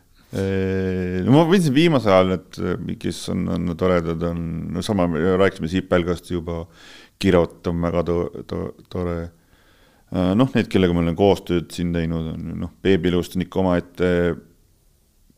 no 1.25 1.35
ma 1.39 1.47
võtsin 1.49 1.75
viimasel 1.77 2.15
ajal 2.15 2.29
need, 2.35 2.61
kes 3.01 3.25
on, 3.35 3.41
on 3.57 3.75
toredad, 3.81 4.21
on, 4.31 4.39
no 4.75 4.85
sama, 4.85 5.09
rääkisime 5.41 5.73
Sipelgast 5.73 6.31
juba, 6.35 6.57
Kirot 7.19 7.67
on 7.67 7.81
väga 7.83 8.05
to, 8.07 8.19
to, 8.47 8.59
tore. 8.93 9.19
Äh, 10.09 10.35
noh, 10.39 10.49
need, 10.55 10.71
kellega 10.73 10.95
ma 10.97 11.03
olen 11.05 11.17
koostööd 11.19 11.73
siin 11.75 11.93
teinud, 11.93 12.31
on 12.35 12.53
noh, 12.63 12.71
Beebilust 12.85 13.37
on 13.37 13.45
ikka 13.45 13.61
omaette 13.61 14.13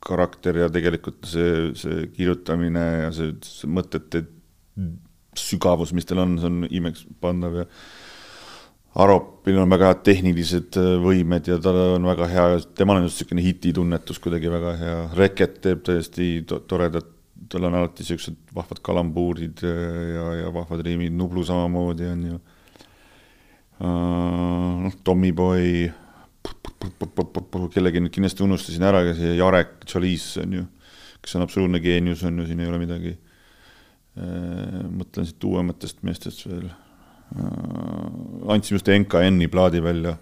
karakter 0.01 0.63
ja 0.63 0.69
tegelikult 0.73 1.27
see, 1.29 1.73
see 1.77 2.07
kirjutamine 2.15 2.85
ja 3.07 3.09
see, 3.15 3.35
see 3.45 3.69
mõtete 3.71 4.25
sügavus, 5.39 5.93
mis 5.97 6.07
tal 6.09 6.23
on, 6.23 6.39
see 6.41 6.49
on 6.51 6.63
imeks 6.71 7.05
pandav 7.23 7.59
ja 7.63 7.67
Aropil 9.01 9.59
on 9.63 9.71
väga 9.71 9.93
head 9.93 10.01
tehnilised 10.07 10.79
äh, 10.81 10.93
võimed 11.03 11.47
ja 11.47 11.59
tal 11.63 11.77
on 11.97 12.07
väga 12.09 12.27
hea, 12.31 12.47
temal 12.79 12.99
on 12.99 13.07
just 13.07 13.21
niisugune 13.21 13.45
hititunnetus 13.45 14.19
kuidagi 14.23 14.51
väga 14.51 14.73
hea, 14.81 14.97
Reket 15.19 15.61
teeb 15.67 15.85
täiesti 15.87 16.31
to 16.47 16.59
toredat, 16.71 17.07
tal 17.51 17.69
on 17.69 17.77
alati 17.79 18.03
niisugused 18.03 18.39
vahvad 18.55 18.83
kalambuurid 18.87 19.63
ja, 19.67 19.77
ja, 20.15 20.25
ja 20.45 20.55
vahvad 20.55 20.83
riimid, 20.87 21.15
Nublu 21.15 21.45
samamoodi 21.47 22.11
on 22.11 22.25
ju. 22.33 22.41
Äh, 23.81 24.77
noh, 24.85 24.99
Tommyboy, 25.05 25.89
kellegi 27.75 28.03
nüüd 28.03 28.13
kindlasti 28.13 28.45
unustasin 28.45 28.85
ära, 28.89 29.03
aga 29.05 29.17
see 29.17 29.35
Jarek 29.39 29.81
Tšaliis 29.87 30.35
on 30.43 30.55
ju, 30.59 30.67
kes 31.25 31.37
on 31.37 31.45
absoluutne 31.47 31.81
geenius, 31.85 32.25
on 32.29 32.41
ju, 32.41 32.47
siin 32.49 32.61
ei 32.61 32.71
ole 32.71 32.81
midagi. 32.83 33.17
Äh, 34.21 34.85
mõtlen 34.91 35.29
siit 35.29 35.49
uuematest 35.49 36.05
meestest 36.07 36.47
veel 36.49 36.71
Äh, 37.31 38.51
andsime 38.51 38.81
just 38.81 38.89
NKN-i 38.91 39.47
plaadi 39.51 39.83
välja, 39.83 40.17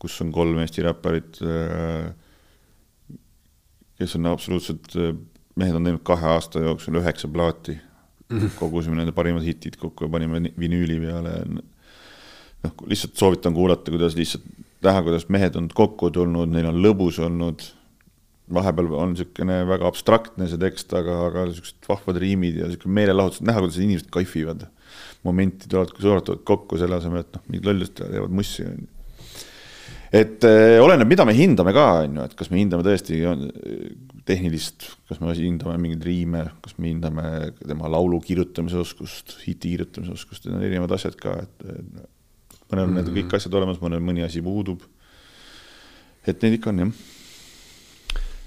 kus 0.00 0.18
on 0.20 0.32
kolm 0.34 0.58
Eesti 0.60 0.82
räpparit, 0.84 1.38
kes 3.96 4.16
on 4.18 4.28
absoluutselt, 4.28 4.90
mehed 5.56 5.78
on 5.78 5.88
teinud 5.88 6.02
kahe 6.04 6.34
aasta 6.34 6.60
jooksul 6.66 7.00
üheksa 7.00 7.30
plaati. 7.32 7.78
-hmm. 8.28 8.50
kogusime 8.58 8.96
nende 8.96 9.12
parimad 9.12 9.44
hitid 9.44 9.76
kokku 9.76 10.04
ja 10.04 10.10
panime 10.10 10.40
vinüüli 10.58 11.00
peale. 11.00 11.32
Noh, 12.64 12.74
lihtsalt 12.90 13.16
soovitan 13.20 13.54
kuulata, 13.56 13.92
kuidas 13.94 14.16
lihtsalt 14.18 14.44
näha, 14.84 15.02
kuidas 15.06 15.28
mehed 15.32 15.56
on 15.60 15.70
kokku 15.72 16.10
tulnud, 16.14 16.52
neil 16.52 16.68
on 16.72 16.82
lõbus 16.84 17.20
olnud. 17.24 17.70
vahepeal 18.54 18.90
on 18.92 19.14
niisugune 19.14 19.62
väga 19.64 19.86
abstraktne 19.88 20.44
see 20.50 20.60
tekst, 20.60 20.90
aga, 20.92 21.14
aga 21.30 21.46
niisugused 21.48 21.86
vahvad 21.88 22.18
riimid 22.20 22.58
ja 22.60 22.66
niisugune 22.68 22.98
meelelahutus, 22.98 23.40
näha, 23.40 23.62
kuidas 23.64 23.78
inimesed 23.80 24.10
kaifivad 24.12 24.66
momenti 25.24 25.68
tulevad, 25.68 25.94
tulevad 25.96 26.42
kokku 26.44 26.76
selle 26.76 26.98
asemel, 26.98 27.24
et 27.24 27.38
noh, 27.38 27.44
mingid 27.48 27.70
lollust 27.70 27.96
teevad 28.02 28.34
mussi, 28.36 28.66
on 28.68 28.82
ju. 28.82 28.90
et 30.20 30.44
äh, 30.44 30.76
oleneb, 30.84 31.08
mida 31.08 31.24
me 31.24 31.32
hindame 31.38 31.72
ka, 31.72 31.86
on 32.04 32.20
ju, 32.20 32.26
et 32.28 32.36
kas 32.36 32.52
me 32.52 32.60
hindame 32.60 32.84
tõesti 32.84 33.22
tehnilist, 34.28 34.90
kas 35.08 35.24
me 35.24 35.32
hindame 35.38 35.78
mingeid 35.80 36.04
riime, 36.04 36.44
kas 36.64 36.76
me 36.76 36.92
hindame 36.92 37.30
tema 37.62 37.88
laulu 37.96 38.20
kirjutamise 38.24 38.76
oskust, 38.84 39.38
hiti 39.46 39.72
kirjutamise 39.72 40.18
oskust, 40.18 40.44
need 40.44 40.60
on 40.60 40.68
erinevad 40.68 40.92
asjad 40.98 41.16
ka, 41.16 41.38
et 41.48 42.12
mõnel 42.74 42.88
on 42.88 42.90
mm 42.90 42.98
-hmm. 42.98 43.04
need 43.04 43.16
kõik 43.16 43.30
mhm. 43.30 43.36
asjad 43.40 43.58
olemas, 43.60 43.82
mõnel 43.82 44.02
mõni 44.02 44.26
asi 44.26 44.42
puudub. 44.42 44.82
et 46.26 46.42
neid 46.42 46.58
ikka 46.58 46.70
on, 46.70 46.78
jah. 46.78 46.92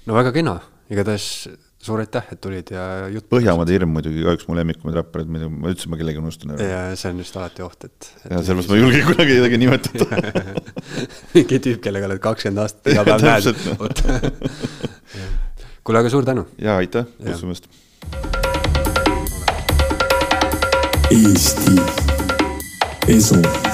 no 0.06 0.14
väga 0.14 0.32
kena, 0.32 0.60
igatahes 0.90 1.48
suur 1.78 2.02
aitäh, 2.02 2.24
et 2.32 2.40
tulid 2.42 2.72
ja 2.74 2.84
jutt. 3.12 3.28
Põhjamaade 3.30 3.74
hirm 3.74 3.92
muidugi 3.94 4.24
ka 4.26 4.34
üks 4.34 4.48
mu 4.48 4.56
lemmikumaid 4.58 4.98
räppareid, 4.98 5.30
mida 5.30 5.48
ma 5.50 5.70
üldse 5.70 5.90
ma 5.90 5.98
kellegi 6.00 6.18
unustan 6.18 6.56
ära. 6.56 6.66
ja 6.66 6.80
see 6.98 7.12
on 7.12 7.22
just 7.22 7.36
alati 7.38 7.62
oht, 7.62 7.86
et, 7.86 8.10
et. 8.24 8.30
ja 8.32 8.40
sellepärast 8.42 8.72
ma 8.72 8.78
ei 8.78 8.82
julge 8.82 9.02
kunagi 9.06 9.36
kedagi 9.38 9.60
nimetada 9.62 10.04
mingi 11.36 11.60
tüüp, 11.68 11.82
kellega 11.84 12.10
oled 12.10 12.22
kakskümmend 12.24 12.64
aastat 12.64 12.90
iga 12.92 13.06
päev 13.06 13.20
näed. 13.28 13.46
kuule, 15.86 16.02
aga 16.02 16.10
suur 16.12 16.26
tänu. 16.26 16.48
ja 16.58 16.80
aitäh 16.82 17.06
kutsumast. 17.22 17.70
Eesti 21.08 21.78
Esu 23.08 23.67